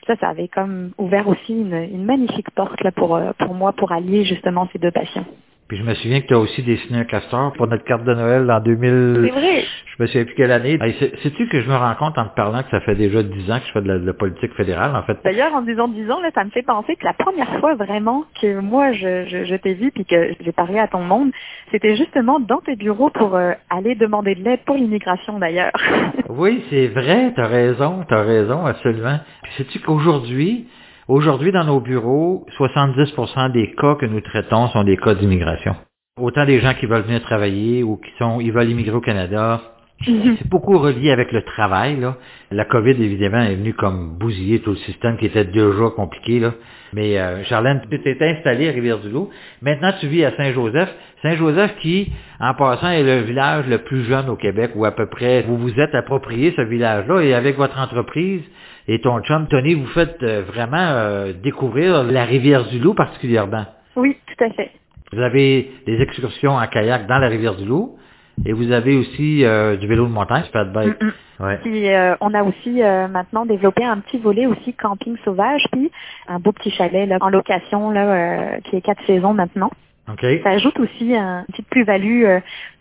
Ça, 0.05 0.17
ça 0.17 0.27
avait 0.27 0.49
comme 0.49 0.91
ouvert 0.97 1.29
aussi 1.29 1.53
une, 1.53 1.75
une 1.75 2.03
magnifique 2.03 2.51
porte 2.51 2.83
là 2.83 2.91
pour, 2.91 3.17
pour 3.39 3.53
moi 3.53 3.71
pour 3.71 3.93
allier 3.93 4.25
justement 4.25 4.67
ces 4.73 4.79
deux 4.79 4.91
passions. 4.91 5.25
Puis 5.67 5.77
je 5.77 5.83
me 5.83 5.95
souviens 5.95 6.21
que 6.21 6.27
tu 6.27 6.33
as 6.35 6.39
aussi 6.39 6.61
dessiné 6.61 6.99
un 6.99 7.05
castor 7.05 7.51
pour 7.53 7.67
notre 7.67 7.83
carte 7.85 8.03
de 8.03 8.13
Noël 8.13 8.49
en 8.51 8.59
2000. 8.59 9.21
C'est 9.25 9.31
vrai. 9.31 9.63
Je 9.97 10.03
me 10.03 10.07
souviens 10.07 10.25
plus 10.25 10.35
quelle 10.35 10.51
année. 10.51 10.77
Sais-tu 11.23 11.47
que 11.47 11.61
je 11.61 11.67
me 11.67 11.75
rends 11.75 11.95
compte 11.95 12.17
en 12.19 12.25
te 12.25 12.35
parlant 12.35 12.61
que 12.61 12.69
ça 12.69 12.81
fait 12.81 12.93
déjà 12.93 13.23
10 13.23 13.51
ans 13.51 13.59
que 13.59 13.65
je 13.65 13.71
fais 13.71 13.81
de 13.81 13.87
la, 13.87 13.97
de 13.97 14.05
la 14.05 14.13
politique 14.13 14.53
fédérale, 14.53 14.95
en 14.95 15.01
fait? 15.03 15.17
D'ailleurs, 15.23 15.55
en 15.55 15.61
disant 15.63 15.87
10 15.87 16.11
ans, 16.11 16.21
là, 16.21 16.29
ça 16.35 16.43
me 16.43 16.51
fait 16.51 16.61
penser 16.61 16.95
que 16.95 17.05
la 17.05 17.13
première 17.13 17.59
fois 17.59 17.73
vraiment 17.75 18.25
que 18.39 18.59
moi 18.59 18.91
je, 18.91 19.25
je, 19.27 19.45
je 19.45 19.55
t'ai 19.55 19.73
vu 19.73 19.91
puis 19.91 20.05
que 20.05 20.33
j'ai 20.39 20.51
parlé 20.51 20.77
à 20.77 20.87
ton 20.87 21.01
monde, 21.01 21.31
c'était 21.71 21.95
justement 21.95 22.39
dans 22.39 22.59
tes 22.59 22.75
bureaux 22.75 23.09
pour 23.09 23.35
euh, 23.35 23.53
aller 23.71 23.95
demander 23.95 24.35
de 24.35 24.43
l'aide 24.43 24.59
pour 24.65 24.75
l'immigration 24.75 25.39
d'ailleurs. 25.39 25.71
Oui, 26.27 26.63
c'est 26.69 26.87
vrai, 26.87 27.31
t'as 27.35 27.47
raison, 27.47 28.03
t'as 28.09 28.21
raison, 28.23 28.65
absolument. 28.65 29.19
Puis 29.43 29.53
sais-tu 29.57 29.79
qu'aujourd'hui, 29.79 30.67
aujourd'hui 31.07 31.51
dans 31.51 31.63
nos 31.63 31.79
bureaux, 31.79 32.45
70% 32.57 33.51
des 33.51 33.73
cas 33.73 33.95
que 33.95 34.05
nous 34.05 34.21
traitons 34.21 34.67
sont 34.69 34.83
des 34.83 34.97
cas 34.97 35.15
d'immigration. 35.15 35.75
Autant 36.19 36.45
des 36.45 36.59
gens 36.59 36.73
qui 36.73 36.85
veulent 36.85 37.03
venir 37.03 37.21
travailler 37.21 37.83
ou 37.83 37.97
qui 37.97 38.11
sont, 38.17 38.39
ils 38.39 38.51
veulent 38.51 38.69
immigrer 38.69 38.95
au 38.95 39.01
Canada. 39.01 39.61
C'est 40.03 40.47
beaucoup 40.49 40.77
relié 40.77 41.11
avec 41.11 41.31
le 41.31 41.41
travail, 41.43 41.99
là. 41.99 42.17
La 42.51 42.65
COVID, 42.65 42.91
évidemment, 42.91 43.41
est 43.41 43.55
venue 43.55 43.73
comme 43.73 44.17
bousiller 44.17 44.59
tout 44.59 44.71
le 44.71 44.77
système 44.77 45.17
qui 45.17 45.25
était 45.25 45.45
déjà 45.45 45.89
compliqué, 45.95 46.39
là. 46.39 46.53
Mais, 46.93 47.17
euh, 47.17 47.43
Charlène, 47.45 47.81
tu 47.89 48.01
t'es 48.01 48.17
installée 48.21 48.69
à 48.69 48.71
Rivière-du-Loup. 48.71 49.29
Maintenant, 49.61 49.93
tu 49.99 50.07
vis 50.07 50.25
à 50.25 50.35
Saint-Joseph. 50.35 50.89
Saint-Joseph 51.21 51.75
qui, 51.81 52.11
en 52.39 52.53
passant, 52.53 52.89
est 52.89 53.03
le 53.03 53.21
village 53.21 53.67
le 53.67 53.79
plus 53.79 54.03
jeune 54.03 54.29
au 54.29 54.35
Québec, 54.35 54.71
ou 54.75 54.85
à 54.85 54.91
peu 54.91 55.07
près, 55.07 55.43
vous 55.43 55.57
vous 55.57 55.79
êtes 55.79 55.95
approprié 55.95 56.53
ce 56.55 56.61
village-là, 56.61 57.21
et 57.21 57.33
avec 57.33 57.57
votre 57.57 57.79
entreprise 57.79 58.41
et 58.87 59.01
ton 59.01 59.19
chum 59.21 59.47
Tony, 59.47 59.73
vous 59.75 59.87
faites 59.87 60.21
euh, 60.23 60.43
vraiment 60.45 60.77
euh, 60.77 61.33
découvrir 61.33 62.03
la 62.03 62.25
Rivière-du-Loup 62.25 62.93
particulièrement. 62.93 63.65
oui, 63.95 64.17
tout 64.27 64.43
à 64.43 64.49
fait. 64.51 64.71
Vous 65.13 65.19
avez 65.21 65.71
des 65.85 66.01
excursions 66.01 66.55
en 66.55 66.67
kayak 66.67 67.07
dans 67.07 67.19
la 67.19 67.27
Rivière-du-Loup, 67.27 67.97
et 68.45 68.51
vous 68.53 68.71
avez 68.71 68.95
aussi 68.97 69.45
euh, 69.45 69.77
du 69.77 69.87
vélo 69.87 70.05
de 70.07 70.11
montagne, 70.11 70.43
bike. 70.53 71.01
Mm, 71.01 71.05
mm. 71.05 71.13
Ouais. 71.45 71.57
Puis 71.63 71.89
euh, 71.93 72.15
on 72.21 72.33
a 72.33 72.43
aussi 72.43 72.81
euh, 72.81 73.07
maintenant 73.07 73.45
développé 73.45 73.83
un 73.83 73.99
petit 73.99 74.17
volet 74.17 74.45
aussi 74.45 74.73
camping 74.73 75.15
sauvage, 75.25 75.63
puis 75.71 75.91
un 76.27 76.39
beau 76.39 76.51
petit 76.51 76.71
chalet 76.71 77.07
là, 77.07 77.17
en 77.21 77.29
location 77.29 77.91
là, 77.91 78.59
qui 78.61 78.77
est 78.77 78.81
quatre 78.81 79.03
saisons 79.05 79.33
maintenant. 79.33 79.69
OK. 80.11 80.25
Ça 80.43 80.49
ajoute 80.51 80.79
aussi 80.79 81.15
un- 81.15 81.39
une 81.41 81.45
petite 81.47 81.67
plus-value 81.69 82.25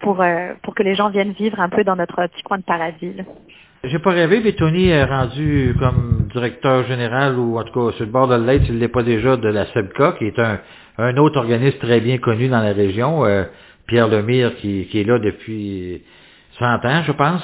pour 0.00 0.22
pour 0.62 0.74
que 0.74 0.82
les 0.82 0.94
gens 0.94 1.08
viennent 1.10 1.32
vivre 1.32 1.58
un 1.60 1.68
peu 1.68 1.82
dans 1.84 1.96
notre 1.96 2.26
petit 2.26 2.42
coin 2.42 2.58
de 2.58 2.62
paradis. 2.64 3.12
là. 3.14 3.24
J'ai 3.86 3.98
pas 3.98 4.10
rêvé, 4.10 4.40
mais 4.44 4.52
Tony 4.52 4.88
est 4.88 5.04
rendu 5.04 5.74
comme 5.78 6.28
directeur 6.32 6.84
général, 6.84 7.36
ou 7.38 7.58
en 7.58 7.64
tout 7.64 7.72
cas 7.72 7.96
sur 7.96 8.04
le 8.06 8.10
bord 8.10 8.28
de 8.28 8.36
l'être, 8.36 8.64
s'il 8.64 8.74
ne 8.76 8.80
l'est 8.80 8.88
pas 8.88 9.02
déjà, 9.02 9.36
de 9.36 9.48
la 9.48 9.66
SEBCA, 9.66 10.12
qui 10.18 10.26
est 10.26 10.38
un, 10.38 10.58
un 10.98 11.16
autre 11.18 11.38
organisme 11.38 11.78
très 11.78 12.00
bien 12.00 12.18
connu 12.18 12.48
dans 12.48 12.60
la 12.60 12.72
région. 12.72 13.24
euh, 13.26 13.44
Pierre 13.86 14.08
Lemire, 14.08 14.56
qui, 14.56 14.86
qui 14.86 15.00
est 15.00 15.04
là 15.04 15.18
depuis 15.18 16.02
100 16.58 16.64
ans, 16.86 17.02
je 17.06 17.12
pense. 17.12 17.42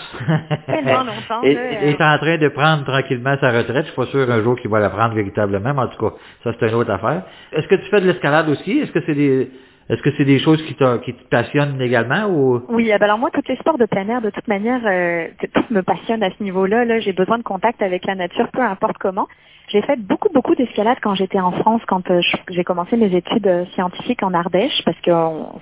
Tellement 0.66 1.04
longtemps, 1.04 1.42
Et- 1.42 1.54
là, 1.54 1.60
euh. 1.60 1.90
est 1.90 2.00
en 2.02 2.18
train 2.18 2.38
de 2.38 2.48
prendre 2.48 2.84
tranquillement 2.84 3.36
sa 3.40 3.50
retraite. 3.50 3.84
Je 3.86 3.90
suis 3.92 3.96
pas 3.96 4.06
sûr 4.06 4.30
un 4.30 4.42
jour 4.42 4.56
qu'il 4.58 4.70
va 4.70 4.80
la 4.80 4.88
prendre 4.88 5.14
véritablement, 5.14 5.74
mais 5.74 5.80
en 5.82 5.88
tout 5.88 5.98
cas, 6.10 6.14
ça 6.44 6.52
c'est 6.58 6.68
une 6.68 6.74
autre 6.76 6.90
affaire. 6.92 7.22
Est-ce 7.52 7.66
que 7.68 7.74
tu 7.74 7.90
fais 7.90 8.00
de 8.00 8.06
l'escalade 8.06 8.48
aussi? 8.48 8.78
Est-ce 8.78 8.92
que 8.92 9.00
c'est 9.04 9.14
des 9.14 9.50
est-ce 9.90 10.02
que 10.02 10.10
c'est 10.16 10.24
des 10.24 10.38
choses 10.38 10.62
qui, 10.62 10.74
qui 10.74 11.14
te 11.14 11.28
passionnent 11.30 11.80
également 11.82 12.26
ou? 12.26 12.62
Oui, 12.68 12.90
eh 12.94 12.98
ben 12.98 13.06
alors 13.06 13.18
moi, 13.18 13.30
tous 13.32 13.42
les 13.48 13.56
sports 13.56 13.76
de 13.76 13.86
plein 13.86 14.08
air, 14.08 14.22
de 14.22 14.30
toute 14.30 14.46
manière, 14.46 14.80
euh, 14.86 15.26
tout 15.52 15.64
me 15.70 15.82
passionne 15.82 16.22
à 16.22 16.30
ce 16.30 16.42
niveau-là. 16.42 16.84
Là, 16.84 17.00
j'ai 17.00 17.12
besoin 17.12 17.38
de 17.38 17.42
contact 17.42 17.82
avec 17.82 18.06
la 18.06 18.14
nature, 18.14 18.48
peu 18.52 18.62
importe 18.62 18.98
comment. 18.98 19.26
J'ai 19.68 19.82
fait 19.82 19.98
beaucoup, 19.98 20.28
beaucoup 20.32 20.54
d'escalade 20.54 20.98
quand 21.02 21.16
j'étais 21.16 21.40
en 21.40 21.50
France, 21.50 21.82
quand 21.88 22.08
euh, 22.10 22.20
j'ai 22.50 22.62
commencé 22.62 22.96
mes 22.96 23.12
études 23.14 23.46
euh, 23.48 23.64
scientifiques 23.74 24.22
en 24.22 24.32
Ardèche, 24.32 24.80
parce 24.84 24.98
que 25.00 25.10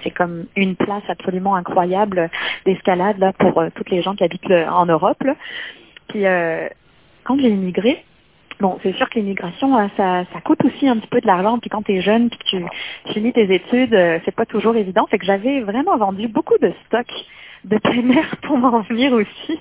c'est 0.03 0.11
comme 0.11 0.45
une 0.57 0.77
place 0.77 1.05
absolument 1.09 1.55
incroyable 1.55 2.29
d'escalade 2.67 3.19
là 3.19 3.33
pour 3.33 3.63
toutes 3.75 3.91
les 3.91 4.03
gens 4.03 4.15
qui 4.15 4.25
habitent 4.25 4.51
en 4.51 4.85
Europe. 4.85 5.23
Puis 6.09 6.25
quand 7.25 7.39
j'ai 7.39 7.49
immigré, 7.49 8.03
Bon, 8.61 8.79
c'est 8.83 8.95
sûr 8.97 9.09
que 9.09 9.19
l'immigration, 9.19 9.79
euh, 9.79 9.87
ça, 9.97 10.25
ça 10.33 10.41
coûte 10.41 10.65
aussi 10.65 10.89
un 10.89 10.97
petit 10.97 11.09
peu 11.09 11.21
de 11.21 11.27
l'argent. 11.27 11.59
Puis 11.59 11.71
quand 11.71 11.83
tu 11.83 11.93
es 11.93 12.01
jeune, 12.01 12.29
puis 12.29 12.39
que 12.39 12.45
tu, 12.45 13.13
finis 13.13 13.33
tes 13.33 13.53
études, 13.55 13.95
euh, 13.95 14.19
c'est 14.25 14.35
pas 14.35 14.47
toujours 14.47 14.77
évident. 14.77 15.07
Fait 15.07 15.19
que 15.19 15.27
j'avais 15.27 15.61
vraiment 15.61 15.97
vendu 15.97 16.29
beaucoup 16.29 16.59
de 16.61 16.73
stocks 16.87 17.25
de 17.65 17.79
plein 17.79 18.11
air 18.11 18.37
pour 18.43 18.59
m'en 18.59 18.81
venir 18.81 19.13
aussi. 19.13 19.61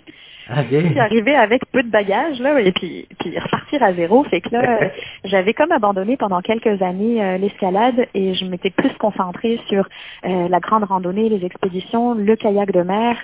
OK. 0.50 0.68
Puis 0.70 1.00
arriver 1.00 1.36
avec 1.36 1.62
peu 1.72 1.84
de 1.84 1.90
bagages 1.90 2.40
là, 2.40 2.60
et 2.62 2.72
puis, 2.72 3.08
puis 3.20 3.38
repartir 3.38 3.84
à 3.84 3.94
zéro. 3.94 4.24
Fait 4.24 4.42
que 4.42 4.50
là, 4.52 4.62
euh, 4.82 4.90
j'avais 5.26 5.54
comme 5.54 5.72
abandonné 5.72 6.16
pendant 6.18 6.42
quelques 6.42 6.82
années 6.82 7.22
euh, 7.22 7.38
l'escalade 7.38 8.08
et 8.14 8.34
je 8.34 8.46
m'étais 8.46 8.70
plus 8.70 8.94
concentrée 8.98 9.60
sur 9.68 9.88
euh, 10.26 10.48
la 10.48 10.60
grande 10.60 10.86
randonnée, 10.86 11.30
les 11.30 11.46
expéditions, 11.46 12.14
le 12.14 12.36
kayak 12.36 12.72
de 12.72 12.82
mer, 12.82 13.18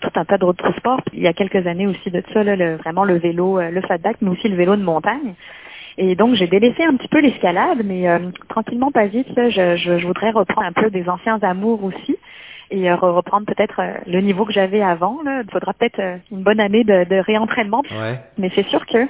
tout 0.00 0.10
un 0.16 0.24
tas 0.24 0.38
d'autres 0.38 0.72
sports. 0.76 1.00
Puis 1.06 1.18
il 1.18 1.22
y 1.22 1.26
a 1.28 1.32
quelques 1.32 1.66
années 1.66 1.86
aussi 1.86 2.10
de 2.10 2.22
ça, 2.32 2.42
là, 2.44 2.56
le- 2.56 2.76
vraiment 2.76 3.04
le 3.04 3.18
vélo, 3.18 3.58
euh, 3.58 3.70
le 3.70 3.80
fat 3.82 3.98
back, 3.98 4.16
mais 4.20 4.30
aussi 4.30 4.48
le 4.48 4.56
vélo 4.56 4.76
de 4.76 4.82
montagne. 4.82 5.34
Et 5.98 6.14
donc 6.14 6.34
j'ai 6.34 6.46
délaissé 6.46 6.84
un 6.84 6.94
petit 6.96 7.08
peu 7.08 7.20
l'escalade, 7.20 7.78
mais 7.84 8.08
euh, 8.08 8.18
tranquillement 8.48 8.90
pas 8.90 9.06
vite, 9.06 9.28
là, 9.36 9.48
je, 9.48 9.76
je, 9.76 9.98
je 9.98 10.06
voudrais 10.06 10.30
reprendre 10.30 10.66
un 10.66 10.72
peu 10.72 10.90
des 10.90 11.08
anciens 11.08 11.38
amours 11.42 11.82
aussi 11.84 12.16
et 12.70 12.90
euh, 12.90 12.96
reprendre 12.96 13.46
peut-être 13.46 13.80
euh, 13.80 13.94
le 14.06 14.20
niveau 14.20 14.44
que 14.44 14.52
j'avais 14.52 14.82
avant. 14.82 15.18
Là. 15.24 15.42
Il 15.44 15.50
faudra 15.50 15.72
peut-être 15.72 16.00
une 16.32 16.42
bonne 16.42 16.60
année 16.60 16.84
de, 16.84 17.04
de 17.04 17.16
réentraînement. 17.16 17.82
Ouais. 17.92 18.18
Mais 18.38 18.50
c'est 18.54 18.66
sûr 18.66 18.84
que 18.86 19.06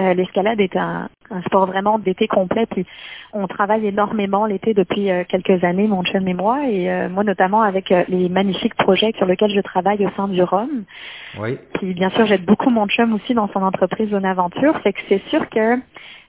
euh, 0.00 0.14
l'escalade 0.14 0.60
est 0.60 0.76
un, 0.76 1.08
un 1.30 1.42
sport 1.42 1.66
vraiment 1.66 1.98
d'été 1.98 2.26
complet. 2.28 2.66
Puis 2.66 2.86
on 3.32 3.46
travaille 3.46 3.86
énormément 3.86 4.46
l'été 4.46 4.74
depuis 4.74 5.10
euh, 5.10 5.24
quelques 5.28 5.62
années, 5.64 5.86
mon 5.86 6.02
chum 6.04 6.26
et 6.28 6.34
moi, 6.34 6.68
et 6.68 6.90
euh, 6.90 7.08
moi 7.08 7.24
notamment 7.24 7.62
avec 7.62 7.90
euh, 7.92 8.04
les 8.08 8.28
magnifiques 8.28 8.74
projets 8.74 9.12
sur 9.16 9.26
lesquels 9.26 9.50
je 9.50 9.60
travaille 9.60 10.04
au 10.06 10.10
sein 10.16 10.28
du 10.28 10.42
Rhum. 10.42 10.84
Oui. 11.38 11.58
Puis 11.74 11.94
bien 11.94 12.10
sûr, 12.10 12.26
j'aide 12.26 12.44
beaucoup 12.44 12.70
mon 12.70 12.86
chum 12.86 13.14
aussi 13.14 13.34
dans 13.34 13.48
son 13.48 13.62
entreprise 13.62 14.10
Zone 14.10 14.24
Aventure. 14.24 14.78
Fait 14.80 14.92
que 14.92 15.00
c'est 15.08 15.22
sûr 15.28 15.48
que 15.48 15.76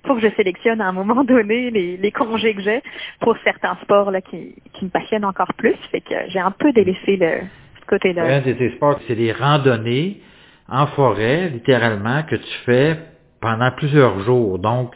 faut 0.06 0.16
que 0.16 0.22
je 0.22 0.34
sélectionne 0.36 0.80
à 0.80 0.88
un 0.88 0.94
moment 0.94 1.24
donné 1.24 1.70
les, 1.72 1.98
les 1.98 2.12
congés 2.12 2.54
que 2.54 2.62
j'ai 2.62 2.82
pour 3.20 3.36
certains 3.44 3.76
sports 3.82 4.12
là 4.12 4.22
qui, 4.22 4.56
qui 4.74 4.86
me 4.86 4.90
passionnent 4.90 5.26
encore 5.26 5.54
plus. 5.56 5.76
Fait 5.92 6.02
que 6.02 6.16
j'ai 6.30 6.40
un 6.40 6.52
peu 6.52 6.72
délaissé 6.72 7.18
le 7.18 7.42
ce 7.82 7.86
côté-là. 7.88 8.24
Un 8.24 8.42
de 8.42 8.54
tes 8.54 8.72
sports, 8.72 9.00
c'est 9.08 9.16
des 9.16 9.32
randonnées 9.32 10.22
en 10.70 10.88
forêt, 10.88 11.50
littéralement, 11.50 12.24
que 12.24 12.36
tu 12.36 12.54
fais 12.66 12.98
pendant 13.42 13.72
plusieurs 13.72 14.20
jours. 14.22 14.60
Donc, 14.60 14.94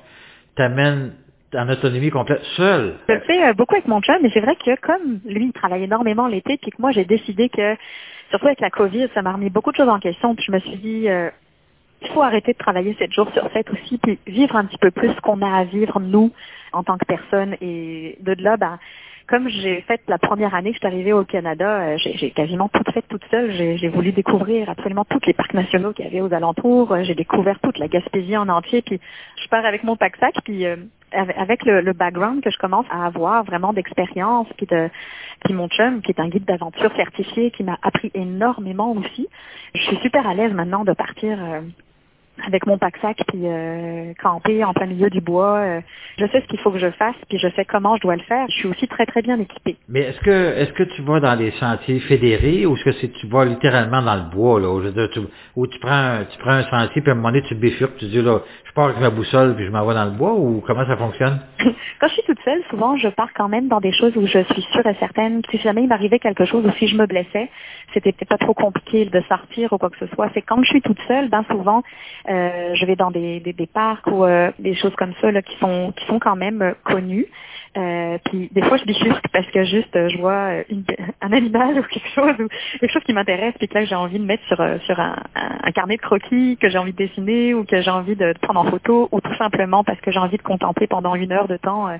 t'amènes 0.55 1.13
en 1.53 1.69
autonomie 1.69 2.09
complète 2.09 2.43
seul. 2.55 2.95
Je 3.09 3.13
le 3.13 3.19
fais 3.21 3.43
euh, 3.43 3.53
beaucoup 3.53 3.75
avec 3.75 3.87
mon 3.87 4.01
chum, 4.01 4.15
mais 4.21 4.29
c'est 4.33 4.39
vrai 4.39 4.55
que 4.55 4.79
comme 4.79 5.19
lui, 5.25 5.47
il 5.47 5.53
travaille 5.53 5.83
énormément 5.83 6.27
l'été, 6.27 6.57
puis 6.57 6.71
que 6.71 6.81
moi, 6.81 6.91
j'ai 6.91 7.05
décidé 7.05 7.49
que, 7.49 7.75
surtout 8.29 8.47
avec 8.47 8.61
la 8.61 8.69
COVID, 8.69 9.09
ça 9.13 9.21
m'a 9.21 9.33
remis 9.33 9.49
beaucoup 9.49 9.71
de 9.71 9.77
choses 9.77 9.89
en 9.89 9.99
question, 9.99 10.35
puis 10.35 10.45
je 10.47 10.51
me 10.51 10.59
suis 10.59 10.77
dit, 10.77 11.09
euh, 11.09 11.29
il 12.01 12.07
faut 12.09 12.21
arrêter 12.21 12.53
de 12.53 12.57
travailler 12.57 12.95
7 12.97 13.11
jours 13.11 13.29
sur 13.33 13.51
7 13.51 13.69
aussi, 13.71 13.97
puis 13.97 14.17
vivre 14.25 14.55
un 14.55 14.65
petit 14.65 14.77
peu 14.77 14.91
plus 14.91 15.09
ce 15.13 15.21
qu'on 15.21 15.41
a 15.41 15.57
à 15.57 15.63
vivre, 15.65 15.99
nous, 15.99 16.31
en 16.73 16.83
tant 16.83 16.97
que 16.97 17.05
personne. 17.05 17.55
Et 17.61 18.17
de 18.21 18.33
là, 18.41 18.57
ben, 18.57 18.79
comme 19.31 19.47
j'ai 19.47 19.79
fait 19.83 20.01
la 20.09 20.17
première 20.17 20.53
année 20.53 20.71
que 20.71 20.75
je 20.75 20.79
suis 20.79 20.87
arrivée 20.87 21.13
au 21.13 21.23
Canada, 21.23 21.83
euh, 21.83 21.97
j'ai 21.97 22.31
quasiment 22.31 22.67
tout 22.67 22.83
fait 22.93 23.01
toute 23.07 23.23
seule. 23.31 23.53
J'ai 23.53 23.87
voulu 23.87 24.11
découvrir 24.11 24.69
absolument 24.69 25.05
tous 25.05 25.25
les 25.25 25.33
parcs 25.33 25.53
nationaux 25.53 25.93
qu'il 25.93 26.03
y 26.03 26.07
avait 26.09 26.19
aux 26.19 26.33
alentours. 26.33 26.91
Euh, 26.91 27.03
J'ai 27.03 27.15
découvert 27.15 27.57
toute 27.61 27.79
la 27.79 27.87
Gaspésie 27.87 28.35
en 28.35 28.49
entier. 28.49 28.81
Puis 28.81 28.99
je 29.41 29.47
pars 29.47 29.65
avec 29.65 29.85
mon 29.85 29.95
pack-sac, 29.95 30.35
puis 30.43 30.65
euh, 30.65 30.75
avec 31.13 31.63
le, 31.63 31.93
background 31.93 32.43
que 32.43 32.51
je 32.51 32.57
commence 32.57 32.85
à 32.91 33.05
avoir 33.05 33.45
vraiment 33.45 33.71
d'expérience, 33.71 34.47
puis 34.57 34.65
de 34.65 34.89
mon 35.49 35.69
chum, 35.69 36.01
qui 36.01 36.11
est 36.11 36.19
un 36.19 36.27
guide 36.27 36.45
d'aventure 36.45 36.93
certifié, 36.97 37.51
qui 37.51 37.63
m'a 37.63 37.77
appris 37.83 38.11
énormément 38.13 38.91
aussi. 38.91 39.29
Je 39.73 39.81
suis 39.81 39.97
super 39.97 40.27
à 40.27 40.33
l'aise 40.33 40.51
maintenant 40.51 40.83
de 40.83 40.93
partir 40.93 41.37
avec 42.45 42.65
mon 42.65 42.77
pack-sac 42.77 43.17
puis 43.27 43.41
euh, 43.45 44.13
camper 44.21 44.63
en 44.63 44.73
plein 44.73 44.85
milieu 44.87 45.09
du 45.09 45.21
bois. 45.21 45.57
euh, 45.57 45.81
je 46.17 46.25
sais 46.27 46.41
ce 46.41 46.47
qu'il 46.47 46.59
faut 46.59 46.71
que 46.71 46.79
je 46.79 46.91
fasse, 46.91 47.15
puis 47.29 47.37
je 47.39 47.47
sais 47.55 47.65
comment 47.65 47.95
je 47.97 48.01
dois 48.01 48.15
le 48.15 48.21
faire. 48.23 48.45
Je 48.49 48.55
suis 48.55 48.67
aussi 48.67 48.87
très 48.87 49.05
très 49.05 49.21
bien 49.21 49.39
équipée. 49.39 49.77
Mais 49.89 50.01
est-ce 50.01 50.19
que 50.21 50.31
est-ce 50.57 50.71
que 50.73 50.83
tu 50.83 51.01
vas 51.03 51.19
dans 51.19 51.35
les 51.35 51.51
sentiers 51.51 51.99
fédérés 52.01 52.65
ou 52.65 52.75
est-ce 52.75 52.83
que 52.85 52.91
c'est 52.93 53.09
tu 53.13 53.27
vas 53.27 53.45
littéralement 53.45 54.01
dans 54.01 54.15
le 54.15 54.29
bois 54.35 54.59
là, 54.59 54.69
où, 54.69 54.81
je 54.81 54.87
veux 54.87 54.91
dire, 54.93 55.09
tu, 55.11 55.19
où 55.55 55.67
tu 55.67 55.79
prends 55.79 55.91
un- 55.91 56.25
tu 56.25 56.37
prends 56.39 56.51
un 56.51 56.63
sentier 56.63 57.01
puis 57.01 57.09
à 57.11 57.13
un 57.13 57.15
moment 57.17 57.29
donné 57.31 57.43
tu 57.43 57.55
bifurques, 57.55 57.97
tu 57.97 58.05
dis 58.05 58.21
là, 58.21 58.39
je 58.65 58.71
pars 58.73 58.85
avec 58.85 58.99
ma 58.99 59.09
boussole 59.09 59.55
puis 59.55 59.65
je 59.65 59.71
m'en 59.71 59.85
vais 59.85 59.93
dans 59.93 60.05
le 60.05 60.11
bois 60.11 60.33
ou 60.33 60.61
comment 60.65 60.85
ça 60.85 60.97
fonctionne? 60.97 61.39
Quand 61.99 62.07
je 62.07 62.13
suis 62.13 62.23
toute 62.23 62.39
seule, 62.43 62.61
souvent, 62.69 62.97
je 62.97 63.07
pars 63.09 63.29
quand 63.35 63.47
même 63.47 63.67
dans 63.67 63.79
des 63.79 63.91
choses 63.93 64.15
où 64.17 64.25
je 64.25 64.39
suis 64.43 64.61
sûre 64.73 64.85
et 64.87 64.95
certaine. 64.95 65.41
Si 65.51 65.59
jamais 65.59 65.83
il 65.83 65.87
m'arrivait 65.87 66.17
quelque 66.19 66.45
chose 66.45 66.65
ou 66.65 66.71
si 66.79 66.87
je 66.87 66.95
me 66.97 67.05
blessais, 67.05 67.49
c'était 67.93 68.11
peut-être 68.11 68.29
pas 68.29 68.37
trop 68.39 68.53
compliqué 68.55 69.05
de 69.05 69.21
sortir 69.29 69.71
ou 69.73 69.77
quoi 69.77 69.89
que 69.91 69.97
ce 69.99 70.07
soit. 70.15 70.29
C'est 70.33 70.41
quand 70.41 70.63
je 70.63 70.69
suis 70.69 70.81
toute 70.81 70.99
seule, 71.07 71.29
ben 71.29 71.43
souvent, 71.51 71.83
euh, 72.29 72.30
je 72.75 72.85
vais 72.85 72.95
dans 72.95 73.11
des, 73.11 73.39
des, 73.39 73.53
des 73.53 73.67
parcs 73.67 74.07
ou 74.07 74.23
euh, 74.25 74.51
des 74.59 74.75
choses 74.75 74.95
comme 74.95 75.13
ça 75.21 75.31
là, 75.31 75.41
qui 75.41 75.55
sont 75.57 75.93
qui 75.97 76.05
sont 76.05 76.19
quand 76.19 76.35
même 76.35 76.61
euh, 76.61 76.73
connues. 76.83 77.27
Euh, 77.77 78.17
puis 78.25 78.49
des 78.51 78.61
fois, 78.63 78.75
je 78.77 78.83
bifurque 78.83 79.25
parce 79.31 79.47
que 79.51 79.63
juste 79.63 79.95
euh, 79.95 80.09
je 80.09 80.17
vois 80.17 80.33
euh, 80.59 80.63
une- 80.69 80.83
un 81.21 81.31
animal 81.31 81.79
ou 81.79 81.83
quelque 81.83 82.09
chose 82.09 82.35
ou 82.39 82.47
quelque 82.79 82.91
chose 82.91 83.03
qui 83.03 83.13
m'intéresse 83.13 83.53
puis 83.57 83.67
que 83.69 83.75
là 83.75 83.85
j'ai 83.85 83.95
envie 83.95 84.19
de 84.19 84.25
mettre 84.25 84.43
sur 84.47 84.59
euh, 84.59 84.77
sur 84.85 84.99
un, 84.99 85.15
un- 85.35 85.71
carnet 85.71 85.95
de 85.95 86.01
croquis 86.01 86.57
que 86.57 86.69
j'ai 86.69 86.77
envie 86.77 86.91
de 86.91 86.97
dessiner 86.97 87.53
ou 87.53 87.63
que 87.63 87.81
j'ai 87.81 87.89
envie 87.89 88.15
de, 88.17 88.33
prendre 88.41 88.59
en 88.59 88.65
photo 88.65 89.07
ou 89.13 89.21
tout 89.21 89.33
simplement 89.35 89.83
parce 89.85 89.99
que 90.01 90.11
j'ai 90.11 90.19
envie 90.19 90.37
de 90.37 90.41
contempler 90.43 90.87
pendant 90.87 91.15
une 91.15 91.31
heure 91.31 91.47
de 91.47 91.55
temps 91.57 91.87
euh, 91.87 91.95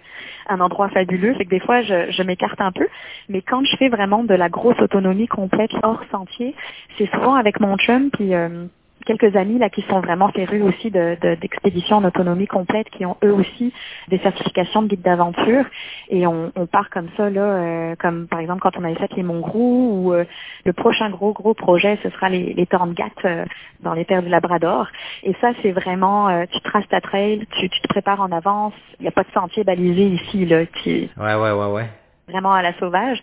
un 0.50 0.59
endroit 0.59 0.89
fabuleux. 0.89 1.33
Fait 1.35 1.45
que 1.45 1.49
des 1.49 1.62
fois 1.62 1.82
je, 1.84 2.12
je 2.12 2.23
m'écarte 2.23 2.60
un 2.60 2.71
peu, 2.73 2.88
mais 3.29 3.41
quand 3.41 3.63
je 3.63 3.75
fais 3.77 3.88
vraiment 3.89 4.23
de 4.25 4.36
la 4.36 4.49
grosse 4.49 4.79
autonomie 4.82 5.27
complète 5.27 5.71
hors 5.84 6.01
sentier, 6.12 6.53
c'est 6.97 7.10
souvent 7.12 7.36
avec 7.36 7.62
mon 7.62 7.77
chum 7.77 8.10
puis 8.12 8.36
euh, 8.36 8.65
quelques 9.12 9.36
amis 9.36 9.58
là 9.60 9.69
qui 9.69 9.82
sont 9.84 10.00
vraiment 10.00 10.30
férus 10.30 10.63
aussi 10.63 10.89
de 10.91 11.17
de- 11.21 11.36
d'expéditions 11.36 11.97
en 11.97 12.04
autonomie 12.06 12.47
complète, 12.47 12.89
qui 12.89 13.06
ont 13.06 13.17
eux 13.24 13.34
aussi 13.34 13.74
des 14.08 14.17
certifications 14.19 14.82
de 14.84 14.88
guide 14.88 15.02
d'aventure 15.02 15.65
et 16.10 16.26
on, 16.28 16.52
on 16.56 16.65
part 16.65 16.89
comme 16.89 17.10
ça 17.17 17.30
là, 17.30 17.41
euh, 17.41 17.95
comme 18.00 18.28
par 18.28 18.39
exemple 18.39 18.62
quand 18.62 18.78
on 18.78 18.84
avait 18.84 18.95
fait 18.95 19.13
les 19.15 19.24
Mongrous 19.24 19.89
ou 19.93 20.13
euh, 20.13 20.24
le 20.65 20.74
prochain 20.74 21.10
gros 21.10 21.34
gros 21.34 21.54
projet 21.54 21.97
ce 22.04 22.10
sera 22.10 22.30
les, 22.30 22.54
les 22.54 22.65
Torngat 22.65 23.10
euh, 23.26 23.45
dans 23.82 23.93
les 23.93 24.06
terres 24.06 24.24
du 24.24 24.30
Labrador 24.30 24.88
et 25.24 25.34
ça 25.41 25.50
c'est 25.62 25.71
vraiment 25.71 26.30
tu 26.52 26.60
traces 26.62 26.88
ta 26.88 27.02
trail, 27.02 27.45
tu, 27.60 27.69
tu 27.69 27.82
te 27.82 27.88
prépares 27.88 28.21
en 28.21 28.32
avance, 28.32 28.74
il 29.00 29.04
n'y 29.04 29.08
a 29.08 29.12
pas 29.12 29.24
de 29.24 29.32
sentier 29.34 29.63
balisé 29.63 30.06
ici 30.08 30.45
là, 30.45 30.65
tu 30.84 31.10
Ouais 31.17 31.36
ouais 31.36 31.52
ouais 31.52 31.71
ouais. 31.76 31.88
vraiment 32.30 32.54
à 32.54 32.62
la 32.62 32.74
sauvage. 32.80 33.19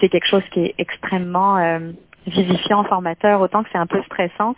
C'est 0.00 0.08
quelque 0.08 0.26
chose 0.28 0.42
qui 0.52 0.60
est 0.66 0.74
extrêmement 0.78 1.56
vivifiant, 2.26 2.84
formateur, 2.84 3.40
autant 3.40 3.62
que 3.62 3.68
c'est 3.72 3.78
un 3.78 3.86
peu 3.86 4.00
stressant. 4.02 4.54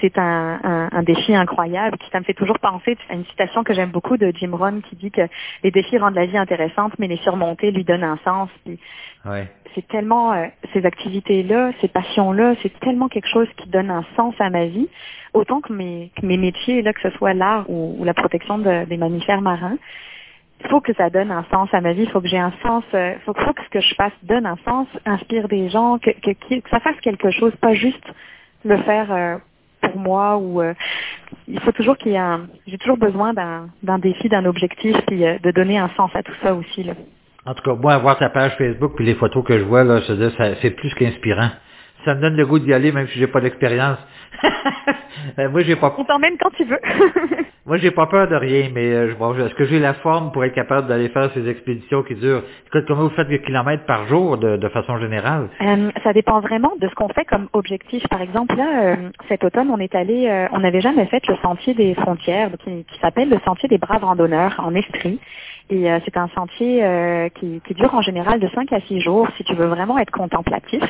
C'est 0.00 0.16
un, 0.18 0.60
un, 0.62 0.88
un 0.92 1.02
défi 1.02 1.34
incroyable 1.34 1.98
qui 1.98 2.08
ça 2.10 2.20
me 2.20 2.24
fait 2.24 2.34
toujours 2.34 2.58
penser 2.58 2.96
à 3.08 3.14
une 3.14 3.24
citation 3.26 3.64
que 3.64 3.74
j'aime 3.74 3.90
beaucoup 3.90 4.16
de 4.16 4.32
Jim 4.34 4.50
Rohn 4.52 4.80
qui 4.82 4.96
dit 4.96 5.10
que 5.10 5.22
les 5.62 5.70
défis 5.70 5.98
rendent 5.98 6.14
la 6.14 6.26
vie 6.26 6.38
intéressante, 6.38 6.92
mais 6.98 7.06
les 7.08 7.18
surmonter 7.18 7.70
lui 7.70 7.84
donnent 7.84 8.04
un 8.04 8.18
sens. 8.24 8.48
Puis 8.64 8.78
Ouais. 9.26 9.46
c'est 9.74 9.86
tellement 9.88 10.32
euh, 10.32 10.46
ces 10.72 10.86
activités-là, 10.86 11.72
ces 11.82 11.88
passions-là, 11.88 12.54
c'est 12.62 12.72
tellement 12.80 13.08
quelque 13.08 13.28
chose 13.28 13.48
qui 13.58 13.68
donne 13.68 13.90
un 13.90 14.04
sens 14.16 14.34
à 14.40 14.48
ma 14.48 14.64
vie, 14.66 14.88
autant 15.34 15.60
que 15.60 15.72
mes, 15.74 16.10
que 16.16 16.24
mes 16.24 16.38
métiers, 16.38 16.80
là, 16.82 16.92
que 16.94 17.02
ce 17.02 17.10
soit 17.18 17.34
l'art 17.34 17.68
ou, 17.68 17.96
ou 17.98 18.04
la 18.04 18.14
protection 18.14 18.58
de- 18.58 18.86
des 18.86 18.96
mammifères 18.96 19.42
marins. 19.42 19.76
Il 20.62 20.68
faut 20.70 20.80
que 20.80 20.92
ça 20.94 21.08
donne 21.10 21.30
un 21.30 21.44
sens 21.50 21.68
à 21.72 21.80
ma 21.80 21.92
vie, 21.92 22.02
il 22.02 22.10
faut 22.10 22.20
que 22.20 22.28
j'ai 22.28 22.38
un 22.38 22.52
sens, 22.62 22.84
euh, 22.94 23.14
faut, 23.26 23.34
faut 23.34 23.52
que 23.52 23.62
ce 23.64 23.68
que 23.70 23.80
je 23.80 23.94
fasse 23.94 24.12
donne 24.22 24.46
un 24.46 24.56
sens, 24.64 24.86
inspire 25.06 25.48
des 25.48 25.68
gens, 25.70 25.98
que, 25.98 26.10
que, 26.10 26.32
que 26.32 26.68
ça 26.70 26.80
fasse 26.80 26.98
quelque 27.00 27.30
chose, 27.30 27.54
pas 27.56 27.74
juste 27.74 28.04
le 28.64 28.76
faire 28.82 29.10
euh, 29.12 29.36
pour 29.82 29.96
moi 29.98 30.36
ou 30.36 30.60
euh, 30.62 30.74
il 31.48 31.60
faut 31.60 31.72
toujours 31.72 31.96
qu'il 31.96 32.12
y 32.12 32.14
ait 32.14 32.18
un 32.18 32.46
j'ai 32.66 32.78
toujours 32.78 32.98
besoin 32.98 33.32
d'un 33.34 33.68
d'un 33.82 33.98
défi, 33.98 34.28
d'un 34.28 34.44
objectif, 34.44 34.96
puis 35.06 35.24
euh, 35.26 35.38
de 35.42 35.50
donner 35.50 35.78
un 35.78 35.90
sens 35.96 36.10
à 36.14 36.22
tout 36.22 36.34
ça 36.42 36.54
aussi. 36.54 36.82
Là. 36.84 36.94
En 37.46 37.54
tout 37.54 37.62
cas, 37.62 37.74
moi, 37.74 37.98
voir 37.98 38.18
ta 38.18 38.28
page 38.30 38.56
Facebook 38.56 38.92
puis 38.96 39.04
les 39.04 39.14
photos 39.14 39.44
que 39.44 39.58
je 39.58 39.64
vois, 39.64 39.84
là, 39.84 40.00
je 40.00 40.12
veux 40.12 40.28
dire, 40.28 40.36
ça- 40.36 40.54
c'est 40.62 40.70
plus 40.72 40.92
qu'inspirant. 40.94 41.50
Ça 42.04 42.14
me 42.14 42.20
donne 42.20 42.36
le 42.36 42.46
goût 42.46 42.58
d'y 42.58 42.72
aller, 42.72 42.92
même 42.92 43.08
si 43.08 43.18
j'ai 43.18 43.26
pas 43.26 43.40
d'expérience. 43.40 43.98
Euh, 45.38 45.50
moi, 45.50 45.60
j'ai 45.62 45.76
pas, 45.76 45.94
On 45.98 46.04
t'emmène 46.04 46.36
quand 46.38 46.50
tu 46.56 46.64
veux. 46.64 46.78
moi, 47.66 47.76
j'ai 47.76 47.90
pas 47.90 48.06
peur 48.06 48.26
de 48.26 48.34
rien, 48.34 48.70
mais 48.74 48.90
euh, 48.90 49.14
bon, 49.18 49.34
est-ce 49.34 49.54
que 49.54 49.66
j'ai 49.66 49.78
la 49.78 49.92
forme 49.94 50.32
pour 50.32 50.42
être 50.44 50.54
capable 50.54 50.88
d'aller 50.88 51.10
faire 51.10 51.30
ces 51.34 51.46
expéditions 51.46 52.02
qui 52.02 52.14
durent? 52.14 52.42
Écoute, 52.66 52.84
comment 52.88 53.02
vous 53.02 53.10
faites 53.10 53.28
des 53.28 53.42
kilomètres 53.42 53.84
par 53.84 54.06
jour 54.06 54.38
de, 54.38 54.56
de 54.56 54.68
façon 54.68 54.98
générale? 54.98 55.48
Euh, 55.60 55.90
ça 56.02 56.14
dépend 56.14 56.40
vraiment 56.40 56.72
de 56.80 56.88
ce 56.88 56.94
qu'on 56.94 57.08
fait 57.08 57.26
comme 57.26 57.48
objectif. 57.52 58.02
Par 58.08 58.22
exemple, 58.22 58.56
là, 58.56 58.84
euh, 58.84 58.96
cet 59.28 59.44
automne, 59.44 59.68
on 59.70 59.78
est 59.78 59.94
allé, 59.94 60.26
euh, 60.28 60.48
on 60.52 60.60
n'avait 60.60 60.80
jamais 60.80 61.04
fait 61.06 61.26
le 61.28 61.36
sentier 61.42 61.74
des 61.74 61.94
frontières, 61.94 62.50
qui, 62.64 62.84
qui 62.84 62.98
s'appelle 63.00 63.28
le 63.28 63.38
sentier 63.44 63.68
des 63.68 63.78
braves 63.78 64.04
randonneurs 64.04 64.54
en 64.58 64.74
Estrie. 64.74 65.20
Et 65.70 65.90
euh, 65.90 65.98
c'est 66.04 66.16
un 66.16 66.28
sentier 66.28 66.84
euh, 66.84 67.28
qui, 67.28 67.60
qui 67.64 67.74
dure 67.74 67.94
en 67.94 68.02
général 68.02 68.40
de 68.40 68.48
5 68.48 68.72
à 68.72 68.80
6 68.80 69.00
jours 69.00 69.28
si 69.36 69.44
tu 69.44 69.54
veux 69.54 69.66
vraiment 69.66 69.98
être 69.98 70.10
contemplatif. 70.10 70.82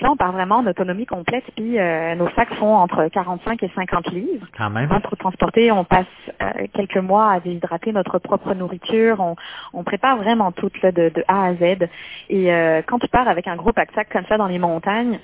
Là, 0.00 0.10
on 0.12 0.16
part 0.16 0.32
vraiment 0.32 0.56
en 0.56 0.66
autonomie 0.66 1.06
complète, 1.06 1.44
puis 1.56 1.78
euh, 1.78 2.14
nos 2.14 2.28
sacs 2.30 2.54
font 2.54 2.76
entre 2.76 3.08
45 3.08 3.62
et 3.64 3.70
50 3.74 4.12
livres. 4.12 4.46
Quand 4.56 4.70
même. 4.70 4.88
De 4.88 5.16
transporter, 5.16 5.72
on 5.72 5.84
passe 5.84 6.06
euh, 6.40 6.66
quelques 6.72 6.98
mois 6.98 7.32
à 7.32 7.40
déshydrater 7.40 7.92
notre 7.92 8.18
propre 8.18 8.54
nourriture. 8.54 9.18
On, 9.18 9.34
on 9.72 9.82
prépare 9.82 10.16
vraiment 10.18 10.52
tout 10.52 10.70
là, 10.82 10.92
de, 10.92 11.08
de 11.08 11.24
A 11.26 11.46
à 11.46 11.54
Z. 11.54 11.88
Et 12.28 12.52
euh, 12.52 12.82
quand 12.86 13.00
tu 13.00 13.08
pars 13.08 13.26
avec 13.26 13.48
un 13.48 13.56
gros 13.56 13.72
pack-sac 13.72 14.08
comme 14.12 14.26
ça 14.26 14.36
dans 14.36 14.46
les 14.46 14.60
montagnes, 14.60 15.18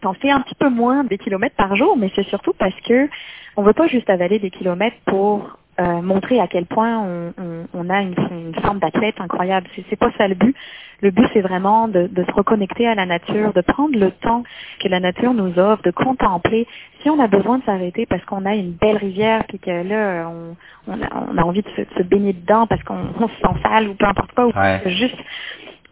t'en 0.00 0.14
fais 0.14 0.30
un 0.30 0.40
petit 0.40 0.56
peu 0.56 0.68
moins 0.68 1.04
des 1.04 1.18
kilomètres 1.18 1.56
par 1.56 1.76
jour, 1.76 1.96
mais 1.96 2.10
c'est 2.16 2.26
surtout 2.26 2.54
parce 2.58 2.78
que 2.80 3.08
on 3.56 3.62
veut 3.62 3.72
pas 3.72 3.86
juste 3.86 4.10
avaler 4.10 4.40
des 4.40 4.50
kilomètres 4.50 4.96
pour 5.06 5.58
euh, 5.80 6.02
montrer 6.02 6.40
à 6.40 6.46
quel 6.48 6.66
point 6.66 6.98
on, 6.98 7.32
on- 7.38 7.66
on 7.74 7.90
a 7.90 8.02
une, 8.02 8.14
une 8.30 8.54
forme 8.62 8.78
d'athlète 8.80 9.20
incroyable. 9.20 9.66
C'est, 9.76 9.84
c'est 9.90 9.96
pas 9.98 10.10
ça 10.18 10.26
le 10.28 10.34
but. 10.34 10.54
Le 11.00 11.10
but, 11.12 11.26
c'est 11.32 11.40
vraiment 11.42 11.86
de, 11.86 12.08
de 12.08 12.24
se 12.24 12.32
reconnecter 12.32 12.88
à 12.88 12.94
la 12.96 13.06
nature, 13.06 13.52
de 13.52 13.60
prendre 13.60 13.96
le 13.96 14.10
temps 14.10 14.42
que 14.80 14.88
la 14.88 14.98
nature 14.98 15.32
nous 15.34 15.56
offre, 15.58 15.82
de 15.84 15.92
contempler. 15.92 16.66
Si 17.02 17.10
on 17.10 17.20
a 17.20 17.28
besoin 17.28 17.58
de 17.58 17.64
s'arrêter 17.64 18.06
parce 18.06 18.24
qu'on 18.24 18.44
a 18.46 18.54
une 18.56 18.72
belle 18.72 18.96
rivière, 18.96 19.44
puis 19.46 19.60
que 19.60 19.70
là, 19.70 20.28
on, 20.28 20.56
on, 20.92 21.00
a, 21.02 21.06
on 21.32 21.38
a 21.38 21.42
envie 21.44 21.62
de 21.62 21.68
se, 21.76 21.82
de 21.82 21.86
se 21.98 22.02
baigner 22.02 22.32
dedans 22.32 22.66
parce 22.66 22.82
qu'on 22.82 22.96
on 23.20 23.28
se 23.28 23.34
sent 23.36 23.60
sale 23.62 23.88
ou 23.88 23.94
peu 23.94 24.06
importe 24.06 24.32
quoi, 24.32 24.46
ou 24.48 24.52
Ouais. 24.58 24.80
juste 24.86 25.16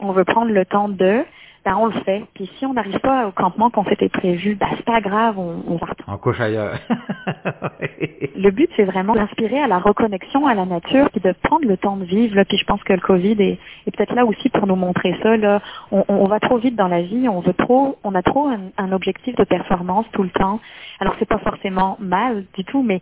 on 0.00 0.12
veut 0.12 0.24
prendre 0.24 0.50
le 0.52 0.64
temps 0.64 0.88
de 0.88 1.22
ben, 1.66 1.74
on 1.76 1.86
le 1.86 2.00
fait. 2.04 2.22
Puis 2.34 2.48
si 2.58 2.64
on 2.64 2.74
n'arrive 2.74 3.00
pas 3.00 3.26
au 3.26 3.32
campement 3.32 3.70
qu'on 3.70 3.84
s'était 3.84 4.08
prévu, 4.08 4.54
ben, 4.54 4.68
c'est 4.76 4.84
pas 4.84 5.00
grave, 5.00 5.36
on, 5.36 5.64
on 5.66 5.76
va 5.76 5.88
On 6.06 6.16
couche 6.16 6.40
ailleurs. 6.40 6.78
Le 8.36 8.50
but, 8.50 8.70
c'est 8.76 8.84
vraiment 8.84 9.14
d'inspirer 9.14 9.58
à 9.60 9.66
la 9.66 9.80
reconnexion 9.80 10.46
à 10.46 10.54
la 10.54 10.64
nature, 10.64 11.10
puis 11.10 11.20
de 11.20 11.34
prendre 11.42 11.66
le 11.66 11.76
temps 11.76 11.96
de 11.96 12.04
vivre. 12.04 12.36
Là. 12.36 12.44
Puis 12.44 12.56
je 12.56 12.64
pense 12.64 12.80
que 12.84 12.92
le 12.92 13.00
Covid 13.00 13.32
est, 13.32 13.58
est 13.86 13.96
peut-être 13.96 14.14
là 14.14 14.24
aussi 14.24 14.48
pour 14.50 14.68
nous 14.68 14.76
montrer 14.76 15.16
ça. 15.24 15.36
Là. 15.36 15.60
On, 15.90 16.04
on 16.06 16.26
va 16.26 16.38
trop 16.38 16.58
vite 16.58 16.76
dans 16.76 16.86
la 16.86 17.02
vie, 17.02 17.28
on 17.28 17.40
veut 17.40 17.54
trop, 17.54 17.98
on 18.04 18.14
a 18.14 18.22
trop 18.22 18.46
un, 18.46 18.60
un 18.78 18.92
objectif 18.92 19.34
de 19.34 19.42
performance 19.42 20.06
tout 20.12 20.22
le 20.22 20.30
temps. 20.30 20.60
Alors 21.00 21.16
c'est 21.18 21.28
pas 21.28 21.38
forcément 21.38 21.96
mal 21.98 22.44
du 22.54 22.64
tout, 22.64 22.84
mais 22.84 23.00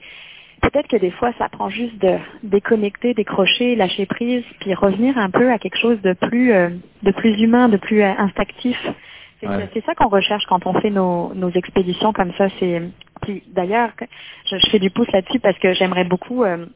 peut-être 0.70 0.88
que 0.88 0.96
des 0.96 1.10
fois, 1.12 1.32
ça 1.38 1.48
prend 1.48 1.68
juste 1.68 1.98
de 1.98 2.18
déconnecter, 2.42 3.14
décrocher, 3.14 3.76
lâcher 3.76 4.06
prise, 4.06 4.44
puis 4.60 4.74
revenir 4.74 5.16
un 5.18 5.30
peu 5.30 5.50
à 5.50 5.58
quelque 5.58 5.78
chose 5.78 6.00
de 6.02 6.12
plus, 6.14 6.52
euh, 6.52 6.70
de 7.02 7.10
plus 7.12 7.40
humain, 7.40 7.68
de 7.68 7.76
plus 7.76 8.02
euh, 8.02 8.12
instinctif. 8.18 8.78
C'est 9.40 9.48
Ouais. 9.48 9.68
ça 9.84 9.94
qu'on 9.94 10.08
recherche 10.08 10.44
quand 10.46 10.66
on 10.66 10.72
fait 10.80 10.90
nos, 10.90 11.34
nos 11.34 11.50
expéditions 11.50 12.12
comme 12.14 12.32
ça. 12.38 12.48
C'est 12.58 12.80
puis 13.22 13.42
d'ailleurs, 13.48 13.90
je, 14.46 14.56
je 14.56 14.70
fais 14.70 14.78
du 14.78 14.90
pouce 14.90 15.10
là-dessus 15.12 15.40
parce 15.40 15.58
que 15.58 15.72
j'aimerais 15.74 16.04
beaucoup 16.04 16.44
euh, 16.44 16.66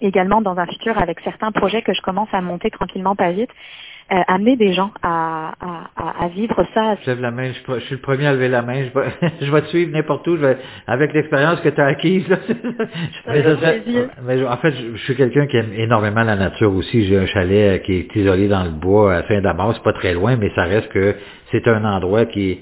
également 0.00 0.40
dans 0.40 0.56
un 0.58 0.66
futur 0.66 0.98
avec 0.98 1.20
certains 1.20 1.52
projets 1.52 1.82
que 1.82 1.92
je 1.92 2.00
commence 2.02 2.28
à 2.32 2.40
monter 2.40 2.70
tranquillement 2.70 3.16
pas 3.16 3.30
vite, 3.32 3.50
euh, 4.10 4.16
amener 4.28 4.56
des 4.56 4.72
gens 4.72 4.90
à, 5.02 5.52
à, 5.96 6.28
vivre 6.28 6.64
ça. 6.74 6.96
Je 7.02 7.10
lève 7.10 7.20
la 7.20 7.30
main, 7.30 7.48
je, 7.48 7.52
suis 7.54 7.64
pas- 7.64 7.78
je 7.78 7.84
suis 7.84 7.94
le 7.96 8.00
premier 8.00 8.26
à 8.26 8.32
lever 8.32 8.48
la 8.48 8.62
main. 8.62 8.84
Je 8.84 8.98
vais, 8.98 9.32
je 9.42 9.50
vais 9.52 9.62
te 9.62 9.66
suivre 9.68 9.92
n'importe 9.92 10.26
où. 10.28 10.36
Je 10.36 10.42
vais, 10.42 10.58
avec 10.86 11.12
l'expérience 11.12 11.60
que 11.60 11.68
tu 11.68 11.80
as 11.80 11.86
acquise. 11.86 12.28
Là, 12.28 12.36
mais, 14.26 14.44
en 14.46 14.56
fait, 14.58 14.72
je, 14.72 14.96
je 14.96 15.02
suis 15.04 15.16
quelqu'un 15.16 15.46
qui 15.46 15.56
aime 15.58 15.72
énormément 15.76 16.22
la 16.22 16.36
nature 16.36 16.74
aussi. 16.74 17.04
J'ai 17.06 17.18
un 17.18 17.26
chalet 17.26 17.76
euh, 17.76 17.84
qui 17.84 17.94
est 17.94 18.16
isolé 18.16 18.48
dans 18.48 18.64
le 18.64 18.70
bois 18.70 19.14
à 19.16 19.28
Saint-Damas. 19.28 19.74
C'est 19.76 19.82
pas 19.82 19.92
très 19.92 20.14
loin, 20.14 20.36
mais 20.36 20.50
ça 20.54 20.64
reste 20.64 20.88
que 20.90 21.14
c'est 21.52 21.66
un 21.68 21.84
endroit 21.84 22.26
qui 22.26 22.50
est 22.52 22.60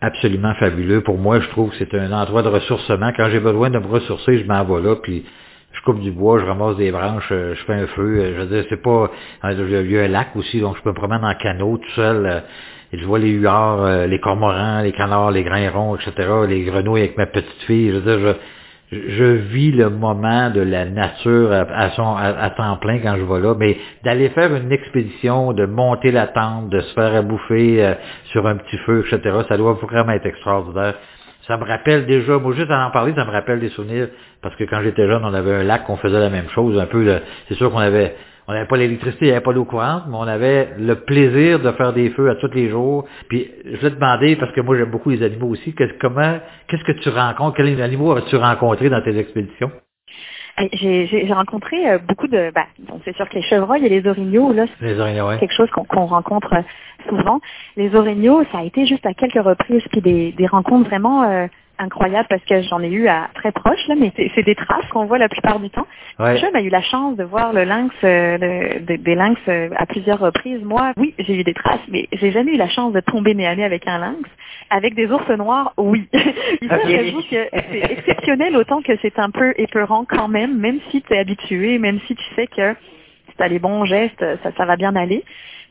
absolument 0.00 0.54
fabuleux. 0.54 1.00
Pour 1.02 1.18
moi, 1.18 1.40
je 1.40 1.48
trouve 1.50 1.70
que 1.70 1.76
c'est 1.78 1.94
un 1.94 2.12
endroit 2.12 2.42
de 2.42 2.48
ressourcement. 2.48 3.10
Quand 3.16 3.28
j'ai 3.30 3.40
besoin 3.40 3.70
de 3.70 3.78
me 3.78 3.86
ressourcer, 3.86 4.38
je 4.38 4.44
m'en 4.46 4.64
vais 4.64 4.82
là, 4.86 4.96
puis 4.96 5.24
coupe 5.84 6.00
du 6.00 6.10
bois, 6.12 6.40
je 6.40 6.44
ramasse 6.46 6.76
des 6.76 6.90
branches, 6.92 7.28
euh, 7.32 7.54
je 7.54 7.64
fais 7.64 7.74
un 7.74 7.86
feu. 7.88 8.02
euh, 8.20 8.34
Je 8.36 8.40
veux 8.42 8.46
dire, 8.46 8.64
c'est 8.70 8.82
pas... 8.82 9.10
euh, 9.44 9.82
Il 9.82 9.90
y 9.92 9.98
a 9.98 10.02
un 10.04 10.08
lac 10.08 10.28
aussi, 10.36 10.60
donc 10.60 10.76
je 10.78 10.82
peux 10.82 10.90
me 10.90 10.94
promener 10.94 11.24
en 11.26 11.34
canot 11.34 11.78
tout 11.78 11.90
seul. 11.96 12.26
euh, 12.26 12.40
et 12.92 12.98
je 12.98 13.04
vois 13.06 13.18
les 13.18 13.30
huards, 13.32 14.06
les 14.06 14.20
cormorans, 14.20 14.82
les 14.82 14.92
canards, 14.92 15.32
les 15.32 15.42
grains 15.42 15.96
etc., 15.96 16.28
les 16.48 16.62
grenouilles 16.64 17.02
avec 17.02 17.16
ma 17.18 17.26
petite 17.26 17.62
fille. 17.66 17.90
Je 17.90 17.96
veux 17.98 18.16
dire, 18.18 18.36
je, 18.92 18.98
je 19.10 19.24
vis 19.24 19.72
le 19.72 19.90
moment 19.90 20.50
de 20.50 20.60
la 20.60 20.84
nature 20.84 21.52
à, 21.52 21.90
son, 21.90 22.14
à, 22.16 22.50
temps 22.50 22.76
plein 22.76 22.98
quand 23.00 23.16
je 23.16 23.24
vais 23.24 23.40
là, 23.40 23.54
mais 23.58 23.76
d'aller 24.04 24.28
faire 24.30 24.54
une 24.54 24.70
expédition, 24.70 25.52
de 25.52 25.66
monter 25.66 26.12
la 26.12 26.28
tente, 26.28 26.68
de 26.70 26.80
se 26.80 26.94
faire 26.94 27.14
à 27.16 27.22
bouffer 27.22 27.94
sur 28.26 28.46
un 28.46 28.56
petit 28.58 28.78
feu, 28.86 29.04
etc., 29.10 29.38
ça 29.48 29.56
doit 29.56 29.72
vraiment 29.74 30.12
être 30.12 30.26
extraordinaire. 30.26 30.94
Ça 31.46 31.58
me 31.58 31.64
rappelle 31.64 32.06
déjà, 32.06 32.38
moi 32.38 32.54
juste 32.54 32.70
à 32.70 32.86
en 32.86 32.90
parler, 32.90 33.12
ça 33.14 33.24
me 33.24 33.30
rappelle 33.30 33.60
des 33.60 33.68
souvenirs, 33.70 34.08
parce 34.40 34.56
que 34.56 34.64
quand 34.64 34.80
j'étais 34.82 35.06
jeune, 35.06 35.22
on 35.24 35.34
avait 35.34 35.52
un 35.52 35.62
lac, 35.62 35.88
on 35.88 35.96
faisait 35.96 36.18
la 36.18 36.30
même 36.30 36.48
chose, 36.50 36.78
un 36.78 36.86
peu, 36.86 37.20
c'est 37.48 37.54
sûr 37.54 37.70
qu'on 37.70 37.78
avait, 37.78 38.16
on 38.48 38.52
n'avait 38.52 38.66
pas 38.66 38.78
l'électricité, 38.78 39.26
il 39.26 39.28
n'y 39.28 39.32
avait 39.32 39.42
pas 39.42 39.52
d'eau 39.52 39.64
courante, 39.64 40.04
mais 40.08 40.16
on 40.16 40.22
avait 40.22 40.70
le 40.78 40.94
plaisir 40.96 41.60
de 41.60 41.70
faire 41.72 41.92
des 41.92 42.10
feux 42.10 42.30
à 42.30 42.36
tous 42.36 42.50
les 42.54 42.70
jours. 42.70 43.06
Puis 43.28 43.50
je 43.64 43.76
vais 43.76 43.90
te 43.90 43.94
demander, 43.94 44.36
parce 44.36 44.52
que 44.52 44.60
moi 44.62 44.76
j'aime 44.76 44.90
beaucoup 44.90 45.10
les 45.10 45.22
animaux 45.22 45.48
aussi, 45.48 45.74
comment, 46.00 46.38
qu'est-ce 46.68 46.84
que 46.84 46.92
tu 46.92 47.10
rencontres, 47.10 47.56
quels 47.56 47.80
animaux 47.82 48.16
as-tu 48.16 48.36
rencontré 48.36 48.88
dans 48.88 49.02
tes 49.02 49.16
expéditions? 49.18 49.70
Euh, 50.60 50.68
J'ai 50.72 51.06
j'ai- 51.06 51.26
j'ai 51.26 51.32
rencontré 51.32 51.90
euh, 51.90 51.98
beaucoup 51.98 52.28
de... 52.28 52.52
Bah, 52.54 52.66
bon, 52.78 53.00
c'est 53.04 53.14
sûr 53.16 53.28
que 53.28 53.34
les 53.34 53.42
chevreuils 53.42 53.84
et 53.86 53.88
les 53.88 54.06
orignaux, 54.08 54.52
là, 54.52 54.66
Les 54.80 54.98
orignaux, 55.00 55.28
ouais. 55.28 55.38
quelque 55.38 55.54
chose 55.54 55.70
qu'on 55.70 55.84
qu'on 55.84 56.06
rencontre 56.06 56.52
euh, 56.54 56.62
souvent. 57.08 57.40
Les 57.76 57.94
orignaux, 57.94 58.44
ça 58.52 58.58
a 58.58 58.62
été 58.64 58.86
juste 58.86 59.04
à 59.06 59.14
quelques 59.14 59.42
reprises, 59.42 59.82
puis 59.90 60.00
des, 60.00 60.32
des 60.32 60.46
rencontres 60.46 60.88
vraiment 60.88 61.24
euh, 61.24 61.46
incroyables 61.78 62.26
parce 62.28 62.44
que 62.44 62.62
j'en 62.62 62.80
ai 62.82 62.88
eu 62.90 63.08
à 63.08 63.28
très 63.34 63.52
proche, 63.52 63.86
là, 63.88 63.94
mais 63.98 64.12
c'est 64.34 64.42
des 64.42 64.54
traces 64.54 64.86
qu'on 64.92 65.06
voit 65.06 65.18
la 65.18 65.28
plupart 65.28 65.58
du 65.60 65.70
temps. 65.70 65.86
Ouais. 66.18 66.36
Je 66.38 66.46
a 66.46 66.60
eu 66.62 66.68
la 66.68 66.82
chance 66.82 67.16
de 67.16 67.24
voir 67.24 67.52
le 67.52 67.64
lynx, 67.64 67.94
euh, 68.04 68.38
le- 68.38 68.80
des- 68.80 68.98
des 68.98 69.14
lynx 69.14 69.40
euh, 69.48 69.68
à 69.76 69.86
plusieurs 69.86 70.18
reprises. 70.20 70.62
Moi, 70.62 70.92
oui, 70.96 71.14
j'ai 71.18 71.34
eu 71.34 71.44
des 71.44 71.54
traces, 71.54 71.80
mais 71.88 72.06
j'ai 72.12 72.30
jamais 72.30 72.52
eu 72.54 72.56
la 72.56 72.68
chance 72.68 72.92
de 72.92 73.00
tomber 73.00 73.34
nez 73.34 73.46
à 73.46 73.56
nez 73.56 73.64
avec 73.64 73.86
un 73.88 73.98
lynx. 73.98 74.28
Avec 74.70 74.94
des 74.94 75.10
ours 75.10 75.28
noirs, 75.30 75.72
oui. 75.76 76.08
Et 76.12 76.68
ça, 76.68 76.76
Ok. 76.76 76.88
j'avoue 76.88 77.22
que 77.22 77.48
c'est 77.70 77.92
exceptionnel 77.92 78.56
autant 78.56 78.82
que 78.82 78.92
c'est 79.02 79.18
un 79.18 79.30
peu 79.30 79.52
épeurant 79.56 80.04
quand 80.08 80.28
même, 80.28 80.58
même 80.58 80.78
si 80.90 81.02
tu 81.02 81.12
es 81.12 81.18
habitué, 81.18 81.78
même 81.78 81.98
si 82.06 82.14
tu 82.14 82.24
sais 82.36 82.46
que 82.46 82.74
si 83.28 83.36
tu 83.36 83.42
as 83.42 83.48
les 83.48 83.58
bons 83.58 83.84
gestes, 83.84 84.24
ça, 84.42 84.50
ça 84.56 84.64
va 84.64 84.76
bien 84.76 84.94
aller. 84.96 85.24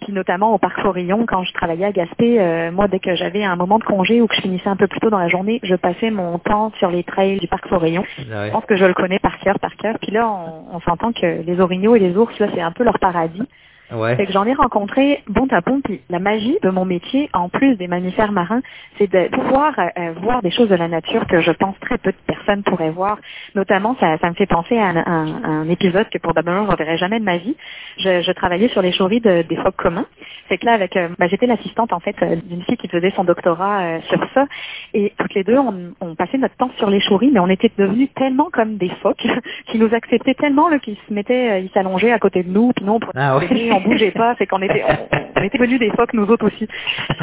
Puis 0.04 0.13
notamment 0.13 0.54
au 0.54 0.58
parc 0.58 0.80
Forillon, 0.82 1.26
quand 1.26 1.44
je 1.44 1.54
travaillais 1.54 1.86
à 1.86 1.92
Gaspé, 1.92 2.39
euh, 2.39 2.72
moi, 2.72 2.88
dès 2.88 3.00
que 3.00 3.16
j'avais 3.16 3.44
un 3.44 3.56
moment 3.56 3.80
de 3.80 3.84
congé 3.84 4.22
ou 4.22 4.28
que 4.28 4.36
je 4.36 4.42
finissais 4.42 4.68
un 4.68 4.76
peu 4.76 4.88
plus 4.88 5.00
tôt 5.00 5.10
dans 5.10 5.18
la 5.18 5.30
journée, 5.30 5.60
je 5.63 5.76
passais 5.76 6.12
mon 6.12 6.38
temps 6.39 6.72
sur 6.78 6.89
les 6.89 7.04
trails 7.04 7.39
du 7.39 7.48
parc 7.48 7.68
Forillon. 7.68 8.04
Ouais. 8.20 8.48
Je 8.48 8.52
pense 8.52 8.66
que 8.66 8.76
je 8.76 8.86
le 8.86 8.94
connais 8.94 9.20
par 9.20 9.39
cœur, 9.39 9.60
par 9.60 9.76
cœur. 9.78 9.96
Puis 10.02 10.12
là, 10.12 10.28
on, 10.28 10.76
on 10.76 10.80
s'entend 10.82 11.13
que 11.13 11.42
les 11.46 11.60
orignaux 11.60 11.96
et 11.96 12.00
les 12.00 12.16
ours, 12.18 12.38
là, 12.39 12.48
c'est 12.54 12.62
un 12.62 12.72
peu 12.72 12.84
leur 12.84 13.00
paradis. 13.00 13.44
Ouais. 13.93 14.15
Fait 14.15 14.25
que 14.25 14.32
j'en 14.34 14.45
ai 14.45 14.53
rencontré 14.53 15.23
bon 15.27 15.47
à 15.51 15.62
bon. 15.62 15.82
Puis 15.82 16.01
la 16.10 16.19
magie 16.19 16.58
de 16.63 16.69
mon 16.69 16.86
métier, 16.86 17.29
en 17.34 17.49
plus 17.49 17.75
des 17.77 17.88
mammifères 17.88 18.32
marins, 18.32 18.62
c'est 18.97 19.12
de 19.12 19.27
pouvoir 19.29 19.73
euh, 19.79 19.84
euh, 19.97 20.12
voir 20.21 20.41
des 20.41 20.51
choses 20.51 20.69
de 20.69 20.75
la 20.75 20.88
nature 20.88 21.25
que 21.27 21.41
je 21.41 21.51
pense 21.51 21.79
très 21.79 21.97
peu 21.97 22.12
de 22.12 22.17
personnes 22.27 22.63
pourraient 22.63 22.89
voir. 22.91 23.17
Notamment, 23.56 23.95
ça, 23.99 24.17
ça 24.19 24.29
me 24.29 24.34
fait 24.36 24.45
penser 24.47 24.77
à 24.77 24.86
un, 24.88 24.97
un- 24.97 25.43
un 25.43 25.69
épisode 25.69 26.10
que 26.10 26.17
probablement 26.17 26.62
je 26.63 26.67
ne 26.67 26.71
reverrai 26.71 26.97
jamais 26.97 27.19
de 27.19 27.25
ma 27.25 27.38
vie. 27.38 27.56
Je, 27.97 28.21
je 28.21 28.32
travaillais 28.32 28.67
sur 28.69 28.82
les 28.82 28.91
chauries 28.91 29.21
de- 29.21 29.43
des 29.43 29.56
phoques 29.58 29.75
communs. 29.77 30.06
C'est 30.49 30.58
que 30.58 30.65
là, 30.65 30.73
avec, 30.73 30.95
euh, 30.97 31.08
bah, 31.19 31.27
j'étais 31.27 31.47
l'assistante 31.47 31.93
en 31.93 31.99
fait 31.99 32.15
euh, 32.21 32.36
d'une 32.43 32.63
fille 32.63 32.77
qui 32.77 32.88
faisait 32.88 33.12
son 33.15 33.23
doctorat 33.23 33.82
euh, 33.82 33.99
sur 34.10 34.19
ça, 34.34 34.45
et 34.93 35.13
toutes 35.17 35.34
les 35.36 35.43
deux, 35.43 35.58
on, 35.58 35.93
on 36.01 36.15
passait 36.15 36.38
notre 36.38 36.56
temps 36.58 36.71
sur 36.77 36.89
les 36.89 36.99
chauries, 36.99 37.32
mais 37.34 37.39
on 37.39 37.47
était 37.49 37.71
devenus 37.77 38.10
tellement 38.15 38.49
comme 38.51 38.77
des 38.77 38.89
phoques, 39.01 39.25
qui 39.67 39.77
nous 39.79 39.93
acceptaient 39.93 40.34
tellement 40.34 40.69
qu'ils 40.79 40.97
se 41.08 41.13
mettaient, 41.13 41.63
ils 41.63 41.69
s'allongeaient 41.71 42.12
à 42.12 42.19
côté 42.19 42.43
de 42.43 42.49
nous, 42.49 42.71
puis 42.75 42.84
nous 42.86 42.93
on 42.93 42.99
Ah 43.15 43.38
ouais. 43.38 43.69
on 43.71 43.83
bougeait 43.84 44.12
pas, 44.12 44.36
c'est 44.38 44.48
qu'on 44.48 44.62
était, 44.62 44.84
on, 44.88 45.17
on 45.39 45.43
était 45.43 45.58
devenus 45.58 45.80
des 45.80 45.91
phoques 45.91 46.13
nous 46.13 46.28
autres 46.30 46.48
aussi. 46.48 46.67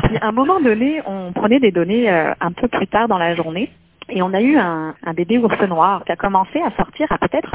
Puis 0.04 0.16
à 0.20 0.28
un 0.28 0.32
moment 0.32 0.60
donné, 0.60 1.02
on 1.06 1.32
prenait 1.32 1.60
des 1.60 1.70
données 1.72 2.10
euh, 2.10 2.32
un 2.40 2.52
peu 2.52 2.68
plus 2.68 2.86
tard 2.86 3.08
dans 3.08 3.18
la 3.18 3.34
journée, 3.34 3.70
et 4.08 4.22
on 4.22 4.32
a 4.34 4.40
eu 4.40 4.56
un, 4.58 4.94
un 5.04 5.12
bébé 5.14 5.38
ours 5.38 5.60
noir 5.68 6.04
qui 6.04 6.12
a 6.12 6.16
commencé 6.16 6.60
à 6.60 6.70
sortir 6.76 7.06
à 7.10 7.18
peut-être 7.18 7.54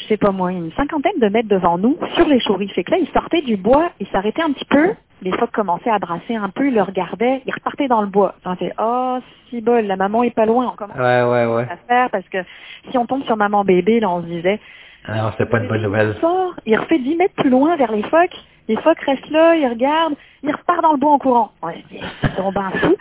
je 0.00 0.06
sais 0.06 0.16
pas 0.16 0.30
moi, 0.30 0.50
une 0.52 0.72
cinquantaine 0.72 1.18
de 1.20 1.28
mètres 1.28 1.48
devant 1.48 1.78
nous, 1.78 1.98
sur 2.14 2.26
les 2.26 2.40
chauries. 2.40 2.68
Fait 2.70 2.84
que 2.84 2.90
là, 2.92 2.98
il 2.98 3.08
sortait 3.08 3.42
du 3.42 3.56
bois, 3.56 3.90
il 4.00 4.06
s'arrêtait 4.08 4.42
un 4.42 4.52
petit 4.52 4.64
peu, 4.64 4.94
les 5.22 5.32
phoques 5.32 5.52
commençaient 5.52 5.90
à 5.90 5.98
brasser 5.98 6.34
un 6.34 6.48
peu, 6.48 6.68
ils 6.68 6.74
le 6.74 6.82
regardaient, 6.82 7.42
ils 7.46 7.52
repartaient 7.52 7.88
dans 7.88 8.00
le 8.00 8.06
bois. 8.06 8.34
On 8.44 8.56
fait, 8.56 8.72
oh, 8.78 9.18
si 9.48 9.60
bol, 9.60 9.84
la 9.84 9.96
maman 9.96 10.22
est 10.22 10.34
pas 10.34 10.46
loin, 10.46 10.70
on 10.72 10.76
commence 10.76 10.96
Ouais, 10.96 11.22
ouais, 11.22 11.46
ouais. 11.54 11.66
à 11.70 11.76
faire, 11.86 12.10
parce 12.10 12.26
que 12.28 12.38
si 12.90 12.96
on 12.98 13.06
tombe 13.06 13.24
sur 13.24 13.36
maman 13.36 13.64
bébé, 13.64 14.00
là, 14.00 14.08
on 14.10 14.22
se 14.22 14.26
disait, 14.26 14.58
Ah 15.06 15.16
Non, 15.16 15.30
c'était 15.32 15.46
pas 15.46 15.58
une 15.58 15.68
bonne 15.68 15.82
nouvelle. 15.82 16.14
il 16.16 16.20
sort, 16.20 16.54
il 16.66 16.78
refait 16.78 16.98
10 16.98 17.16
mètres 17.16 17.34
plus 17.34 17.50
loin 17.50 17.76
vers 17.76 17.92
les 17.92 18.02
phoques, 18.02 18.36
les 18.68 18.76
phoques 18.76 19.00
restent 19.00 19.30
là, 19.30 19.56
ils 19.56 19.66
regardent, 19.66 20.14
il 20.42 20.52
repart 20.52 20.82
dans 20.82 20.92
le 20.92 20.98
bois 20.98 21.12
en 21.12 21.18
courant. 21.18 21.52
On 21.62 21.70
se 21.70 21.76
dit, 21.90 22.00
ben 22.54 22.70
fou. 22.76 22.94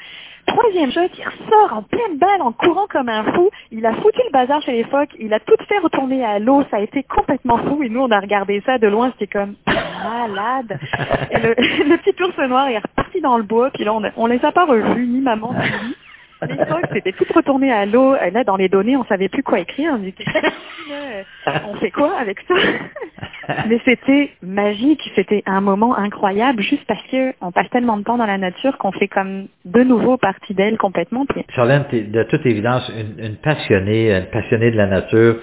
Troisième 0.48 0.92
shot, 0.92 1.02
il 1.16 1.26
ressort 1.26 1.78
en 1.78 1.84
pleine 1.84 2.18
balle, 2.18 2.42
en 2.42 2.52
courant 2.52 2.88
comme 2.90 3.08
un 3.08 3.24
fou. 3.34 3.50
Il 3.72 3.86
a 3.86 3.94
foutu 3.94 4.20
le 4.26 4.32
bazar 4.32 4.62
chez 4.64 4.72
les 4.72 4.84
phoques, 4.86 5.12
il 5.20 5.32
a 5.32 5.40
tout 5.40 5.56
fait 5.68 5.78
retourner 5.78 6.26
à 6.26 6.40
l'eau, 6.40 6.64
ça 6.72 6.78
a 6.78 6.80
été 6.80 7.04
complètement 7.04 7.58
fou. 7.60 7.84
Et 7.84 7.90
nous, 7.90 8.02
on 8.02 8.10
a 8.10 8.20
regardé 8.20 8.62
ça 8.66 8.80
de 8.80 8.88
loin, 8.88 9.12
c'était 9.12 9.32
comme 9.32 9.54
malade. 9.68 10.80
Et 11.30 11.38
le, 11.38 11.50
le 11.90 11.98
petit 11.98 12.24
ours 12.24 12.38
noir 12.50 12.68
est 12.70 12.80
reparti 12.80 13.22
dans 13.22 13.38
le 13.38 13.44
bois, 13.44 13.70
puis 13.72 13.84
là, 13.84 13.94
on, 13.94 14.02
on 14.18 14.26
les 14.26 14.44
a 14.44 14.52
pas 14.52 14.66
revus, 14.66 15.06
ni 15.06 15.22
maman, 15.22 15.54
ni 15.54 15.88
lui. 15.88 15.96
C'était 16.94 17.12
tout 17.12 17.26
retourné 17.36 17.72
à 17.72 17.86
l'eau. 17.86 18.14
Là, 18.14 18.44
dans 18.44 18.56
les 18.56 18.70
données, 18.70 18.96
on 18.96 19.06
savait 19.06 19.30
plus 19.30 19.44
quoi 19.44 19.60
écrire. 19.60 19.94
On 20.00 20.04
était 20.06 20.26
on 21.68 21.76
fait 21.76 21.92
quoi 21.92 22.18
avec 22.20 22.40
ça? 22.48 22.56
Mais 23.68 23.80
c'était 23.84 24.32
magique, 24.42 25.02
c'était 25.16 25.44
un 25.46 25.62
moment 25.62 25.98
incroyable, 25.98 26.62
juste 26.62 26.86
parce 26.88 27.02
que 27.12 27.34
on 27.42 27.52
passe 27.52 27.70
tellement 27.72 27.98
de 27.98 28.04
temps 28.04 28.18
dans 28.18 28.26
la 28.26 28.38
nature 28.38 28.78
qu'on 28.78 28.92
fait 28.92 29.08
comme 29.08 29.48
de 29.66 29.84
nouveau 29.84 30.18
partie 30.18 30.54
d'elle 30.54 30.78
complètement. 30.78 31.26
Charlène, 31.56 31.86
t'es 31.90 32.02
de 32.02 32.24
toute 32.24 32.46
évidence 32.46 32.90
une, 33.18 33.36
passionnée, 33.38 34.14
une 34.16 34.26
passionnée 34.26 34.72
de 34.72 34.78
la 34.78 34.88
nature. 34.88 35.38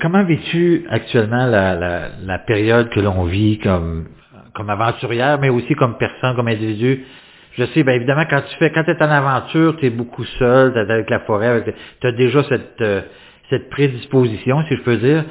Comment 0.00 0.24
vis-tu 0.24 0.84
actuellement 0.90 1.46
la, 1.46 1.74
la, 1.74 2.08
la 2.22 2.38
période 2.38 2.90
que 2.90 3.00
l'on 3.00 3.24
vit 3.24 3.58
comme, 3.58 4.08
comme 4.54 4.68
aventurière, 4.68 5.38
mais 5.40 5.48
aussi 5.48 5.74
comme 5.74 5.96
personne, 5.96 6.36
comme 6.36 6.48
individu? 6.48 7.04
Je 7.58 7.64
sais, 7.64 7.82
bien 7.82 7.94
évidemment, 7.94 8.24
quand 8.30 8.40
tu 8.48 8.56
fais, 8.56 8.70
quand 8.70 8.84
tu 8.84 8.92
es 8.92 9.02
en 9.02 9.10
aventure, 9.10 9.76
tu 9.78 9.86
es 9.86 9.90
beaucoup 9.90 10.24
seul, 10.38 10.72
t'es 10.72 10.78
avec 10.78 11.10
la 11.10 11.20
forêt, 11.20 11.64
tu 12.00 12.06
as 12.06 12.12
déjà 12.12 12.44
cette, 12.44 12.80
euh, 12.80 13.02
cette 13.50 13.68
prédisposition, 13.68 14.62
si 14.68 14.76
je 14.76 14.82
peux 14.82 14.96
dire, 14.96 15.24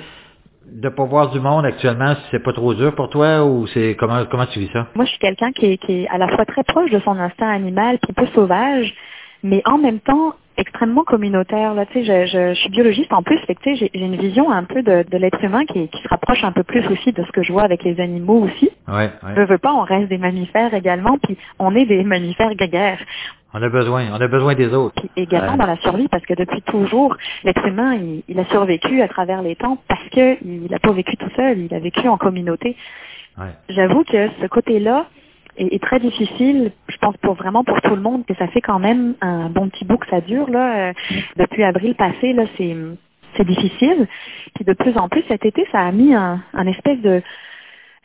de 0.70 0.90
pas 0.90 1.06
voir 1.06 1.32
du 1.32 1.40
monde 1.40 1.66
actuellement, 1.66 2.14
c'est 2.30 2.44
pas 2.44 2.52
trop 2.52 2.74
dur 2.74 2.94
pour 2.96 3.10
toi 3.10 3.46
ou 3.46 3.66
c'est 3.68 3.96
comment 3.98 4.26
comment 4.26 4.46
tu 4.48 4.60
vis 4.60 4.70
ça? 4.74 4.88
moi, 4.96 5.06
je 5.06 5.12
suis 5.12 5.20
quelqu'un 5.20 5.54
qui 5.54 5.68
est, 5.68 5.78
qui 5.78 6.04
est 6.04 6.08
à 6.10 6.18
la 6.18 6.28
fois 6.28 6.44
très 6.46 6.64
proche 6.66 6.92
de 6.92 7.00
son 7.00 7.18
instinct 7.18 7.50
animal, 7.50 7.98
puis 8.00 8.12
peu 8.12 8.26
sauvage, 8.36 8.94
mais 9.44 9.62
en 9.66 9.78
même 9.78 10.02
temps 10.02 10.36
extrêmement 10.58 11.04
communautaire. 11.04 11.74
Là, 11.74 11.86
tu 11.86 11.94
sais, 11.94 12.04
je, 12.04 12.32
je, 12.32 12.54
je 12.54 12.60
suis 12.60 12.70
biologiste 12.70 13.14
en 13.14 13.24
plus, 13.24 13.40
tu 13.48 13.54
sais, 13.64 13.76
j'ai 13.76 13.92
j'ai 13.94 14.06
une 14.06 14.16
vision 14.18 14.52
un 14.52 14.64
peu 14.64 14.82
de, 14.84 15.04
de 15.10 15.18
l'être 15.18 15.44
humain 15.44 15.66
qui, 15.66 15.88
qui 15.88 16.02
se 16.02 16.08
rapproche 16.08 16.44
un 16.44 16.52
peu 16.52 16.64
plus 16.64 16.86
aussi 16.88 17.12
de 17.14 17.24
ce 17.24 17.32
que 17.32 17.44
je 17.44 17.52
vois 17.52 17.64
avec 17.64 17.84
les 17.84 18.00
animaux 18.00 18.40
aussi. 18.46 18.70
Ouais, 18.88 19.10
Je 19.24 19.40
ouais. 19.42 19.46
veux 19.46 19.58
pas, 19.58 19.74
on 19.74 19.82
reste 19.82 20.10
des 20.10 20.18
mammifères 20.18 20.74
également, 20.74 21.18
puis 21.20 21.38
on 21.60 21.76
est 21.76 21.86
des 21.86 22.04
mammifères 22.04 22.54
grégaires. 22.56 23.00
On 23.54 23.62
a 23.62 23.70
besoin, 23.70 24.06
on 24.12 24.20
a 24.22 24.28
besoin 24.28 24.56
des 24.56 24.74
autres. 24.74 24.96
Puis 25.02 25.10
également 25.24 25.54
Ouais. 25.54 25.58
dans 25.58 25.66
la 25.68 25.78
survie, 25.78 26.08
parce 26.10 26.26
que 26.26 26.34
depuis 26.34 26.62
toujours, 26.64 27.16
l'être 27.44 27.66
humain, 27.66 27.96
il, 27.96 28.24
il 28.28 28.40
a 28.40 28.46
survécu 28.46 29.02
à 29.02 29.08
travers 29.08 29.42
les 29.42 29.56
temps 29.56 29.78
parce 29.88 30.04
que 30.10 30.38
il 30.44 30.68
n'a 30.70 30.80
pas 30.80 30.92
vécu 30.92 31.16
tout 31.18 31.30
seul, 31.36 31.58
il 31.60 31.74
a 31.74 31.80
vécu 31.80 32.08
en 32.10 32.18
communauté. 32.18 32.76
Ouais. 33.38 33.46
J'avoue 33.70 34.04
que 34.04 34.30
ce 34.42 34.48
côté-là 34.48 35.06
est, 35.58 35.82
très 35.82 36.00
difficile, 36.00 36.72
je 36.88 36.98
pense 36.98 37.18
pour 37.18 37.36
vraiment 37.36 37.64
pour 37.64 37.82
tout 37.82 37.96
le 37.96 38.02
monde, 38.02 38.26
que 38.26 38.36
ça 38.36 38.48
fait 38.48 38.62
quand 38.62 38.80
même 38.80 39.16
un 39.22 39.50
bon 39.50 39.70
petit 39.70 39.86
bout 39.86 39.98
que 39.98 40.10
ça 40.10 40.22
dure 40.22 40.50
là. 40.50 40.90
euh, 40.90 40.94
depuis 41.38 41.64
avril 41.64 41.96
passé, 41.96 42.34
là, 42.34 42.44
c'est 42.58 42.76
c'est 43.36 43.46
difficile. 43.46 44.08
Puis 44.56 44.66
de 44.66 44.74
plus 44.74 44.98
en 44.98 45.10
plus 45.10 45.24
cet 45.28 45.46
été, 45.46 45.68
ça 45.72 45.82
a 45.82 45.92
mis 45.92 46.14
un, 46.14 46.42
un 46.54 46.68
espèce 46.68 47.00
de 47.02 47.22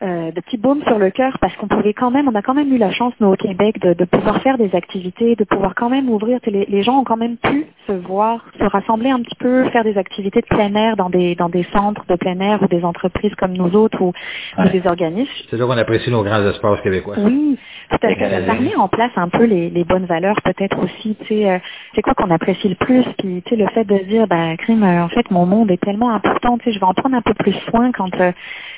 euh, 0.03 0.33
de 0.33 0.41
petit 0.41 0.57
baume 0.57 0.83
sur 0.87 0.99
le 0.99 1.11
cœur 1.11 1.39
parce 1.41 1.55
qu'on 1.57 1.69
pouvait 1.69 1.95
quand 1.95 2.11
même, 2.11 2.29
on 2.29 2.35
a 2.35 2.43
quand 2.43 2.55
même 2.55 2.73
eu 2.73 2.79
la 2.79 2.91
chance, 2.91 3.15
nous, 3.21 3.29
au 3.29 3.37
Québec, 3.37 3.81
de, 3.81 3.95
de 3.95 4.05
pouvoir 4.05 4.43
faire 4.43 4.59
des 4.59 4.75
activités, 4.75 5.37
de 5.37 5.45
pouvoir 5.45 5.75
quand 5.75 5.89
même 5.89 6.09
ouvrir. 6.11 6.39
Les, 6.47 6.67
les 6.67 6.83
gens 6.83 6.99
ont 7.01 7.05
quand 7.05 7.17
même 7.17 7.37
pu 7.37 7.67
se 7.87 7.93
voir, 7.93 8.45
se 8.59 8.65
rassembler 8.65 9.11
un 9.11 9.21
petit 9.21 9.37
peu, 9.37 9.69
faire 9.71 9.85
des 9.85 9.97
activités 9.99 10.41
de 10.41 10.47
plein 10.47 10.75
air 10.75 10.97
dans 10.97 11.11
des, 11.11 11.35
dans 11.35 11.49
des 11.49 11.65
centres 11.73 12.05
de 12.09 12.17
plein 12.17 12.39
air 12.41 12.63
ou 12.63 12.67
des 12.67 12.85
entreprises 12.85 13.35
comme 13.37 13.53
nous 13.53 13.75
autres 13.77 14.01
ou, 14.01 14.13
ou 14.59 14.69
des 14.69 14.87
organismes. 14.87 15.31
C'est 15.51 15.57
là 15.57 15.67
qu'on 15.67 15.79
apprécie 15.79 16.11
nos 16.11 16.23
grands 16.23 16.45
espaces 16.49 16.81
québécois. 16.81 17.15
Oui, 17.19 17.59
tout 17.91 17.99
à 18.03 18.15
fait. 18.15 18.47
Ça 18.47 18.55
remet 18.55 18.77
en 18.77 18.89
place 18.89 19.13
un 19.17 19.29
peu 19.29 19.45
les, 19.45 19.71
les 19.71 19.85
bonnes 19.85 20.07
valeurs 20.07 20.41
peut-être 20.43 20.79
aussi. 20.83 21.17
Tu 21.23 21.27
sais, 21.27 21.51
euh, 21.51 21.59
c'est 21.95 22.03
quoi 22.03 22.15
qu'on 22.15 22.31
apprécie 22.31 22.69
le 22.69 22.75
plus? 22.75 23.05
Puis 23.19 23.43
tu 23.45 23.51
sais, 23.51 23.57
le 23.57 23.69
fait 23.69 23.85
de 23.85 23.99
se 23.99 24.05
dire, 24.05 24.27
ben, 24.27 24.57
crime, 24.57 24.83
euh, 24.83 25.05
en 25.05 25.09
fait, 25.09 25.31
mon 25.31 25.47
monde 25.47 25.71
est 25.71 25.81
tellement 25.81 26.11
important. 26.11 26.59
Tu 26.59 26.65
sais, 26.65 26.73
je 26.73 26.81
vais 26.81 26.87
en 26.87 26.95
prendre 26.95 27.17
un 27.17 27.23
peu 27.23 27.35
plus 27.35 27.55
soin 27.71 27.93
quand 27.93 28.15
euh, 28.21 28.33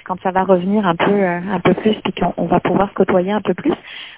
quand 0.05 0.21
ça 0.23 0.31
va 0.31 0.45
revenir 0.45 0.87
un 0.87 0.97
peu 0.97 1.13
euh, 1.22 1.40
un 1.53 1.61
peu 1.61 1.74
plus, 1.74 1.94
puis 2.03 2.12
qu'on 2.12 2.35
on 2.37 2.46
va 2.46 2.61
pouvoir 2.61 2.88
se 2.88 2.94
côtoyer 2.94 3.33
un 3.33 3.40
peu 3.40 3.55
plus. 3.55 3.72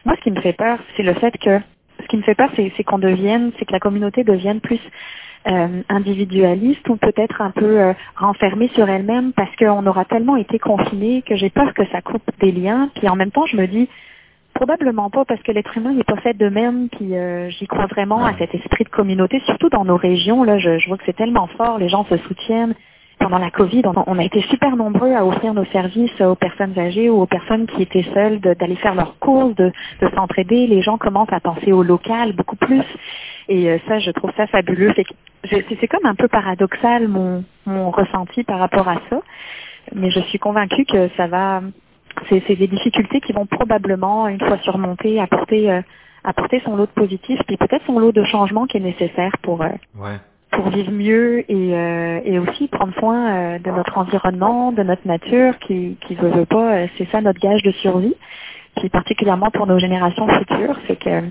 Moi, 0.04 0.14
ce 0.16 0.20
qui 0.22 0.30
me 0.30 0.40
fait 0.40 0.52
peur, 0.52 0.78
c'est 0.96 1.02
le 1.02 1.14
fait 1.14 1.36
que 1.38 1.60
ce 2.02 2.06
qui 2.08 2.16
me 2.16 2.22
fait 2.22 2.34
peur, 2.34 2.50
c'est 2.56 2.84
qu'on 2.84 2.98
devienne, 2.98 3.52
c'est 3.58 3.64
que 3.64 3.72
la 3.72 3.80
communauté 3.80 4.22
devienne 4.22 4.60
plus 4.60 4.80
euh, 5.48 5.82
individualiste 5.88 6.88
ou 6.88 6.96
peut-être 6.96 7.40
un 7.40 7.50
peu 7.50 7.80
euh, 7.80 7.92
renfermée 8.16 8.68
sur 8.74 8.88
elle-même 8.88 9.32
parce 9.32 9.54
qu'on 9.56 9.86
aura 9.86 10.04
tellement 10.04 10.36
été 10.36 10.58
confinés 10.58 11.22
que 11.22 11.36
j'ai 11.36 11.50
peur 11.50 11.72
que 11.72 11.86
ça 11.86 12.02
coupe 12.02 12.28
des 12.40 12.52
liens. 12.52 12.90
Puis 12.96 13.08
en 13.08 13.16
même 13.16 13.30
temps, 13.30 13.46
je 13.46 13.56
me 13.56 13.66
dis 13.66 13.88
probablement 14.54 15.10
pas 15.10 15.24
parce 15.24 15.40
que 15.42 15.52
l'être 15.52 15.76
humain 15.76 15.92
n'est 15.92 16.04
pas 16.04 16.16
fait 16.16 16.34
de 16.34 16.48
même. 16.48 16.88
Puis 16.88 17.16
euh, 17.16 17.48
j'y 17.50 17.66
crois 17.66 17.86
vraiment 17.86 18.24
à 18.24 18.36
cet 18.38 18.54
esprit 18.54 18.84
de 18.84 18.88
communauté, 18.88 19.40
surtout 19.46 19.68
dans 19.68 19.84
nos 19.84 19.96
régions. 19.96 20.42
Là, 20.42 20.58
je, 20.58 20.78
je 20.78 20.88
vois 20.88 20.98
que 20.98 21.04
c'est 21.06 21.16
tellement 21.16 21.46
fort. 21.56 21.78
Les 21.78 21.88
gens 21.88 22.04
se 22.06 22.16
soutiennent. 22.18 22.74
Pendant 23.18 23.38
la 23.38 23.50
Covid, 23.50 23.82
on, 23.86 24.18
a 24.18 24.24
été 24.24 24.42
super 24.42 24.76
nombreux 24.76 25.12
à 25.14 25.24
offrir 25.24 25.54
nos 25.54 25.64
services 25.66 26.20
aux 26.20 26.34
personnes 26.34 26.78
âgées 26.78 27.08
ou 27.08 27.22
aux 27.22 27.26
personnes 27.26 27.66
qui 27.66 27.82
étaient 27.82 28.04
seules 28.14 28.40
d'aller 28.40 28.76
faire 28.76 28.94
leurs 28.94 29.18
courses, 29.18 29.54
de, 29.54 29.72
de 30.00 30.08
s'entraider. 30.14 30.66
Les 30.66 30.82
gens 30.82 30.98
commencent 30.98 31.32
à 31.32 31.40
penser 31.40 31.72
au 31.72 31.82
local 31.82 32.34
beaucoup 32.34 32.56
plus. 32.56 32.84
Et 33.48 33.70
euh, 33.70 33.78
ça, 33.88 33.98
je 34.00 34.10
trouve 34.10 34.30
ça 34.36 34.46
fabuleux. 34.46 34.92
C'est 35.48 35.88
comme 35.88 36.04
un 36.04 36.14
peu 36.14 36.28
paradoxal 36.28 37.08
mon, 37.08 37.44
mon 37.64 37.90
ressenti 37.90 38.44
par 38.44 38.58
rapport 38.58 38.88
à 38.88 38.96
ça. 39.08 39.20
Mais 39.94 40.10
je 40.10 40.20
suis 40.20 40.38
convaincue 40.38 40.84
que 40.84 41.08
ça 41.16 41.26
va... 41.26 41.62
C'est 42.28 42.42
c'est 42.46 42.56
des 42.56 42.66
difficultés 42.66 43.20
qui 43.20 43.32
vont 43.32 43.46
probablement, 43.46 44.26
une 44.28 44.40
fois 44.40 44.58
surmontées, 44.58 45.20
apporter, 45.20 45.70
euh, 45.70 45.82
apporter 46.24 46.60
son 46.64 46.76
lot 46.76 46.86
de 46.86 46.92
positif, 46.92 47.38
puis 47.46 47.56
peut-être 47.56 47.84
son 47.86 47.98
lot 47.98 48.12
de 48.12 48.24
changement 48.24 48.66
qui 48.66 48.78
est 48.78 48.80
nécessaire 48.80 49.32
pour, 49.42 49.62
euh, 49.62 49.68
Ouais. 49.98 50.16
Pour 50.56 50.70
vivre 50.70 50.90
mieux 50.92 51.40
et, 51.50 51.74
euh, 51.74 52.20
et 52.24 52.38
aussi 52.40 52.66
prendre 52.68 52.92
soin 52.98 53.28
euh, 53.28 53.58
de 53.60 53.70
notre 53.70 53.96
environnement, 53.98 54.72
de 54.72 54.82
notre 54.82 55.06
nature, 55.06 55.58
qui, 55.60 55.96
qui 56.06 56.14
veut, 56.16 56.30
veut 56.30 56.46
pas, 56.46 56.74
euh, 56.76 56.86
c'est 56.98 57.08
ça 57.10 57.20
notre 57.20 57.40
gage 57.40 57.62
de 57.62 57.70
survie, 57.72 58.14
puis 58.76 58.88
particulièrement 58.88 59.50
pour 59.52 59.66
nos 59.66 59.78
générations 59.78 60.26
futures, 60.28 60.76
c'est 60.88 60.98
que 60.98 61.22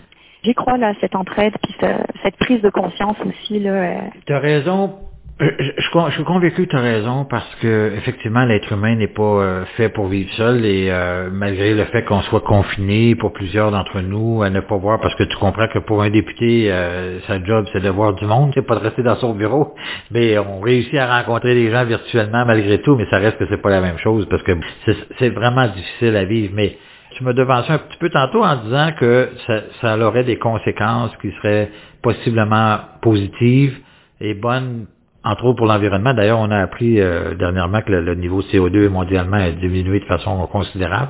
j'y 0.44 0.54
crois 0.54 0.78
là, 0.78 0.94
cette 1.02 1.16
entraide, 1.16 1.54
puis 1.62 1.76
ce- 1.82 2.04
cette 2.24 2.38
prise 2.38 2.62
de 2.62 2.70
conscience 2.70 3.18
aussi 3.26 3.60
là. 3.60 3.72
euh, 3.72 3.96
Tu 4.28 4.34
as 4.34 4.40
raison. 4.40 4.96
Je, 5.38 5.46
je- 5.60 5.72
je 5.82 6.12
suis 6.16 6.24
convaincu 6.24 6.66
que 6.66 6.72
tu 6.72 6.78
as 6.78 6.82
raison 6.82 7.26
parce 7.26 7.56
que 7.62 7.94
effectivement 7.98 8.46
l'être 8.46 8.72
humain 8.72 8.96
n'est 8.96 9.10
pas 9.10 9.22
euh, 9.24 9.66
fait 9.76 9.90
pour 9.90 10.08
vivre 10.08 10.32
seul 10.38 10.66
et 10.66 10.88
euh, 10.90 11.30
malgré 11.30 11.74
le 11.76 11.84
fait 11.86 12.06
qu'on 12.06 12.22
soit 12.22 12.40
confiné 12.40 13.16
pour 13.16 13.34
plusieurs 13.34 13.70
d'entre 13.72 14.00
nous 14.00 14.44
à 14.44 14.50
ne 14.50 14.62
pas 14.62 14.78
voir 14.78 15.02
parce 15.02 15.14
que 15.16 15.24
tu 15.26 15.36
comprends 15.38 15.68
que 15.68 15.80
pour 15.80 16.02
un 16.04 16.10
député 16.10 16.72
euh, 16.72 17.20
sa 17.28 17.44
job 17.44 17.66
c'est 17.74 17.82
de 17.82 17.90
voir 17.90 18.14
du 18.14 18.26
monde, 18.26 18.52
c'est 18.56 18.66
pas 18.66 18.76
de 18.76 18.80
rester 18.82 19.04
dans 19.04 19.18
son 19.18 19.34
bureau, 19.36 19.76
mais 20.10 20.38
on 20.40 20.62
réussit 20.62 20.96
à 20.96 21.20
rencontrer 21.20 21.54
des 21.54 21.70
gens 21.70 21.84
virtuellement 21.84 22.46
malgré 22.46 22.82
tout, 22.82 22.96
mais 22.96 23.06
ça 23.12 23.18
reste 23.18 23.38
que 23.38 23.46
c'est 23.50 23.62
pas 23.62 23.72
la 23.72 23.82
même 23.82 23.98
chose 23.98 24.26
parce 24.30 24.44
que 24.44 24.54
c'est 24.86 24.96
c'est 25.20 25.30
vraiment 25.32 25.68
difficile 25.68 26.16
à 26.16 26.24
vivre. 26.24 26.54
Mais 26.56 26.78
tu 27.18 27.26
me 27.26 27.34
devançais 27.34 27.74
un 27.74 27.80
petit 27.80 27.98
peu 28.00 28.10
tantôt 28.10 28.42
en 28.44 28.56
disant 28.64 28.92
que 28.98 29.30
ça, 29.48 29.62
ça 29.82 29.98
aurait 30.00 30.24
des 30.24 30.38
conséquences 30.38 31.12
qui 31.22 31.30
seraient 31.42 31.72
possiblement 32.02 32.78
positives 33.02 33.78
et 34.22 34.34
bonnes, 34.34 34.86
entre 35.26 35.46
autres 35.46 35.58
pour 35.58 35.68
l'environnement. 35.68 36.14
D'ailleurs, 36.14 36.40
on 36.40 36.52
a 36.52 36.60
appris 36.60 37.02
euh, 37.02 37.34
dernièrement 37.36 37.82
que 37.82 37.92
le, 37.92 38.02
le 38.02 38.16
niveau 38.16 38.42
CO2 38.44 38.88
mondialement 38.90 39.38
a 39.38 39.52
diminué 39.52 40.00
de 40.00 40.06
façon 40.06 40.48
considérable 40.48 41.10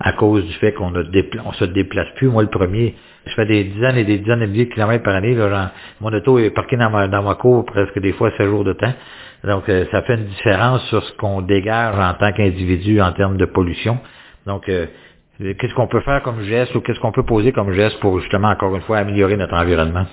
à 0.00 0.12
cause 0.12 0.44
du 0.44 0.52
fait 0.54 0.72
qu'on 0.72 0.90
ne 0.90 1.02
se 1.04 1.64
déplace 1.66 2.08
plus. 2.16 2.28
Moi, 2.28 2.42
le 2.42 2.50
premier, 2.50 2.94
je 3.26 3.34
fais 3.34 3.46
des 3.46 3.64
dizaines 3.64 3.96
et 3.96 4.04
des 4.04 4.18
dizaines 4.18 4.40
de 4.40 4.46
milliers 4.46 4.66
de 4.66 4.72
kilomètres 4.74 5.04
par 5.04 5.14
année. 5.14 5.34
Là, 5.34 5.48
genre, 5.48 5.68
mon 6.00 6.12
auto 6.12 6.38
est 6.38 6.50
parqué 6.50 6.76
dans 6.76 6.90
ma, 6.90 7.08
dans 7.08 7.22
ma 7.22 7.34
cour 7.34 7.64
presque 7.64 7.98
des 8.00 8.12
fois 8.12 8.30
7 8.36 8.46
jours 8.46 8.64
de 8.64 8.72
temps. 8.74 8.92
Donc, 9.44 9.68
euh, 9.68 9.84
ça 9.90 10.02
fait 10.02 10.14
une 10.14 10.26
différence 10.26 10.82
sur 10.88 11.02
ce 11.02 11.12
qu'on 11.16 11.42
dégage 11.42 11.94
en 11.98 12.14
tant 12.14 12.32
qu'individu 12.32 13.00
en 13.00 13.12
termes 13.12 13.36
de 13.36 13.46
pollution. 13.46 13.98
Donc, 14.46 14.68
euh, 14.68 14.86
qu'est-ce 15.38 15.74
qu'on 15.74 15.86
peut 15.86 16.00
faire 16.00 16.22
comme 16.22 16.42
geste 16.42 16.74
ou 16.74 16.80
qu'est-ce 16.80 17.00
qu'on 17.00 17.12
peut 17.12 17.24
poser 17.24 17.52
comme 17.52 17.72
geste 17.72 17.98
pour 18.00 18.20
justement, 18.20 18.48
encore 18.48 18.74
une 18.74 18.82
fois, 18.82 18.98
améliorer 18.98 19.36
notre 19.36 19.54
environnement? 19.54 20.06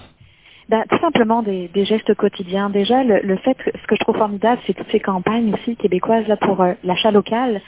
Ben, 0.72 0.84
tout 0.90 1.00
simplement 1.00 1.44
des, 1.44 1.68
des 1.68 1.86
gestes 1.86 2.14
quotidiens. 2.16 2.70
Déjà, 2.70 3.04
le, 3.04 3.20
le 3.24 3.38
fait, 3.38 3.58
ce 3.66 3.88
que 3.88 3.96
je 3.96 4.00
trouve 4.00 4.18
formidable, 4.18 4.62
c'est 4.66 4.74
toutes 4.74 4.90
ces 4.92 5.02
campagnes 5.02 5.54
aussi 5.54 5.76
québécoises 5.76 6.28
là 6.30 6.38
pour 6.38 6.62
euh, 6.62 6.74
l'achat 6.86 7.12
local, 7.12 7.62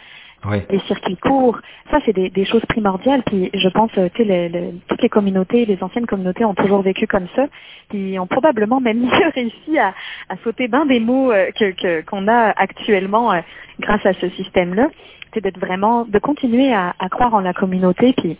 Oui. 0.50 0.60
les 0.70 0.80
circuits 0.88 1.18
courts. 1.18 1.60
Ça, 1.92 2.00
c'est 2.06 2.14
des, 2.14 2.30
des 2.30 2.46
choses 2.46 2.66
primordiales. 2.68 3.22
Puis, 3.24 3.50
je 3.54 3.70
pense, 3.70 3.92
euh, 3.98 4.08
tu 4.16 4.24
sais, 4.24 4.26
le- 4.26 4.48
le- 4.58 4.72
toutes 4.88 5.02
les 5.02 5.10
communautés, 5.10 5.66
les 5.66 5.84
anciennes 5.84 6.06
communautés 6.08 6.46
ont 6.46 6.56
toujours 6.56 6.82
vécu 6.82 7.06
comme 7.08 7.28
ça. 7.36 7.48
Puis, 7.90 8.18
ont 8.20 8.28
probablement 8.28 8.80
même 8.80 9.00
mieux 9.06 9.30
réussi 9.36 9.78
à, 9.78 9.94
à 10.30 10.38
sauter 10.44 10.70
bien 10.70 10.86
des 10.86 11.02
mots 11.02 11.32
euh, 11.34 11.52
que 11.60 12.02
qu'on 12.10 12.28
a 12.30 12.54
actuellement 12.56 13.34
euh, 13.34 13.42
grâce 13.82 14.06
à 14.06 14.14
ce 14.14 14.30
système-là. 14.30 14.88
C'est 15.34 15.42
d'être 15.44 15.60
vraiment, 15.60 16.06
de 16.06 16.20
continuer 16.20 16.74
à, 16.74 16.94
à 17.00 17.10
croire 17.10 17.34
en 17.34 17.42
la 17.42 17.54
communauté, 17.54 18.14
puis 18.14 18.38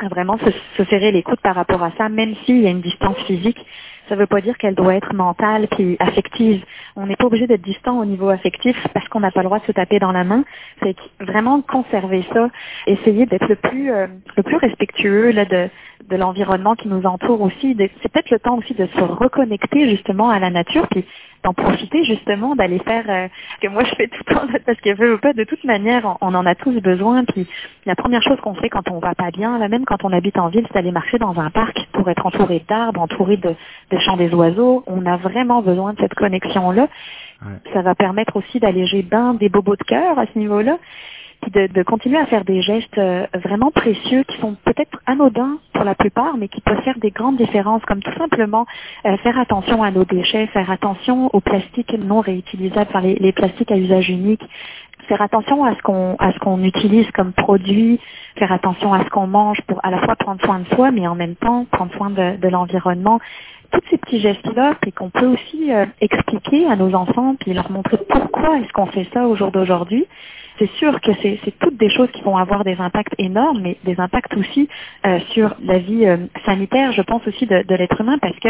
à 0.00 0.08
vraiment 0.08 0.38
se, 0.38 0.50
se 0.78 0.84
serrer 0.90 1.12
les 1.12 1.22
coudes 1.22 1.40
par 1.42 1.54
rapport 1.54 1.82
à 1.84 1.92
ça, 1.98 2.08
même 2.08 2.34
s'il 2.44 2.62
y 2.62 2.66
a 2.66 2.70
une 2.70 2.80
distance 2.80 3.18
physique. 3.28 3.64
Ça 4.12 4.16
ne 4.16 4.20
veut 4.20 4.26
pas 4.26 4.42
dire 4.42 4.58
qu'elle 4.58 4.74
doit 4.74 4.94
être 4.94 5.14
mentale 5.14 5.68
puis 5.70 5.96
affective. 5.98 6.62
On 6.96 7.06
n'est 7.06 7.16
pas 7.16 7.24
obligé 7.24 7.46
d'être 7.46 7.62
distant 7.62 7.98
au 7.98 8.04
niveau 8.04 8.28
affectif 8.28 8.76
parce 8.92 9.08
qu'on 9.08 9.20
n'a 9.20 9.30
pas 9.30 9.40
le 9.40 9.46
droit 9.46 9.58
de 9.58 9.64
se 9.64 9.72
taper 9.72 9.98
dans 10.00 10.12
la 10.12 10.22
main. 10.22 10.44
C'est 10.82 10.96
vraiment 11.18 11.62
conserver 11.62 12.22
ça, 12.30 12.50
essayer 12.86 13.24
d'être 13.24 13.48
le 13.48 13.56
plus 13.56 13.90
euh, 13.90 14.08
le 14.36 14.42
plus 14.42 14.56
respectueux 14.56 15.30
là, 15.30 15.46
de, 15.46 15.70
de 16.10 16.16
l'environnement 16.16 16.74
qui 16.74 16.88
nous 16.88 17.06
entoure 17.06 17.40
aussi. 17.40 17.74
C'est 17.78 18.12
peut-être 18.12 18.28
le 18.28 18.38
temps 18.38 18.58
aussi 18.58 18.74
de 18.74 18.86
se 18.86 19.00
reconnecter 19.00 19.88
justement 19.88 20.28
à 20.28 20.38
la 20.38 20.50
nature 20.50 20.86
puis 20.90 21.06
d'en 21.44 21.54
profiter 21.54 22.04
justement 22.04 22.54
d'aller 22.56 22.78
faire 22.80 23.04
euh, 23.08 23.28
ce 23.56 23.66
que 23.66 23.72
moi 23.72 23.84
je 23.84 23.94
fais 23.94 24.08
tout 24.08 24.22
le 24.26 24.34
temps 24.34 24.46
parce 24.66 24.80
que 24.80 24.94
veut 24.94 25.14
ou 25.14 25.18
pas 25.18 25.32
de 25.32 25.44
toute 25.44 25.64
manière 25.64 26.04
on, 26.20 26.28
on 26.28 26.34
en 26.34 26.46
a 26.46 26.54
tous 26.54 26.80
besoin. 26.80 27.24
Puis 27.24 27.46
la 27.86 27.94
première 27.96 28.22
chose 28.22 28.40
qu'on 28.40 28.54
fait 28.54 28.68
quand 28.68 28.90
on 28.90 28.98
va 28.98 29.14
pas 29.14 29.30
bien 29.30 29.58
là 29.58 29.68
même 29.68 29.84
quand 29.84 30.04
on 30.04 30.12
habite 30.12 30.38
en 30.38 30.48
ville 30.48 30.64
c'est 30.68 30.74
d'aller 30.74 30.92
marcher 30.92 31.18
dans 31.18 31.38
un 31.38 31.50
parc 31.50 31.76
pour 31.92 32.08
être 32.08 32.26
entouré 32.26 32.64
d'arbres 32.68 33.00
entouré 33.00 33.36
de, 33.36 33.54
de 33.90 33.98
chants 33.98 34.16
des 34.16 34.32
oiseaux. 34.34 34.84
On 34.86 35.04
a 35.06 35.16
vraiment 35.16 35.62
besoin 35.62 35.92
de 35.94 35.98
cette 36.00 36.14
connexion 36.14 36.70
là 36.70 36.88
Ouais. 37.44 37.72
ça 37.72 37.82
va 37.82 37.96
permettre 37.96 38.36
aussi 38.36 38.60
d'alléger 38.60 39.02
ben 39.02 39.34
des 39.34 39.48
bobos 39.48 39.74
de 39.74 39.82
cœur 39.82 40.16
à 40.16 40.26
ce 40.32 40.38
niveau 40.38 40.60
là 40.60 40.78
puis 40.78 41.21
de, 41.50 41.66
de 41.66 41.82
continuer 41.82 42.18
à 42.18 42.26
faire 42.26 42.44
des 42.44 42.62
gestes 42.62 42.98
euh, 42.98 43.26
vraiment 43.44 43.70
précieux 43.70 44.22
qui 44.24 44.38
sont 44.38 44.56
peut-être 44.64 44.98
anodins 45.06 45.58
pour 45.74 45.84
la 45.84 45.94
plupart, 45.94 46.36
mais 46.36 46.48
qui 46.48 46.60
peuvent 46.60 46.82
faire 46.82 46.98
des 46.98 47.10
grandes 47.10 47.36
différences, 47.36 47.82
comme 47.84 48.02
tout 48.02 48.16
simplement 48.16 48.66
euh, 49.06 49.16
faire 49.18 49.38
attention 49.38 49.82
à 49.82 49.90
nos 49.90 50.04
déchets, 50.04 50.46
faire 50.48 50.70
attention 50.70 51.30
aux 51.32 51.40
plastiques 51.40 51.94
non 51.98 52.20
réutilisables, 52.20 52.86
enfin 52.88 53.00
les, 53.00 53.16
les 53.16 53.32
plastiques 53.32 53.72
à 53.72 53.76
usage 53.76 54.08
unique, 54.08 54.42
faire 55.08 55.20
attention 55.22 55.64
à 55.64 55.74
ce 55.74 55.82
qu'on 55.82 56.16
à 56.18 56.32
ce 56.32 56.38
qu'on 56.38 56.62
utilise 56.62 57.10
comme 57.12 57.32
produit, 57.32 58.00
faire 58.36 58.52
attention 58.52 58.94
à 58.94 59.04
ce 59.04 59.10
qu'on 59.10 59.26
mange 59.26 59.60
pour 59.66 59.84
à 59.84 59.90
la 59.90 59.98
fois 59.98 60.16
prendre 60.16 60.40
soin 60.42 60.60
de 60.60 60.68
soi, 60.74 60.90
mais 60.90 61.06
en 61.06 61.14
même 61.14 61.36
temps 61.36 61.66
prendre 61.70 61.92
soin 61.94 62.10
de, 62.10 62.36
de 62.36 62.48
l'environnement. 62.48 63.18
Tous 63.72 63.80
ces 63.90 63.96
petits 63.96 64.20
gestes-là, 64.20 64.74
puis 64.82 64.92
qu'on 64.92 65.08
peut 65.08 65.26
aussi 65.26 65.72
euh, 65.72 65.86
expliquer 66.02 66.66
à 66.66 66.76
nos 66.76 66.94
enfants, 66.94 67.36
puis 67.40 67.54
leur 67.54 67.70
montrer 67.70 67.96
pourquoi 68.08 68.58
est-ce 68.58 68.72
qu'on 68.74 68.86
fait 68.86 69.08
ça 69.14 69.26
au 69.26 69.34
jour 69.34 69.50
d'aujourd'hui 69.50 70.06
c'est 70.62 70.70
sûr 70.78 71.00
que 71.00 71.10
c'est 71.22 71.58
toutes 71.58 71.76
des 71.76 71.90
choses 71.90 72.10
qui 72.12 72.22
vont 72.22 72.36
avoir 72.36 72.62
des 72.62 72.76
impacts 72.78 73.14
énormes, 73.18 73.60
mais 73.62 73.78
des 73.84 73.98
impacts 73.98 74.36
aussi 74.36 74.68
euh, 75.06 75.18
sur 75.30 75.54
la 75.64 75.78
vie 75.78 76.06
euh, 76.06 76.18
sanitaire, 76.46 76.92
je 76.92 77.02
pense 77.02 77.26
aussi 77.26 77.46
de, 77.46 77.64
l'être 77.74 78.00
humain, 78.00 78.18
parce 78.18 78.38
que 78.38 78.48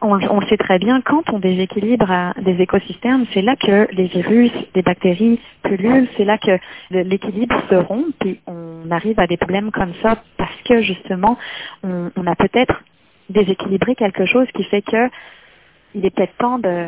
on, 0.00 0.14
le 0.14 0.46
sait 0.46 0.56
très 0.56 0.78
bien, 0.78 1.00
quand 1.00 1.28
on 1.32 1.40
déséquilibre 1.40 2.32
des 2.40 2.62
écosystèmes, 2.62 3.24
c'est 3.34 3.42
là 3.42 3.56
que 3.56 3.88
les 3.92 4.06
virus, 4.06 4.52
les 4.76 4.82
bactéries, 4.82 5.40
pullules, 5.64 6.06
c'est 6.16 6.24
là 6.24 6.38
que 6.38 6.56
l'équilibre 6.92 7.60
se 7.68 7.74
rompt 7.74 8.14
et 8.24 8.38
on 8.46 8.88
arrive 8.92 9.18
à 9.18 9.26
des 9.26 9.36
problèmes 9.36 9.72
comme 9.72 9.92
ça 10.00 10.22
parce 10.36 10.54
que 10.66 10.82
justement, 10.82 11.36
on, 11.82 12.12
on 12.14 12.26
a 12.28 12.36
peut-être 12.36 12.80
déséquilibré 13.28 13.96
quelque 13.96 14.24
chose 14.24 14.46
qui 14.54 14.62
fait 14.62 14.82
que 14.82 15.10
il 15.96 16.06
est 16.06 16.10
peut-être 16.10 16.36
temps 16.36 16.60
de, 16.60 16.86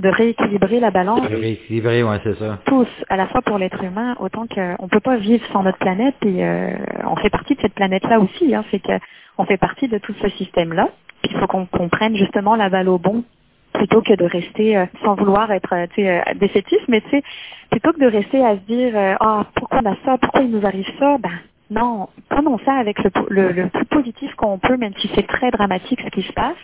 de 0.00 0.08
rééquilibrer 0.08 0.80
la 0.80 0.90
balance. 0.90 1.28
De 1.28 1.36
rééquilibrer, 1.36 2.02
oui, 2.02 2.16
c'est 2.24 2.38
ça. 2.38 2.58
Tous, 2.64 2.88
à 3.08 3.16
la 3.16 3.26
fois 3.28 3.42
pour 3.42 3.58
l'être 3.58 3.82
humain, 3.84 4.16
autant 4.18 4.46
qu'on 4.46 4.84
ne 4.84 4.88
peut 4.88 5.00
pas 5.00 5.16
vivre 5.16 5.44
sans 5.52 5.62
notre 5.62 5.78
planète 5.78 6.16
et 6.24 6.44
euh, 6.44 6.70
on 7.04 7.16
fait 7.16 7.30
partie 7.30 7.54
de 7.54 7.60
cette 7.60 7.74
planète-là 7.74 8.18
aussi. 8.18 8.54
Hein, 8.54 8.64
c'est 8.70 8.80
qu'on 8.80 9.44
fait 9.44 9.58
partie 9.58 9.88
de 9.88 9.98
tout 9.98 10.14
ce 10.20 10.28
système-là. 10.30 10.88
Puis 11.22 11.32
il 11.34 11.38
faut 11.38 11.46
qu'on 11.46 11.66
comprenne 11.66 12.16
justement 12.16 12.56
la 12.56 12.70
balle 12.70 12.88
au 12.88 12.98
bon 12.98 13.24
plutôt 13.72 14.02
que 14.02 14.14
de 14.14 14.24
rester 14.24 14.76
euh, 14.76 14.86
sans 15.04 15.14
vouloir 15.14 15.50
être 15.52 15.72
euh, 15.72 15.86
euh, 15.98 16.20
défaitiste, 16.34 16.88
mais 16.88 17.00
tu 17.02 17.10
sais, 17.10 17.22
plutôt 17.70 17.92
que 17.92 18.00
de 18.00 18.06
rester 18.06 18.44
à 18.44 18.56
se 18.56 18.60
dire 18.62 18.92
ah 19.20 19.44
pourquoi 19.54 19.80
on 19.84 19.90
a 19.90 19.96
ça, 20.04 20.18
pourquoi 20.18 20.42
il 20.42 20.50
nous 20.50 20.66
arrive 20.66 20.86
ça, 20.98 21.18
ben 21.18 21.30
non, 21.70 22.08
prenons 22.28 22.58
ça 22.64 22.74
avec 22.74 22.98
le, 23.02 23.10
le, 23.28 23.52
le 23.52 23.68
plus 23.68 23.86
positif 23.86 24.34
qu'on 24.34 24.58
peut, 24.58 24.76
même 24.76 24.92
si 24.98 25.08
c'est 25.14 25.26
très 25.26 25.52
dramatique 25.52 26.00
ce 26.04 26.10
qui 26.10 26.22
se 26.22 26.32
passe. 26.32 26.56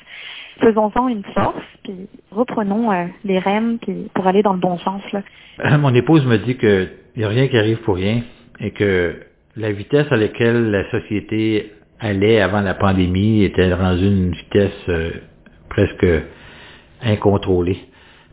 Faisons-en 0.61 1.09
une 1.09 1.25
force, 1.35 1.63
puis 1.85 2.09
reprenons 2.31 2.91
les 3.25 3.39
rênes 3.39 3.79
puis 3.81 4.09
pour 4.15 4.27
aller 4.27 4.43
dans 4.43 4.55
le 4.55 4.59
bon 4.59 4.79
sens. 4.79 5.03
Là. 5.13 5.79
Mon 5.79 5.95
épouse 5.95 6.25
me 6.25 6.39
dit 6.39 6.57
qu'il 6.57 6.91
n'y 7.17 7.25
a 7.25 7.29
rien 7.29 7.49
qui 7.49 7.59
arrive 7.59 7.79
pour 7.83 7.97
rien 7.97 8.23
et 8.61 8.71
que 8.71 9.17
la 9.57 9.73
vitesse 9.73 10.07
à 10.11 10.17
laquelle 10.17 10.71
la 10.71 10.91
société 10.91 11.73
allait 12.01 12.41
avant 12.41 12.61
la 12.61 12.75
pandémie 12.75 13.45
était 13.45 13.73
rendue 13.73 14.07
une 14.07 14.33
vitesse 14.33 14.89
euh, 14.89 15.11
presque 15.69 16.07
incontrôlée. 17.03 17.79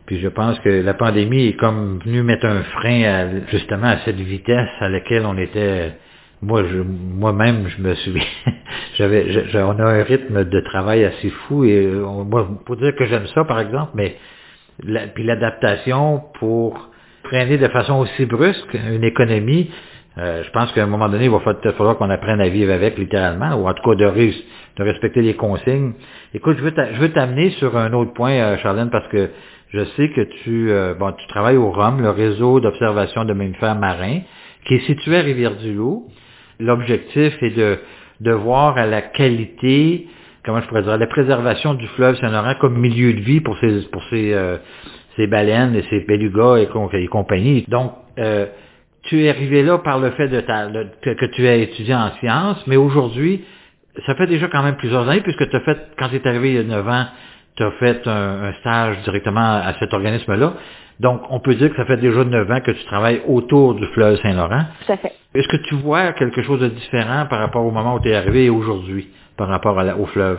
Puis 0.06 0.20
je 0.20 0.28
pense 0.28 0.58
que 0.60 0.68
la 0.68 0.94
pandémie 0.94 1.46
est 1.48 1.56
comme 1.56 1.98
venue 2.04 2.22
mettre 2.22 2.46
un 2.46 2.62
frein 2.62 3.02
à, 3.04 3.46
justement 3.50 3.86
à 3.86 3.98
cette 4.04 4.20
vitesse 4.20 4.68
à 4.80 4.88
laquelle 4.88 5.24
on 5.24 5.38
était. 5.38 5.92
Moi, 6.42 6.64
je, 6.64 6.78
moi-même, 6.78 7.68
je 7.68 7.82
me 7.82 7.94
suis, 7.94 8.22
j'avais, 8.98 9.26
on 9.54 9.78
a 9.78 9.84
un 9.84 10.02
rythme 10.02 10.44
de 10.44 10.60
travail 10.60 11.04
assez 11.04 11.30
fou 11.30 11.64
et 11.64 11.86
euh, 11.86 12.04
moi, 12.24 12.48
pour 12.66 12.76
dire 12.76 12.94
que 12.96 13.06
j'aime 13.06 13.26
ça, 13.28 13.44
par 13.44 13.60
exemple, 13.60 13.92
mais 13.94 14.16
puis 15.14 15.24
l'adaptation 15.24 16.22
pour 16.38 16.90
freiner 17.24 17.58
de 17.58 17.68
façon 17.68 17.94
aussi 18.00 18.26
brusque 18.26 18.74
une 18.74 19.04
économie, 19.04 19.70
euh, 20.16 20.44
je 20.44 20.50
pense 20.50 20.70
qu'à 20.72 20.84
un 20.84 20.86
moment 20.86 21.08
donné, 21.08 21.24
il 21.24 21.30
va 21.30 21.40
falloir 21.40 21.96
qu'on 21.96 22.10
apprenne 22.10 22.40
à 22.40 22.48
vivre 22.48 22.72
avec 22.72 22.96
littéralement, 22.98 23.54
ou 23.56 23.68
en 23.68 23.74
tout 23.74 23.82
cas 23.82 23.96
de, 23.96 24.04
de 24.04 24.82
respecter 24.82 25.22
les 25.22 25.34
consignes. 25.34 25.92
Écoute, 26.34 26.56
je 26.58 27.00
veux 27.00 27.12
t'amener 27.12 27.50
sur 27.52 27.76
un 27.76 27.92
autre 27.92 28.12
point, 28.12 28.32
euh, 28.32 28.56
Charlène, 28.58 28.90
parce 28.90 29.08
que 29.08 29.30
je 29.70 29.84
sais 29.96 30.10
que 30.10 30.20
tu, 30.44 30.70
euh, 30.70 30.94
bon, 30.94 31.12
tu 31.12 31.26
travailles 31.26 31.56
au 31.56 31.70
ROM, 31.72 32.00
le 32.00 32.10
réseau 32.10 32.60
d'observation 32.60 33.24
de 33.24 33.32
mammifères 33.32 33.74
marins, 33.74 34.20
qui 34.66 34.74
est 34.74 34.86
situé 34.86 35.16
à 35.16 35.22
Rivière-du-Loup. 35.22 36.08
L'objectif 36.60 37.34
est 37.42 37.56
de, 38.20 38.30
voir 38.32 38.76
à 38.78 38.86
la 38.86 39.02
qualité, 39.02 40.06
comment 40.44 40.60
je 40.60 40.66
pourrais 40.66 40.82
dire, 40.82 40.96
la 40.96 41.06
préservation 41.06 41.74
du 41.74 41.86
fleuve 41.88 42.16
Saint-Laurent 42.18 42.54
comme 42.60 42.78
milieu 42.78 43.12
de 43.12 43.20
vie 43.20 43.40
pour 43.40 43.58
ces, 43.58 43.82
pour 43.92 44.02
ces, 44.10 44.34
ces 45.16 45.26
baleines 45.26 45.74
et 45.74 45.84
ces 45.90 46.00
belugas 46.00 46.58
et, 46.58 47.06
compagnie. 47.08 47.64
Donc, 47.68 47.92
tu 49.04 49.24
es 49.24 49.28
arrivé 49.28 49.62
là 49.62 49.78
par 49.78 49.98
le 49.98 50.10
fait 50.12 50.28
de 50.28 50.40
ta, 50.40 50.68
que, 51.02 51.26
tu 51.26 51.46
es 51.46 51.62
étudié 51.62 51.94
en 51.94 52.10
sciences, 52.20 52.64
mais 52.66 52.76
aujourd'hui, 52.76 53.44
ça 54.06 54.14
fait 54.14 54.26
déjà 54.26 54.48
quand 54.48 54.62
même 54.62 54.76
plusieurs 54.76 55.08
années, 55.08 55.20
puisque 55.20 55.48
tu 55.48 55.56
as 55.56 55.60
fait, 55.60 55.78
quand 55.98 56.08
tu 56.08 56.16
es 56.16 56.26
arrivé 56.26 56.50
il 56.50 56.56
y 56.56 56.58
a 56.58 56.64
9 56.64 56.88
ans, 56.88 57.04
tu 57.56 57.62
as 57.62 57.70
fait 57.72 58.06
un, 58.06 58.52
stage 58.60 58.96
directement 59.04 59.60
à 59.64 59.74
cet 59.78 59.92
organisme-là. 59.92 60.54
Donc, 61.00 61.22
on 61.30 61.40
peut 61.40 61.54
dire 61.54 61.70
que 61.70 61.76
ça 61.76 61.84
fait 61.84 61.96
déjà 61.96 62.24
9 62.24 62.50
ans 62.50 62.60
que 62.60 62.70
tu 62.70 62.84
travailles 62.86 63.22
autour 63.26 63.74
du 63.74 63.86
fleuve 63.88 64.18
Saint-Laurent. 64.20 64.64
Tout 64.86 64.92
à 64.92 64.96
fait. 64.96 65.12
Est-ce 65.34 65.48
que 65.48 65.56
tu 65.56 65.74
vois 65.74 66.12
quelque 66.12 66.42
chose 66.42 66.60
de 66.60 66.68
différent 66.68 67.26
par 67.28 67.40
rapport 67.40 67.64
au 67.66 67.72
moment 67.72 67.96
où 67.96 68.00
tu 68.00 68.08
es 68.08 68.14
arrivé 68.14 68.44
et 68.44 68.50
aujourd'hui, 68.50 69.08
par 69.36 69.48
rapport 69.48 69.76
au 69.98 70.06
fleuve? 70.06 70.38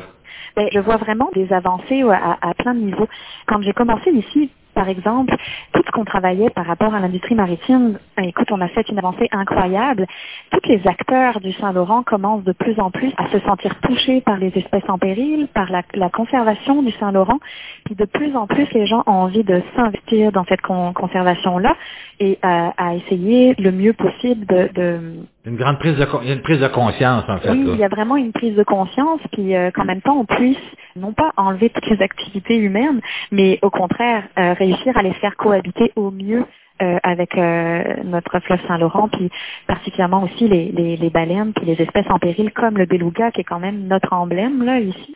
Ben, 0.55 0.69
je 0.71 0.79
vois 0.79 0.95
vraiment 0.95 1.29
des 1.33 1.51
avancées 1.51 2.01
à, 2.03 2.37
à 2.41 2.53
plein 2.53 2.73
de 2.73 2.79
niveaux. 2.79 3.09
Quand 3.45 3.61
j'ai 3.61 3.73
commencé 3.73 4.09
ici, 4.11 4.49
par 4.75 4.89
exemple, 4.89 5.33
tout 5.71 5.81
ce 5.85 5.91
qu'on 5.91 6.03
travaillait 6.03 6.49
par 6.49 6.65
rapport 6.65 6.93
à 6.93 6.99
l'industrie 6.99 7.33
maritime, 7.33 7.97
ben, 8.17 8.25
écoute, 8.25 8.51
on 8.51 8.59
a 8.59 8.67
fait 8.67 8.87
une 8.89 8.97
avancée 8.97 9.29
incroyable. 9.31 10.05
Tous 10.51 10.67
les 10.67 10.85
acteurs 10.85 11.39
du 11.39 11.53
Saint-Laurent 11.53 12.03
commencent 12.03 12.43
de 12.43 12.51
plus 12.51 12.77
en 12.79 12.91
plus 12.91 13.11
à 13.17 13.29
se 13.29 13.39
sentir 13.39 13.73
touchés 13.79 14.19
par 14.19 14.35
les 14.35 14.51
espèces 14.55 14.87
en 14.89 14.97
péril, 14.97 15.47
par 15.53 15.71
la, 15.71 16.09
conservation 16.09 16.83
du 16.83 16.91
Saint-Laurent. 16.91 17.39
Puis 17.85 17.95
de 17.95 18.03
plus 18.03 18.35
en 18.35 18.47
plus, 18.47 18.69
les 18.73 18.85
gens 18.85 19.03
ont 19.07 19.13
envie 19.13 19.45
de 19.45 19.61
s'investir 19.77 20.33
dans 20.33 20.43
cette 20.43 20.61
conservation-là 20.61 21.73
et 22.19 22.37
à, 22.41 22.95
essayer 22.95 23.55
le 23.57 23.71
mieux 23.71 23.93
possible 23.93 24.45
de, 24.45 24.99
une 25.45 25.55
grande 25.57 25.79
prise 25.79 25.95
de 25.97 26.07
une 26.31 26.41
prise 26.41 26.59
de 26.59 26.67
conscience 26.67 27.23
en 27.27 27.37
fait. 27.39 27.51
Oui, 27.51 27.65
il 27.73 27.79
y 27.79 27.83
a 27.83 27.87
vraiment 27.87 28.15
une 28.15 28.31
prise 28.31 28.55
de 28.55 28.63
conscience, 28.63 29.19
puis 29.31 29.55
euh, 29.55 29.71
qu'en 29.71 29.85
même 29.85 30.01
temps 30.01 30.17
on 30.17 30.25
puisse 30.25 30.57
non 30.95 31.13
pas 31.13 31.31
enlever 31.37 31.69
toutes 31.69 31.87
les 31.87 32.01
activités 32.01 32.57
humaines, 32.57 33.01
mais 33.31 33.59
au 33.61 33.69
contraire 33.69 34.23
euh, 34.39 34.53
réussir 34.53 34.97
à 34.97 35.03
les 35.03 35.13
faire 35.13 35.35
cohabiter 35.35 35.91
au 35.95 36.11
mieux 36.11 36.45
euh, 36.81 36.97
avec 37.03 37.35
notre 37.35 38.39
fleuve 38.39 38.59
Saint-Laurent, 38.67 39.09
puis 39.09 39.29
particulièrement 39.67 40.23
aussi 40.23 40.47
les, 40.47 40.71
les, 40.71 40.97
les, 40.97 41.09
baleines, 41.09 41.53
puis 41.53 41.65
les 41.65 41.81
espèces 41.81 42.09
en 42.09 42.19
péril 42.19 42.51
comme 42.51 42.77
le 42.77 42.85
beluga 42.85 43.31
qui 43.31 43.41
est 43.41 43.45
quand 43.45 43.59
même 43.59 43.87
notre 43.87 44.13
emblème 44.13 44.63
là 44.63 44.79
ici 44.79 45.15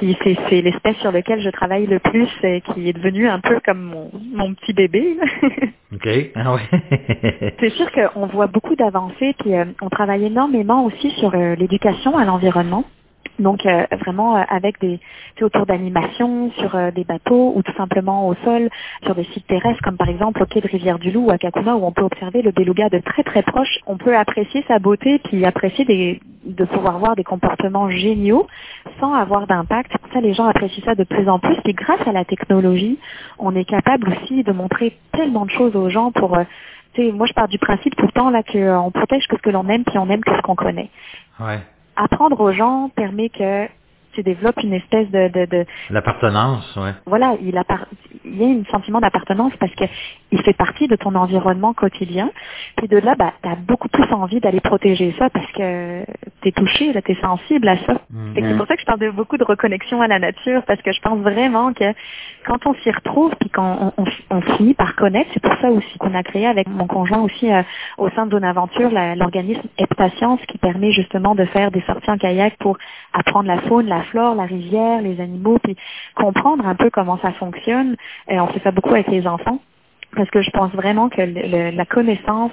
c'est 0.00 0.60
l'espèce 0.62 0.96
sur 0.98 1.12
laquelle 1.12 1.40
je 1.40 1.50
travaille 1.50 1.86
le 1.86 1.98
plus 1.98 2.28
et 2.42 2.60
qui 2.60 2.88
est 2.88 2.92
devenu 2.92 3.28
un 3.28 3.40
peu 3.40 3.60
comme 3.64 3.82
mon, 3.82 4.10
mon 4.32 4.54
petit 4.54 4.72
bébé. 4.72 5.16
OK. 5.94 6.08
Ah 6.34 6.54
ouais. 6.54 7.52
c'est 7.60 7.70
sûr 7.70 7.90
qu'on 7.92 8.26
voit 8.26 8.46
beaucoup 8.48 8.76
d'avancées, 8.76 9.34
puis 9.38 9.54
euh, 9.54 9.64
on 9.80 9.88
travaille 9.88 10.24
énormément 10.24 10.84
aussi 10.84 11.10
sur 11.12 11.34
euh, 11.34 11.54
l'éducation 11.54 12.16
à 12.18 12.24
l'environnement. 12.24 12.84
Donc 13.38 13.66
euh, 13.66 13.84
vraiment 14.00 14.36
euh, 14.36 14.42
avec 14.48 14.80
des 14.80 14.98
autour 15.42 15.66
d'animation 15.66 16.50
sur 16.52 16.74
euh, 16.74 16.90
des 16.90 17.04
bateaux 17.04 17.52
ou 17.54 17.62
tout 17.62 17.74
simplement 17.76 18.28
au 18.28 18.34
sol 18.44 18.68
sur 19.04 19.14
des 19.14 19.24
sites 19.24 19.46
terrestres 19.46 19.82
comme 19.82 19.96
par 19.96 20.08
exemple 20.08 20.42
au 20.42 20.46
quai 20.46 20.60
de 20.60 20.68
Rivière-du-Loup 20.68 21.30
à 21.30 21.38
Kakuma 21.38 21.74
où 21.74 21.84
on 21.84 21.92
peut 21.92 22.02
observer 22.02 22.42
le 22.42 22.52
beluga 22.52 22.88
de 22.88 22.98
très 22.98 23.22
très 23.22 23.42
proche. 23.42 23.78
On 23.86 23.96
peut 23.96 24.16
apprécier 24.16 24.64
sa 24.68 24.78
beauté 24.78 25.18
puis 25.18 25.44
apprécier 25.44 25.84
des, 25.84 26.20
de 26.44 26.64
pouvoir 26.64 26.98
voir 26.98 27.16
des 27.16 27.24
comportements 27.24 27.90
géniaux 27.90 28.46
sans 29.00 29.12
avoir 29.14 29.46
d'impact. 29.46 29.92
Ça 30.12 30.20
les 30.20 30.32
gens 30.32 30.46
apprécient 30.46 30.84
ça 30.84 30.94
de 30.94 31.04
plus 31.04 31.28
en 31.28 31.38
plus. 31.38 31.56
Et 31.66 31.72
grâce 31.74 32.06
à 32.06 32.12
la 32.12 32.24
technologie, 32.24 32.98
on 33.38 33.54
est 33.54 33.64
capable 33.64 34.08
aussi 34.10 34.42
de 34.42 34.52
montrer 34.52 34.96
tellement 35.12 35.44
de 35.44 35.50
choses 35.50 35.76
aux 35.76 35.90
gens 35.90 36.12
pour 36.12 36.36
moi 37.12 37.26
je 37.26 37.34
pars 37.34 37.48
du 37.48 37.58
principe 37.58 37.94
temps 38.14 38.30
là 38.30 38.42
qu'on 38.42 38.90
protège 38.90 39.26
que 39.28 39.36
ce 39.36 39.42
que 39.42 39.50
l'on 39.50 39.68
aime 39.68 39.84
puis 39.84 39.98
on 39.98 40.08
aime 40.08 40.24
que 40.24 40.34
ce 40.34 40.40
qu'on 40.40 40.54
connaît. 40.54 40.88
Ouais 41.38 41.60
apprendre 41.96 42.40
aux 42.40 42.52
gens 42.52 42.90
permet 42.94 43.28
que 43.28 43.66
tu 44.16 44.22
développes 44.22 44.62
une 44.62 44.72
espèce 44.72 45.10
de... 45.10 45.28
de, 45.28 45.44
de 45.44 45.66
L'appartenance, 45.90 46.74
ouais. 46.76 46.92
Voilà, 47.04 47.36
il, 47.40 47.54
il 48.24 48.36
y 48.36 48.44
a 48.44 48.48
un 48.48 48.64
sentiment 48.70 49.00
d'appartenance 49.00 49.52
parce 49.60 49.74
que 49.74 49.84
il 50.32 50.42
fait 50.42 50.54
partie 50.54 50.88
de 50.88 50.96
ton 50.96 51.14
environnement 51.14 51.72
quotidien. 51.72 52.30
Puis 52.76 52.88
de 52.88 52.96
là, 52.98 53.14
bah, 53.16 53.32
tu 53.42 53.48
as 53.48 53.54
beaucoup 53.54 53.88
plus 53.88 54.10
envie 54.12 54.40
d'aller 54.40 54.60
protéger 54.60 55.14
ça 55.18 55.30
parce 55.30 55.50
que 55.52 56.04
tu 56.42 56.48
es 56.48 56.52
touché, 56.52 56.92
tu 57.04 57.12
es 57.12 57.20
sensible 57.20 57.68
à 57.68 57.76
ça. 57.84 57.94
Mm. 58.10 58.32
C'est 58.34 58.56
pour 58.56 58.66
ça 58.66 58.74
que 58.74 58.80
je 58.80 58.86
parle 58.86 59.00
de 59.00 59.10
beaucoup 59.10 59.36
de 59.36 59.44
reconnexion 59.44 60.00
à 60.00 60.08
la 60.08 60.18
nature 60.18 60.62
parce 60.66 60.80
que 60.82 60.92
je 60.92 61.00
pense 61.00 61.18
vraiment 61.20 61.72
que 61.72 61.84
quand 62.46 62.66
on 62.66 62.74
s'y 62.74 62.90
retrouve 62.90 63.34
puis 63.38 63.50
quand 63.50 63.92
on, 63.96 64.04
on, 64.30 64.40
finit 64.56 64.74
par 64.74 64.96
connaître, 64.96 65.30
c'est 65.34 65.42
pour 65.42 65.54
ça 65.60 65.70
aussi 65.70 65.98
qu'on 65.98 66.14
a 66.14 66.22
créé 66.22 66.46
avec 66.46 66.68
mon 66.68 66.86
conjoint 66.86 67.20
aussi 67.20 67.52
euh, 67.52 67.62
au 67.98 68.08
sein 68.10 68.26
de 68.26 68.30
Zone 68.30 68.44
Aventure 68.44 68.90
l'organisme 68.90 69.62
Heptascience 69.78 70.40
qui 70.48 70.58
permet 70.58 70.92
justement 70.92 71.34
de 71.34 71.44
faire 71.46 71.70
des 71.70 71.82
sorties 71.82 72.10
en 72.10 72.18
kayak 72.18 72.56
pour 72.58 72.78
apprendre 73.12 73.48
la 73.48 73.60
faune, 73.62 73.86
la 73.86 74.02
flore, 74.10 74.34
la 74.34 74.44
rivière, 74.44 75.02
les 75.02 75.20
animaux, 75.20 75.58
puis 75.62 75.76
comprendre 76.14 76.66
un 76.66 76.74
peu 76.74 76.90
comment 76.90 77.18
ça 77.18 77.32
fonctionne. 77.32 77.96
On 78.28 78.46
fait 78.48 78.60
ça 78.62 78.70
beaucoup 78.70 78.94
avec 78.94 79.08
les 79.08 79.26
enfants 79.26 79.60
parce 80.14 80.30
que 80.30 80.42
je 80.42 80.50
pense 80.50 80.72
vraiment 80.72 81.08
que 81.08 81.20
la 81.20 81.84
connaissance 81.84 82.52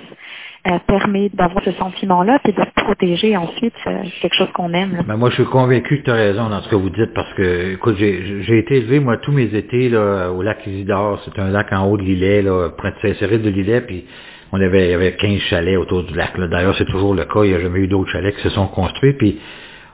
euh, 0.67 0.77
permet 0.87 1.29
d'avoir 1.33 1.63
ce 1.63 1.71
sentiment-là 1.71 2.39
et 2.47 2.51
de 2.51 2.61
se 2.61 2.83
protéger 2.83 3.35
ensuite 3.35 3.73
euh, 3.87 4.03
quelque 4.21 4.35
chose 4.35 4.51
qu'on 4.53 4.73
aime. 4.73 5.03
Ben 5.07 5.17
moi, 5.17 5.29
je 5.29 5.35
suis 5.35 5.45
convaincu 5.45 5.99
que 5.99 6.03
tu 6.03 6.11
as 6.11 6.15
raison 6.15 6.49
dans 6.49 6.61
ce 6.61 6.69
que 6.69 6.75
vous 6.75 6.89
dites 6.89 7.13
parce 7.13 7.33
que, 7.33 7.73
écoute, 7.73 7.95
j'ai 7.97 8.57
été 8.57 8.77
élevé, 8.77 8.99
moi, 8.99 9.17
tous 9.17 9.31
mes 9.31 9.53
étés 9.55 9.89
là, 9.89 10.29
au 10.31 10.41
lac 10.41 10.65
Isidore. 10.65 11.21
C'est 11.25 11.39
un 11.39 11.49
lac 11.49 11.71
en 11.71 11.87
haut 11.87 11.97
de 11.97 12.03
l'îlet, 12.03 12.43
près 12.77 12.91
de 12.91 12.95
Saint-Cyril 13.01 13.41
de 13.41 13.49
l'îlet, 13.49 13.81
puis 13.81 14.05
on 14.51 14.61
avait, 14.61 14.87
il 14.87 14.91
y 14.91 14.93
avait 14.93 15.15
15 15.15 15.39
chalets 15.49 15.77
autour 15.77 16.03
du 16.03 16.13
lac. 16.13 16.39
D'ailleurs, 16.39 16.75
c'est 16.77 16.85
toujours 16.85 17.13
le 17.13 17.25
cas. 17.25 17.43
Il 17.43 17.49
n'y 17.49 17.55
a 17.55 17.59
jamais 17.59 17.79
eu 17.79 17.87
d'autres 17.87 18.11
chalets 18.11 18.35
qui 18.35 18.43
se 18.43 18.49
sont 18.49 18.67
construits. 18.67 19.13
Puis 19.13 19.39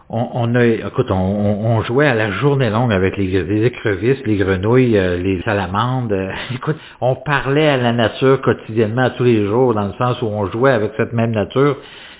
on, 0.09 0.55
écoute, 0.55 1.11
on, 1.11 1.81
jouait 1.83 2.07
à 2.07 2.15
la 2.15 2.31
journée 2.31 2.71
longue 2.71 2.91
avec 2.91 3.15
les, 3.15 3.65
écrevisses, 3.65 4.25
les 4.25 4.37
grenouilles, 4.37 4.97
euh, 4.97 5.17
les 5.17 5.39
salamandres. 5.43 6.31
écoute, 6.55 6.77
on 6.99 7.15
parlait 7.15 7.67
à 7.67 7.77
la 7.77 7.93
nature 7.93 8.41
quotidiennement, 8.41 9.11
tous 9.17 9.23
les 9.23 9.45
jours, 9.45 9.75
dans 9.75 9.85
le 9.85 9.93
sens 9.93 10.19
où 10.23 10.25
on 10.25 10.47
jouait 10.47 10.71
avec 10.71 10.93
cette 10.97 11.13
même 11.13 11.31
nature 11.31 11.77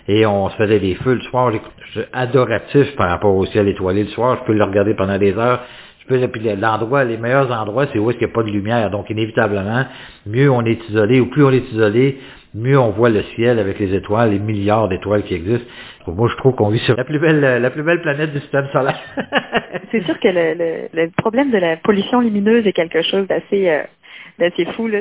et 0.08 0.26
on 0.28 0.50
se 0.50 0.56
faisait 0.56 0.80
des 0.80 0.96
feux 0.96 1.16
le 1.16 1.22
soir. 1.22 1.52
J'écoute, 1.52 1.72
adoratif 2.14 2.96
par 2.96 3.10
rapport 3.10 3.36
au 3.36 3.48
ciel 3.48 3.68
étoilé 3.68 4.04
le 4.04 4.10
soir. 4.10 4.38
Je 4.42 4.46
peux 4.46 4.54
le 4.54 4.64
regarder 4.64 4.94
pendant 4.94 5.18
des 5.18 5.36
heures. 5.36 5.62
peux, 6.08 6.20
puis 6.28 6.42
l'endroit, 6.60 7.04
les 7.04 7.18
meilleurs 7.18 7.52
endroits, 7.52 7.88
c'est 7.92 7.98
où 7.98 8.12
est-ce 8.12 8.20
qu'il 8.20 8.28
n'y 8.28 8.34
a 8.34 8.36
pas 8.36 8.44
de 8.44 8.52
lumière. 8.52 8.92
Donc, 8.92 9.10
inévitablement, 9.10 9.86
mieux 10.28 10.52
on 10.52 10.64
est 10.64 10.80
isolé, 10.90 11.20
ou 11.20 11.26
plus 11.26 11.44
on 11.44 11.52
est 11.52 11.72
isolé, 11.72 12.20
mieux 12.54 12.80
on 12.80 12.90
voit 12.92 13.10
le 13.10 13.24
ciel 13.36 13.60
avec 13.60 13.80
les 13.80 13.94
étoiles, 13.94 14.32
les 14.32 14.40
milliards 14.40 14.88
d'étoiles 14.88 15.24
qui 15.24 15.36
existent. 15.36 15.68
Moi, 16.08 16.28
je 16.32 16.36
trouve 16.38 16.56
qu'on 16.56 16.70
vit 16.70 16.80
sur 16.80 16.96
la 16.96 17.04
plus 17.04 17.20
belle, 17.20 17.40
la 17.40 17.70
plus 17.70 17.84
belle 17.84 18.02
planète 18.02 18.34
du 18.34 18.40
système 18.40 18.68
solaire. 18.72 19.00
c'est 19.92 20.04
sûr 20.06 20.20
que 20.20 20.28
le, 20.28 20.88
le, 20.92 21.10
problème 21.18 21.52
de 21.52 21.58
la 21.58 21.78
pollution 21.78 22.20
lumineuse 22.22 22.66
est 22.66 22.74
quelque 22.74 23.02
chose 23.02 23.28
d'assez 23.28 23.70
euh, 23.70 24.66
fou. 24.74 24.88
Là. 24.88 25.00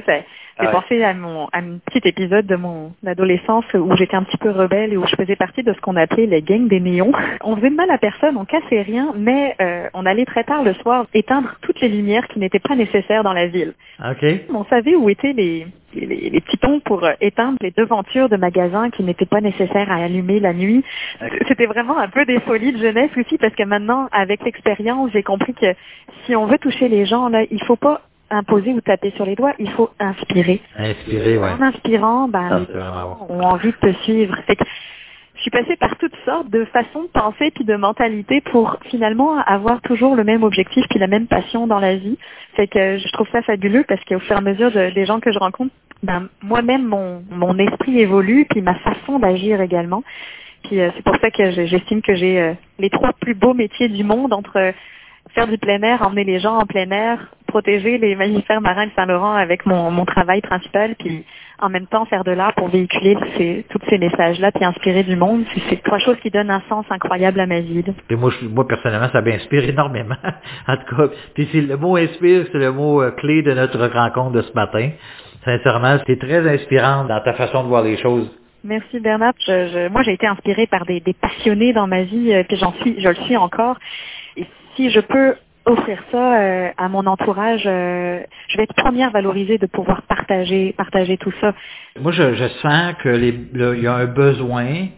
J'ai 0.60 0.66
ah 0.66 0.70
pensé 0.70 1.02
à 1.04 1.14
mon 1.14 1.46
à 1.52 1.58
un 1.58 1.78
petit 1.86 2.06
épisode 2.08 2.46
de 2.46 2.56
mon 2.56 2.92
adolescence 3.06 3.64
où 3.74 3.96
j'étais 3.96 4.16
un 4.16 4.24
petit 4.24 4.36
peu 4.38 4.50
rebelle 4.50 4.92
et 4.92 4.96
où 4.96 5.06
je 5.06 5.14
faisais 5.14 5.36
partie 5.36 5.62
de 5.62 5.72
ce 5.72 5.80
qu'on 5.80 5.96
appelait 5.96 6.26
les 6.26 6.42
gangs 6.42 6.68
des 6.68 6.80
néons. 6.80 7.12
On 7.44 7.56
faisait 7.56 7.70
mal 7.70 7.90
à 7.90 7.98
personne, 7.98 8.36
on 8.36 8.44
cassait 8.44 8.82
rien, 8.82 9.12
mais 9.16 9.54
euh, 9.60 9.88
on 9.94 10.04
allait 10.04 10.24
très 10.24 10.44
tard 10.44 10.62
le 10.62 10.74
soir 10.74 11.06
éteindre 11.14 11.54
toutes 11.62 11.80
les 11.80 11.88
lumières 11.88 12.26
qui 12.28 12.38
n'étaient 12.38 12.58
pas 12.58 12.74
nécessaires 12.74 13.22
dans 13.22 13.32
la 13.32 13.46
ville. 13.46 13.74
Ok. 14.04 14.24
On 14.52 14.64
savait 14.64 14.96
où 14.96 15.08
étaient 15.08 15.32
les 15.32 15.66
les, 15.94 16.30
les, 16.30 16.40
petits 16.40 16.56
ponts 16.58 16.80
pour 16.80 17.04
euh, 17.04 17.12
éteindre 17.20 17.56
les 17.62 17.70
devantures 17.70 18.28
de 18.28 18.36
magasins 18.36 18.90
qui 18.90 19.02
n'étaient 19.02 19.26
pas 19.26 19.40
nécessaires 19.40 19.90
à 19.90 19.96
allumer 19.96 20.38
la 20.38 20.52
nuit. 20.52 20.84
C'était 21.48 21.66
vraiment 21.66 21.98
un 21.98 22.08
peu 22.08 22.26
des 22.26 22.40
folies 22.40 22.72
de 22.72 22.78
jeunesse 22.78 23.10
aussi 23.16 23.38
parce 23.38 23.54
que 23.54 23.62
maintenant, 23.62 24.08
avec 24.12 24.44
l'expérience, 24.44 25.10
j'ai 25.12 25.22
compris 25.22 25.54
que 25.54 25.74
si 26.26 26.36
on 26.36 26.46
veut 26.46 26.58
toucher 26.58 26.88
les 26.88 27.06
gens, 27.06 27.28
là, 27.28 27.44
il 27.50 27.62
faut 27.64 27.76
pas 27.76 28.02
imposer 28.30 28.72
ou 28.72 28.80
taper 28.80 29.12
sur 29.16 29.24
les 29.24 29.34
doigts, 29.34 29.54
il 29.58 29.70
faut 29.70 29.90
inspirer. 29.98 30.60
Inspirer, 30.76 31.38
ouais. 31.38 31.50
En 31.50 31.62
inspirant, 31.62 32.28
ben, 32.28 32.66
gens 32.72 33.26
ont 33.28 33.42
envie 33.42 33.72
de 33.72 33.92
te 33.92 33.92
suivre. 34.02 34.36
je 34.48 35.40
suis 35.40 35.50
passée 35.50 35.76
par 35.76 35.96
toutes 35.96 36.16
sortes 36.24 36.50
de 36.50 36.64
façons 36.66 37.04
de 37.04 37.08
penser 37.08 37.50
puis 37.54 37.64
de 37.64 37.76
mentalité 37.76 38.40
pour 38.40 38.76
finalement 38.90 39.38
avoir 39.38 39.80
toujours 39.82 40.16
le 40.16 40.24
même 40.24 40.42
objectif 40.42 40.84
puis 40.90 40.98
la 40.98 41.06
même 41.06 41.26
passion 41.26 41.66
dans 41.66 41.80
la 41.80 41.96
vie. 41.96 42.18
Fait 42.54 42.66
que 42.66 42.98
je 42.98 43.12
trouve 43.12 43.28
ça 43.30 43.42
fabuleux 43.42 43.84
parce 43.88 44.04
qu'au 44.04 44.18
fur 44.20 44.36
et 44.36 44.38
à 44.38 44.42
mesure 44.42 44.70
des 44.70 45.06
gens 45.06 45.20
que 45.20 45.32
je 45.32 45.38
rencontre, 45.38 45.72
ben, 46.02 46.28
moi-même 46.42 46.86
mon, 46.86 47.22
mon 47.30 47.58
esprit 47.58 48.00
évolue 48.00 48.46
puis 48.48 48.62
ma 48.62 48.74
façon 48.76 49.18
d'agir 49.18 49.60
également. 49.60 50.02
Puis 50.64 50.80
euh, 50.80 50.90
c'est 50.96 51.04
pour 51.04 51.16
ça 51.20 51.30
que 51.30 51.50
j'estime 51.66 52.02
que 52.02 52.14
j'ai 52.14 52.40
euh, 52.40 52.52
les 52.78 52.90
trois 52.90 53.12
plus 53.12 53.34
beaux 53.34 53.54
métiers 53.54 53.88
du 53.88 54.04
monde 54.04 54.32
entre 54.32 54.72
faire 55.34 55.46
du 55.46 55.58
plein 55.58 55.82
air, 55.82 56.02
emmener 56.02 56.24
les 56.24 56.40
gens 56.40 56.56
en 56.56 56.66
plein 56.66 56.90
air, 56.90 57.34
protéger 57.48 57.98
les 57.98 58.14
mammifères 58.14 58.60
marins 58.60 58.86
de 58.86 58.92
Saint-Laurent 58.94 59.32
avec 59.32 59.66
mon, 59.66 59.90
mon 59.90 60.04
travail 60.04 60.40
principal, 60.40 60.94
puis 60.96 61.24
en 61.60 61.68
même 61.68 61.86
temps 61.86 62.04
faire 62.04 62.22
de 62.22 62.30
l'art 62.30 62.54
pour 62.54 62.68
véhiculer 62.68 63.16
ces, 63.36 63.66
tous 63.70 63.80
ces 63.88 63.98
messages-là, 63.98 64.52
puis 64.52 64.64
inspirer 64.64 65.02
du 65.02 65.16
monde. 65.16 65.44
C'est 65.68 65.82
trois 65.82 65.98
choses 65.98 66.16
qui 66.22 66.30
donnent 66.30 66.50
un 66.50 66.62
sens 66.68 66.86
incroyable 66.90 67.40
à 67.40 67.46
ma 67.46 67.60
vie. 67.60 67.82
Et 68.10 68.16
moi, 68.16 68.30
moi, 68.42 68.68
personnellement, 68.68 69.08
ça 69.12 69.20
m'inspire 69.20 69.64
énormément. 69.68 70.16
en 70.68 70.76
tout 70.76 70.96
cas, 70.96 71.08
puis 71.34 71.48
le 71.60 71.76
mot 71.76 71.96
inspire, 71.96 72.46
c'est 72.52 72.58
le 72.58 72.70
mot 72.70 73.02
euh, 73.02 73.10
clé 73.12 73.42
de 73.42 73.52
notre 73.52 73.84
rencontre 73.86 74.32
de 74.32 74.42
ce 74.42 74.52
matin. 74.52 74.90
Sincèrement, 75.44 75.98
c'est 76.06 76.18
très 76.18 76.46
inspirant 76.48 77.04
dans 77.04 77.20
ta 77.20 77.32
façon 77.32 77.64
de 77.64 77.68
voir 77.68 77.82
les 77.82 77.96
choses. 77.96 78.30
Merci 78.64 79.00
Bernard. 79.00 79.34
Je, 79.46 79.88
moi, 79.88 80.02
j'ai 80.02 80.12
été 80.12 80.26
inspirée 80.26 80.66
par 80.66 80.84
des, 80.84 81.00
des 81.00 81.14
passionnés 81.14 81.72
dans 81.72 81.86
ma 81.86 82.02
vie, 82.02 82.32
euh, 82.32 82.42
puis 82.46 82.56
j'en 82.56 82.72
suis, 82.74 83.00
je 83.00 83.08
le 83.08 83.14
suis 83.14 83.36
encore. 83.36 83.78
Et 84.36 84.46
si 84.76 84.90
je 84.90 85.00
peux 85.00 85.34
offrir 85.68 86.02
ça 86.10 86.40
euh, 86.40 86.70
à 86.76 86.88
mon 86.88 87.06
entourage, 87.06 87.64
euh, 87.66 88.20
je 88.48 88.56
vais 88.56 88.64
être 88.64 88.74
première 88.74 89.10
valorisée 89.10 89.58
de 89.58 89.66
pouvoir 89.66 90.02
partager, 90.02 90.74
partager 90.76 91.16
tout 91.16 91.32
ça. 91.40 91.54
Moi, 92.00 92.12
je, 92.12 92.48
sens 92.62 92.94
que 93.02 93.80
y 93.80 93.86
a 93.86 93.94
un 93.94 94.06
besoin 94.06 94.88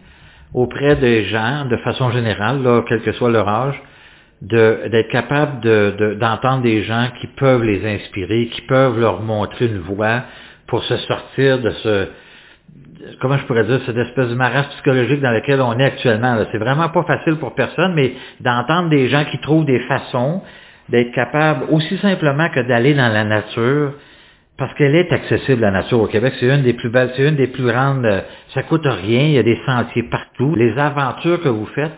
auprès 0.53 0.95
des 0.95 1.25
gens, 1.25 1.65
de 1.65 1.77
façon 1.77 2.11
générale, 2.11 2.83
quel 2.87 3.01
que 3.01 3.11
soit 3.13 3.29
leur 3.29 3.47
âge, 3.47 3.81
d'être 4.41 5.09
capable 5.09 5.61
d'entendre 6.17 6.63
de, 6.63 6.69
des 6.69 6.83
gens 6.83 7.07
qui 7.19 7.27
peuvent 7.27 7.63
les 7.63 7.85
inspirer, 7.85 8.47
qui 8.47 8.61
peuvent 8.61 8.99
leur 8.99 9.21
montrer 9.21 9.67
une 9.67 9.79
voie 9.79 10.23
pour 10.67 10.83
se 10.83 10.97
sortir 10.97 11.59
de 11.59 11.69
ce, 11.69 12.07
comment 13.19 13.37
je 13.37 13.45
pourrais 13.45 13.65
dire, 13.65 13.79
cette 13.85 13.97
espèce 13.97 14.29
de 14.29 14.35
marasme 14.35 14.69
psychologique 14.71 15.21
dans 15.21 15.31
lequel 15.31 15.61
on 15.61 15.77
est 15.77 15.85
actuellement. 15.85 16.37
C'est 16.51 16.57
vraiment 16.57 16.89
pas 16.89 17.03
facile 17.03 17.35
pour 17.35 17.53
personne, 17.53 17.93
mais 17.93 18.13
d'entendre 18.39 18.89
des 18.89 19.09
gens 19.09 19.25
qui 19.25 19.37
trouvent 19.39 19.65
des 19.65 19.79
façons 19.81 20.41
d'être 20.91 21.11
capables, 21.13 21.65
aussi 21.69 21.97
simplement 21.97 22.49
que 22.49 22.59
d'aller 22.59 22.93
dans 22.93 23.11
la 23.11 23.23
nature, 23.23 23.93
parce 24.57 24.73
qu'elle 24.75 24.95
est 24.95 25.11
accessible, 25.11 25.61
la 25.61 25.71
nature 25.71 26.01
au 26.01 26.07
Québec. 26.07 26.33
C'est 26.39 26.47
une 26.47 26.61
des 26.61 26.73
plus 26.73 26.89
belles, 26.89 27.11
c'est 27.15 27.27
une 27.27 27.35
des 27.35 27.47
plus 27.47 27.65
grandes, 27.65 28.05
euh, 28.05 28.21
ça 28.53 28.61
coûte 28.63 28.85
rien, 28.85 29.23
il 29.23 29.31
y 29.31 29.39
a 29.39 29.43
des 29.43 29.57
sentiers 29.65 30.03
partout. 30.03 30.53
Les 30.55 30.77
aventures 30.77 31.41
que 31.41 31.49
vous 31.49 31.65
faites, 31.67 31.93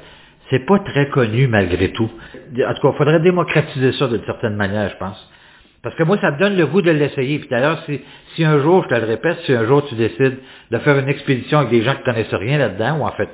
c'est 0.49 0.65
pas 0.65 0.79
très 0.79 1.09
connu 1.09 1.47
malgré 1.47 1.89
tout. 1.89 2.09
En 2.09 2.73
tout 2.73 2.81
cas, 2.81 2.89
il 2.93 2.97
faudrait 2.97 3.19
démocratiser 3.19 3.91
ça 3.93 4.07
d'une 4.07 4.23
certaine 4.23 4.55
manière, 4.55 4.89
je 4.89 4.97
pense. 4.97 5.29
Parce 5.81 5.95
que 5.95 6.03
moi, 6.03 6.17
ça 6.21 6.31
me 6.31 6.39
donne 6.39 6.55
le 6.55 6.65
goût 6.65 6.81
de 6.81 6.91
l'essayer. 6.91 7.39
Puis 7.39 7.49
d'ailleurs, 7.49 7.83
si, 7.85 7.99
si 8.35 8.45
un 8.45 8.59
jour, 8.59 8.83
je 8.83 8.95
te 8.95 9.01
le 9.01 9.07
répète, 9.07 9.39
si 9.45 9.53
un 9.53 9.65
jour 9.65 9.85
tu 9.85 9.95
décides 9.95 10.37
de 10.71 10.77
faire 10.77 10.97
une 10.97 11.09
expédition 11.09 11.59
avec 11.59 11.71
des 11.71 11.81
gens 11.81 11.95
qui 11.95 12.03
connaissent 12.03 12.33
rien 12.33 12.57
là-dedans, 12.57 12.99
ou 12.99 13.03
en 13.03 13.11
fait, 13.11 13.27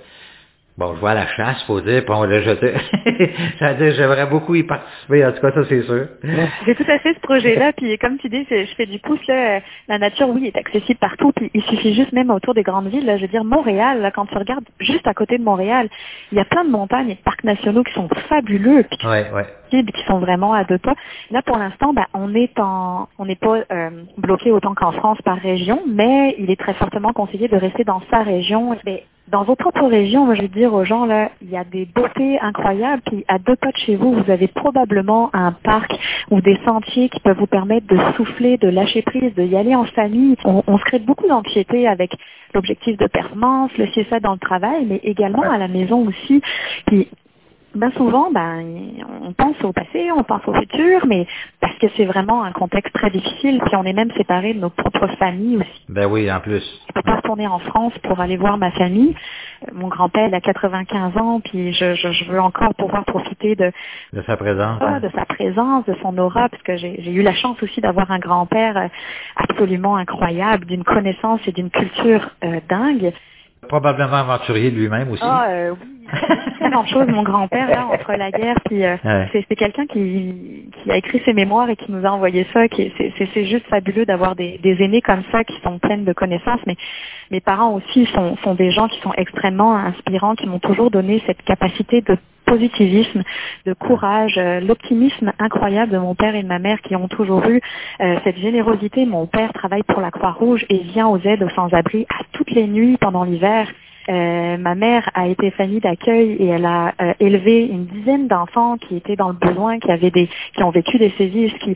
Bon, 0.80 0.96
je 0.96 1.02
vois 1.02 1.14
la 1.14 1.28
chasse, 1.28 1.62
faut 1.64 1.82
dire, 1.82 2.06
puis 2.06 2.14
on 2.16 2.24
l'a 2.24 2.40
jeté. 2.42 2.74
j'aimerais 3.60 4.28
beaucoup 4.28 4.56
y 4.56 4.64
participer, 4.64 5.26
en 5.26 5.34
tout 5.34 5.42
cas, 5.42 5.52
ça 5.52 5.66
c'est 5.68 5.82
sûr. 5.82 6.08
J'ai 6.66 6.74
tout 6.74 6.90
à 6.90 7.00
fait 7.00 7.14
ce 7.16 7.20
projet-là, 7.20 7.74
puis 7.74 7.98
comme 7.98 8.18
tu 8.18 8.30
dis, 8.30 8.48
je 8.50 8.74
fais 8.78 8.86
du 8.86 8.98
pouce, 9.00 9.20
là, 9.28 9.60
la 9.90 10.00
nature, 10.00 10.30
oui, 10.30 10.48
est 10.48 10.58
accessible 10.58 10.98
partout, 10.98 11.34
puis 11.36 11.52
il 11.54 11.62
suffit 11.64 11.94
juste 11.94 12.14
même 12.14 12.30
autour 12.30 12.54
des 12.54 12.64
grandes 12.64 12.88
villes, 12.88 13.06
là, 13.06 13.18
je 13.18 13.24
veux 13.24 13.28
dire, 13.28 13.44
Montréal, 13.44 14.00
là, 14.00 14.12
quand 14.12 14.26
tu 14.28 14.38
regardes 14.38 14.64
juste 14.80 15.06
à 15.06 15.14
côté 15.14 15.38
de 15.38 15.44
Montréal, 15.44 15.90
il 16.32 16.38
y 16.38 16.42
a 16.42 16.46
plein 16.46 16.64
de 16.64 16.70
montagnes 16.70 17.10
et 17.10 17.16
de 17.16 17.24
parcs 17.26 17.44
nationaux 17.44 17.84
qui 17.84 17.94
sont 17.94 18.08
fabuleux, 18.30 18.86
puis 18.90 19.06
ouais, 19.06 19.30
ouais. 19.34 19.48
qui 19.70 20.04
sont 20.08 20.20
vraiment 20.20 20.54
à 20.54 20.64
deux 20.64 20.78
pas. 20.78 20.96
Là, 21.30 21.42
pour 21.42 21.58
l'instant, 21.58 21.92
ben, 21.92 22.06
on 22.14 22.34
est 22.34 22.58
en, 22.58 23.10
on 23.18 23.26
n'est 23.26 23.36
pas 23.36 23.58
euh, 23.70 23.90
bloqué 24.18 24.54
autant 24.54 24.76
qu'en 24.76 24.94
France 24.94 25.18
par 25.26 25.40
région, 25.40 25.82
mais 25.94 26.36
il 26.40 26.50
est 26.50 26.60
très 26.60 26.74
fortement 26.76 27.12
conseillé 27.12 27.50
de 27.50 27.58
rester 27.58 27.84
dans 27.84 28.02
sa 28.10 28.24
région. 28.24 28.78
Mais 28.86 29.04
dans 29.32 29.44
vos 29.44 29.56
propres 29.56 29.88
régions, 29.88 30.26
moi 30.26 30.36
je 30.36 30.42
vais 30.42 30.48
dire 30.48 30.74
aux 30.74 30.86
gens 30.86 31.06
là, 31.06 31.30
il 31.42 31.50
y 31.50 31.58
a 31.58 31.64
des 31.64 31.86
beautés 31.86 32.40
incroyables. 32.40 33.02
Puis 33.06 33.26
à 33.28 33.38
deux 33.40 33.56
pas 33.56 33.72
de 33.72 33.78
chez 33.78 33.96
vous, 33.96 34.14
vous 34.14 34.32
avez 34.32 34.48
probablement 34.48 35.30
un 35.34 35.52
parc 35.52 35.92
ou 36.32 36.42
des 36.42 36.58
sentiers 36.66 37.10
qui 37.10 37.20
peuvent 37.20 37.38
vous 37.38 37.48
permettre 37.48 37.88
de 37.88 37.98
souffler, 38.16 38.58
de 38.58 38.68
lâcher 38.68 39.02
prise, 39.02 39.34
de 39.36 39.44
y 39.44 39.56
aller 39.56 39.76
en 39.76 39.86
famille. 39.86 40.36
On, 40.46 40.64
on 40.68 40.78
se 40.78 40.84
crée 40.86 41.00
beaucoup 41.00 41.28
d'anxiété 41.28 41.88
avec 41.88 42.12
l'objectif 42.54 42.98
de 42.98 43.08
performance, 43.08 43.72
le 43.78 43.88
ça 44.10 44.20
dans 44.20 44.34
le 44.34 44.40
travail, 44.40 44.86
mais 44.88 45.00
également 45.04 45.44
à 45.44 45.58
la 45.58 45.68
maison 45.68 46.08
aussi. 46.08 46.42
Puis 46.88 47.08
ben 47.76 47.92
souvent, 47.92 48.32
ben, 48.32 48.66
on 49.22 49.34
pense 49.34 49.56
au 49.64 49.72
passé, 49.72 50.12
on 50.16 50.24
pense 50.24 50.42
au 50.48 50.54
futur, 50.54 51.06
mais 51.06 51.28
que 51.80 51.88
c'est 51.98 52.06
vraiment 52.06 52.44
un 52.44 52.52
contexte 52.52 52.94
très 52.94 53.10
difficile, 53.10 53.60
puis 53.66 53.76
on 53.76 53.84
est 53.84 53.94
même 53.94 54.12
séparés 54.12 54.54
de 54.54 54.60
nos 54.60 54.70
propres 54.70 55.08
familles 55.18 55.58
aussi. 55.58 55.86
Ben 55.90 56.06
oui, 56.06 56.32
en 56.32 56.40
plus. 56.40 56.64
Je 56.88 56.94
peux 56.94 57.02
pas 57.02 57.16
retourner 57.16 57.48
en 57.48 57.60
France 57.60 57.94
pour 58.04 58.20
aller 58.20 58.38
voir 58.38 58.58
ma 58.58 58.72
famille. 58.72 59.16
Mon 59.74 59.88
grand-père 59.88 60.34
a 60.34 60.40
95 60.40 61.18
ans, 61.18 61.42
puis 61.42 61.74
je, 61.74 61.96
je, 61.96 62.32
veux 62.32 62.40
encore 62.40 62.76
pouvoir 62.76 63.04
profiter 63.06 63.56
de 63.56 63.72
de 64.14 64.22
sa 64.24 64.38
présence, 64.38 64.82
hein. 64.82 65.00
de 65.00 65.10
sa 65.10 65.26
présence, 65.26 65.86
de 65.86 65.96
son 66.02 66.18
aura, 66.18 66.50
parce 66.50 66.64
que 66.64 66.78
j'ai 66.78 67.12
eu 67.12 67.24
la 67.24 67.34
chance 67.34 67.62
aussi 67.64 67.82
d'avoir 67.82 68.12
un 68.12 68.20
grand-père 68.20 68.78
euh, 68.78 68.88
absolument 69.36 69.98
incroyable, 69.98 70.66
d'une 70.66 70.84
connaissance 70.84 71.42
et 71.48 71.52
d'une 71.52 71.70
culture 71.70 72.30
euh, 72.44 72.60
dingue. 72.70 73.14
Probablement 73.68 74.18
aventurier 74.18 74.72
lui-même 74.72 75.12
aussi. 75.12 75.24
Ah 75.24 75.48
euh, 75.50 75.72
oui 75.72 76.00
tellement 76.60 76.86
chose, 76.86 77.08
mon 77.08 77.24
grand-père, 77.24 77.70
là, 77.70 77.88
entre 77.88 78.14
la 78.14 78.32
guerre, 78.32 78.58
puis 78.66 78.84
euh, 78.84 78.98
c'est 79.32 79.56
quelqu'un 79.56 79.86
qui, 79.86 80.70
qui 80.84 80.92
a 80.92 80.98
écrit 80.98 81.22
ses 81.26 81.34
mémoires 81.34 81.70
et 81.70 81.76
qui 81.76 81.92
nous 81.92 82.06
a 82.06 82.10
envoyé 82.10 82.46
ça. 82.54 82.68
Qui 82.68 82.92
c'est 83.18 83.46
juste 83.46 83.66
fabuleux 83.68 84.06
d'avoir 84.06 84.36
des, 84.36 84.58
des 84.60 84.82
aînés 84.84 85.02
comme 85.02 85.24
ça 85.32 85.44
qui 85.44 85.60
sont 85.62 85.80
pleines 85.80 86.06
de 86.06 86.14
connaissances. 86.14 86.62
Mais 86.68 86.76
mes 87.32 87.42
parents 87.42 87.74
aussi 87.74 88.06
sont, 88.14 88.38
sont 88.44 88.56
des 88.56 88.72
gens 88.72 88.88
qui 88.88 89.00
sont 89.02 89.14
extrêmement 89.18 89.76
inspirants, 89.76 90.36
qui 90.36 90.48
m'ont 90.48 90.60
toujours 90.60 90.92
donné 90.92 91.22
cette 91.26 91.42
capacité 91.44 92.02
de 92.02 92.18
positivisme, 92.50 93.22
de 93.66 93.74
courage, 93.74 94.38
euh, 94.38 94.60
l'optimisme 94.60 95.32
incroyable 95.38 95.92
de 95.92 96.00
mon 96.00 96.16
père 96.16 96.36
et 96.36 96.42
de 96.42 96.48
ma 96.48 96.60
mère 96.60 96.82
qui 96.82 96.96
ont 96.96 97.08
toujours 97.08 97.46
eu 97.46 97.62
euh, 98.02 98.18
cette 98.24 98.38
générosité. 98.38 99.06
Mon 99.06 99.28
père 99.28 99.54
travaille 99.54 99.84
pour 99.84 100.02
la 100.02 100.10
Croix-Rouge 100.10 100.66
et 100.70 100.80
vient 100.80 101.08
aux 101.08 101.20
aides 101.20 101.44
aux 101.44 101.50
sans-abri 101.50 102.08
à 102.10 102.24
toutes 102.32 102.52
les 102.52 102.68
nuits 102.68 102.98
pendant 103.00 103.24
l'hiver. 103.24 103.68
Euh, 104.08 104.58
ma 104.58 104.76
mère 104.76 105.10
a 105.14 105.28
été 105.28 105.52
famille 105.52 105.82
d'accueil 105.82 106.32
et 106.40 106.48
elle 106.48 106.66
a 106.66 106.94
euh, 107.02 107.14
élevé 107.20 107.66
une 107.66 107.86
dizaine 107.86 108.28
d'enfants 108.28 108.78
qui 108.78 108.96
étaient 108.96 109.16
dans 109.16 109.30
le 109.30 109.36
besoin, 109.36 109.80
qui 109.80 109.92
avaient 109.92 110.10
des, 110.10 110.30
qui 110.56 110.64
ont 110.64 110.72
vécu 110.72 110.98
des 110.98 111.12
sévices, 111.18 111.54
qui 111.60 111.76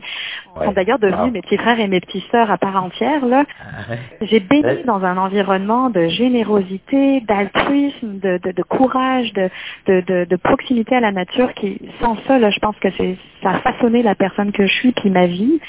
sont 0.62 0.72
d'ailleurs 0.72 0.98
devenus 0.98 1.32
mes 1.32 1.42
petits 1.42 1.56
frères 1.56 1.78
et 1.78 1.86
mes 1.86 2.00
petites 2.00 2.24
sœurs 2.30 2.50
à 2.50 2.58
part 2.58 2.82
entière. 2.82 3.24
Là, 3.26 3.44
ah 3.60 3.94
j'ai 4.22 4.40
baigné 4.40 4.82
dans 4.84 5.04
un 5.04 5.16
environnement 5.16 5.90
de 5.90 6.08
générosité, 6.08 7.20
d'altruisme, 7.20 8.18
de, 8.18 8.38
de, 8.42 8.52
de, 8.52 8.62
courage, 8.62 9.32
de, 9.32 9.50
de, 9.86 10.24
de, 10.24 10.36
proximité 10.36 10.96
à 10.96 11.00
la 11.00 11.12
nature. 11.12 11.52
Qui, 11.54 11.80
sans 12.00 12.16
ça, 12.26 12.38
là, 12.38 12.50
je 12.50 12.58
pense 12.58 12.76
que 12.78 12.88
c'est 12.96 13.16
ça 13.44 13.50
a 13.50 13.58
façonné 13.60 14.02
la 14.02 14.14
personne 14.14 14.52
que 14.52 14.66
je 14.66 14.72
suis 14.72 14.92
puis 14.92 15.10
ma 15.10 15.26
vie. 15.26 15.60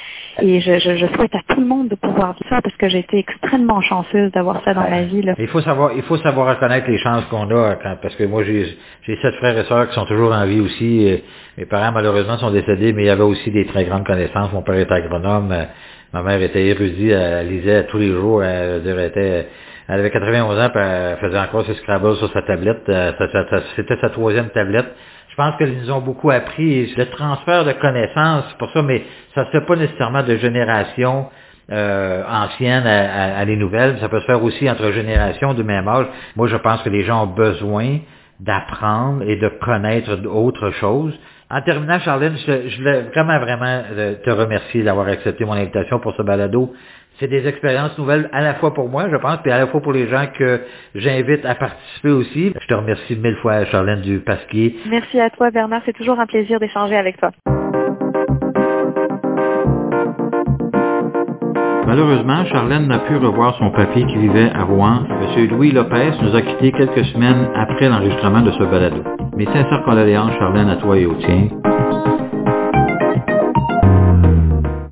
Et 0.41 0.61
je, 0.61 0.79
je, 0.79 0.95
je 0.95 1.05
souhaite 1.07 1.35
à 1.35 1.41
tout 1.47 1.59
le 1.59 1.67
monde 1.67 1.89
de 1.89 1.95
pouvoir 1.95 2.33
vivre 2.33 2.49
ça 2.49 2.61
parce 2.61 2.75
que 2.77 2.89
j'ai 2.89 2.99
été 2.99 3.19
extrêmement 3.19 3.81
chanceuse 3.81 4.31
d'avoir 4.31 4.63
ça 4.63 4.73
dans 4.73 4.89
ma 4.89 5.03
vie. 5.03 5.21
Là. 5.21 5.35
Il 5.37 5.47
faut 5.47 5.61
savoir, 5.61 5.91
il 5.93 6.03
faut 6.03 6.17
savoir 6.17 6.44
faire 6.45 6.59
connaître 6.59 6.89
les 6.89 6.97
chances 6.97 7.25
qu'on 7.25 7.49
a, 7.49 7.75
parce 8.01 8.15
que 8.15 8.23
moi 8.23 8.43
j'ai 8.43 8.77
sept 9.05 9.35
frères 9.35 9.57
et 9.57 9.63
sœurs 9.65 9.89
qui 9.89 9.95
sont 9.95 10.05
toujours 10.05 10.33
en 10.33 10.45
vie 10.45 10.61
aussi. 10.61 11.21
Mes 11.57 11.65
parents 11.65 11.91
malheureusement 11.91 12.37
sont 12.37 12.51
décédés, 12.51 12.93
mais 12.93 13.03
il 13.03 13.07
y 13.07 13.09
avait 13.09 13.23
aussi 13.23 13.51
des 13.51 13.65
très 13.65 13.85
grandes 13.85 14.05
connaissances. 14.05 14.51
Mon 14.53 14.61
père 14.61 14.79
était 14.79 14.93
agronome, 14.93 15.53
ma 16.13 16.21
mère 16.21 16.41
était 16.41 16.65
érudite, 16.65 17.11
elle 17.11 17.49
lisait 17.49 17.85
tous 17.87 17.97
les 17.97 18.11
jours, 18.11 18.43
elle, 18.43 18.81
avait 19.87 20.09
91 20.09 20.59
ans, 20.59 20.69
puis 20.69 20.81
elle 20.81 21.17
faisait 21.17 21.39
encore 21.39 21.65
ses 21.65 21.75
Scrabble 21.75 22.15
sur 22.17 22.31
sa 22.31 22.41
tablette. 22.41 22.89
C'était 23.75 23.97
sa 24.01 24.09
troisième 24.09 24.49
tablette. 24.49 24.95
Je 25.29 25.35
pense 25.35 25.57
qu'ils 25.57 25.77
nous 25.77 25.91
ont 25.91 25.99
beaucoup 25.99 26.31
appris. 26.31 26.93
Le 26.95 27.05
transfert 27.07 27.65
de 27.65 27.73
connaissances, 27.73 28.45
pour 28.57 28.71
ça, 28.71 28.81
mais 28.81 29.03
ça 29.35 29.41
ne 29.41 29.45
se 29.47 29.51
fait 29.51 29.65
pas 29.65 29.75
nécessairement 29.75 30.23
de 30.23 30.37
génération 30.37 31.25
euh, 31.71 32.23
ancienne 32.27 32.85
à, 32.85 33.43
les 33.45 33.55
nouvelles. 33.55 33.97
Ça 33.99 34.09
peut 34.09 34.19
se 34.19 34.25
faire 34.25 34.43
aussi 34.43 34.69
entre 34.69 34.91
générations 34.91 35.53
du 35.53 35.63
même 35.63 35.87
âge. 35.87 36.07
Moi, 36.35 36.47
je 36.47 36.57
pense 36.57 36.81
que 36.83 36.89
les 36.89 37.03
gens 37.03 37.23
ont 37.23 37.33
besoin 37.33 37.99
d'apprendre 38.39 39.23
et 39.23 39.37
de 39.37 39.47
connaître 39.47 40.11
autre 40.27 40.71
chose. 40.71 41.13
En 41.49 41.61
terminant, 41.61 41.99
Charlène, 41.99 42.35
je, 42.45 42.69
je 42.69 42.77
voulais 42.77 43.01
vraiment, 43.13 43.39
vraiment 43.39 43.83
euh, 43.91 44.15
te 44.23 44.29
remercier 44.29 44.83
d'avoir 44.83 45.07
accepté 45.07 45.45
mon 45.45 45.53
invitation 45.53 45.99
pour 45.99 46.13
ce 46.15 46.23
balado 46.23 46.73
c'est 47.19 47.27
des 47.27 47.47
expériences 47.47 47.97
nouvelles 47.97 48.29
à 48.33 48.41
la 48.41 48.55
fois 48.55 48.73
pour 48.73 48.89
moi, 48.89 49.07
je 49.09 49.15
pense, 49.17 49.37
puis 49.41 49.51
à 49.51 49.59
la 49.59 49.67
fois 49.67 49.81
pour 49.81 49.93
les 49.93 50.07
gens 50.07 50.25
que 50.37 50.61
j'invite 50.95 51.45
à 51.45 51.55
participer 51.55 52.09
aussi. 52.09 52.53
Je 52.59 52.67
te 52.67 52.73
remercie 52.73 53.15
mille 53.15 53.37
fois, 53.37 53.65
Charlène 53.65 54.01
du 54.01 54.19
Pasquier. 54.19 54.75
Merci 54.89 55.19
à 55.19 55.29
toi, 55.29 55.51
Bernard. 55.51 55.81
C'est 55.85 55.93
toujours 55.93 56.19
un 56.19 56.25
plaisir 56.25 56.59
d'échanger 56.59 56.95
avec 56.95 57.17
toi. 57.17 57.31
Malheureusement, 61.87 62.43
Charlène 62.45 62.87
n'a 62.87 62.99
pu 62.99 63.15
revoir 63.15 63.55
son 63.59 63.69
papy 63.69 64.05
qui 64.07 64.17
vivait 64.17 64.51
à 64.51 64.63
Rouen. 64.63 65.03
M. 65.37 65.47
Louis 65.49 65.71
Lopez 65.71 66.13
nous 66.21 66.35
a 66.35 66.41
quittés 66.41 66.71
quelques 66.71 67.05
semaines 67.05 67.47
après 67.55 67.89
l'enregistrement 67.89 68.41
de 68.41 68.51
ce 68.51 68.63
balado. 68.63 69.03
Mes 69.37 69.45
sincères 69.45 69.83
condoléances, 69.85 70.33
Charlène, 70.39 70.69
à 70.69 70.77
toi 70.77 70.97
et 70.97 71.05
au 71.05 71.13
tien. 71.13 71.47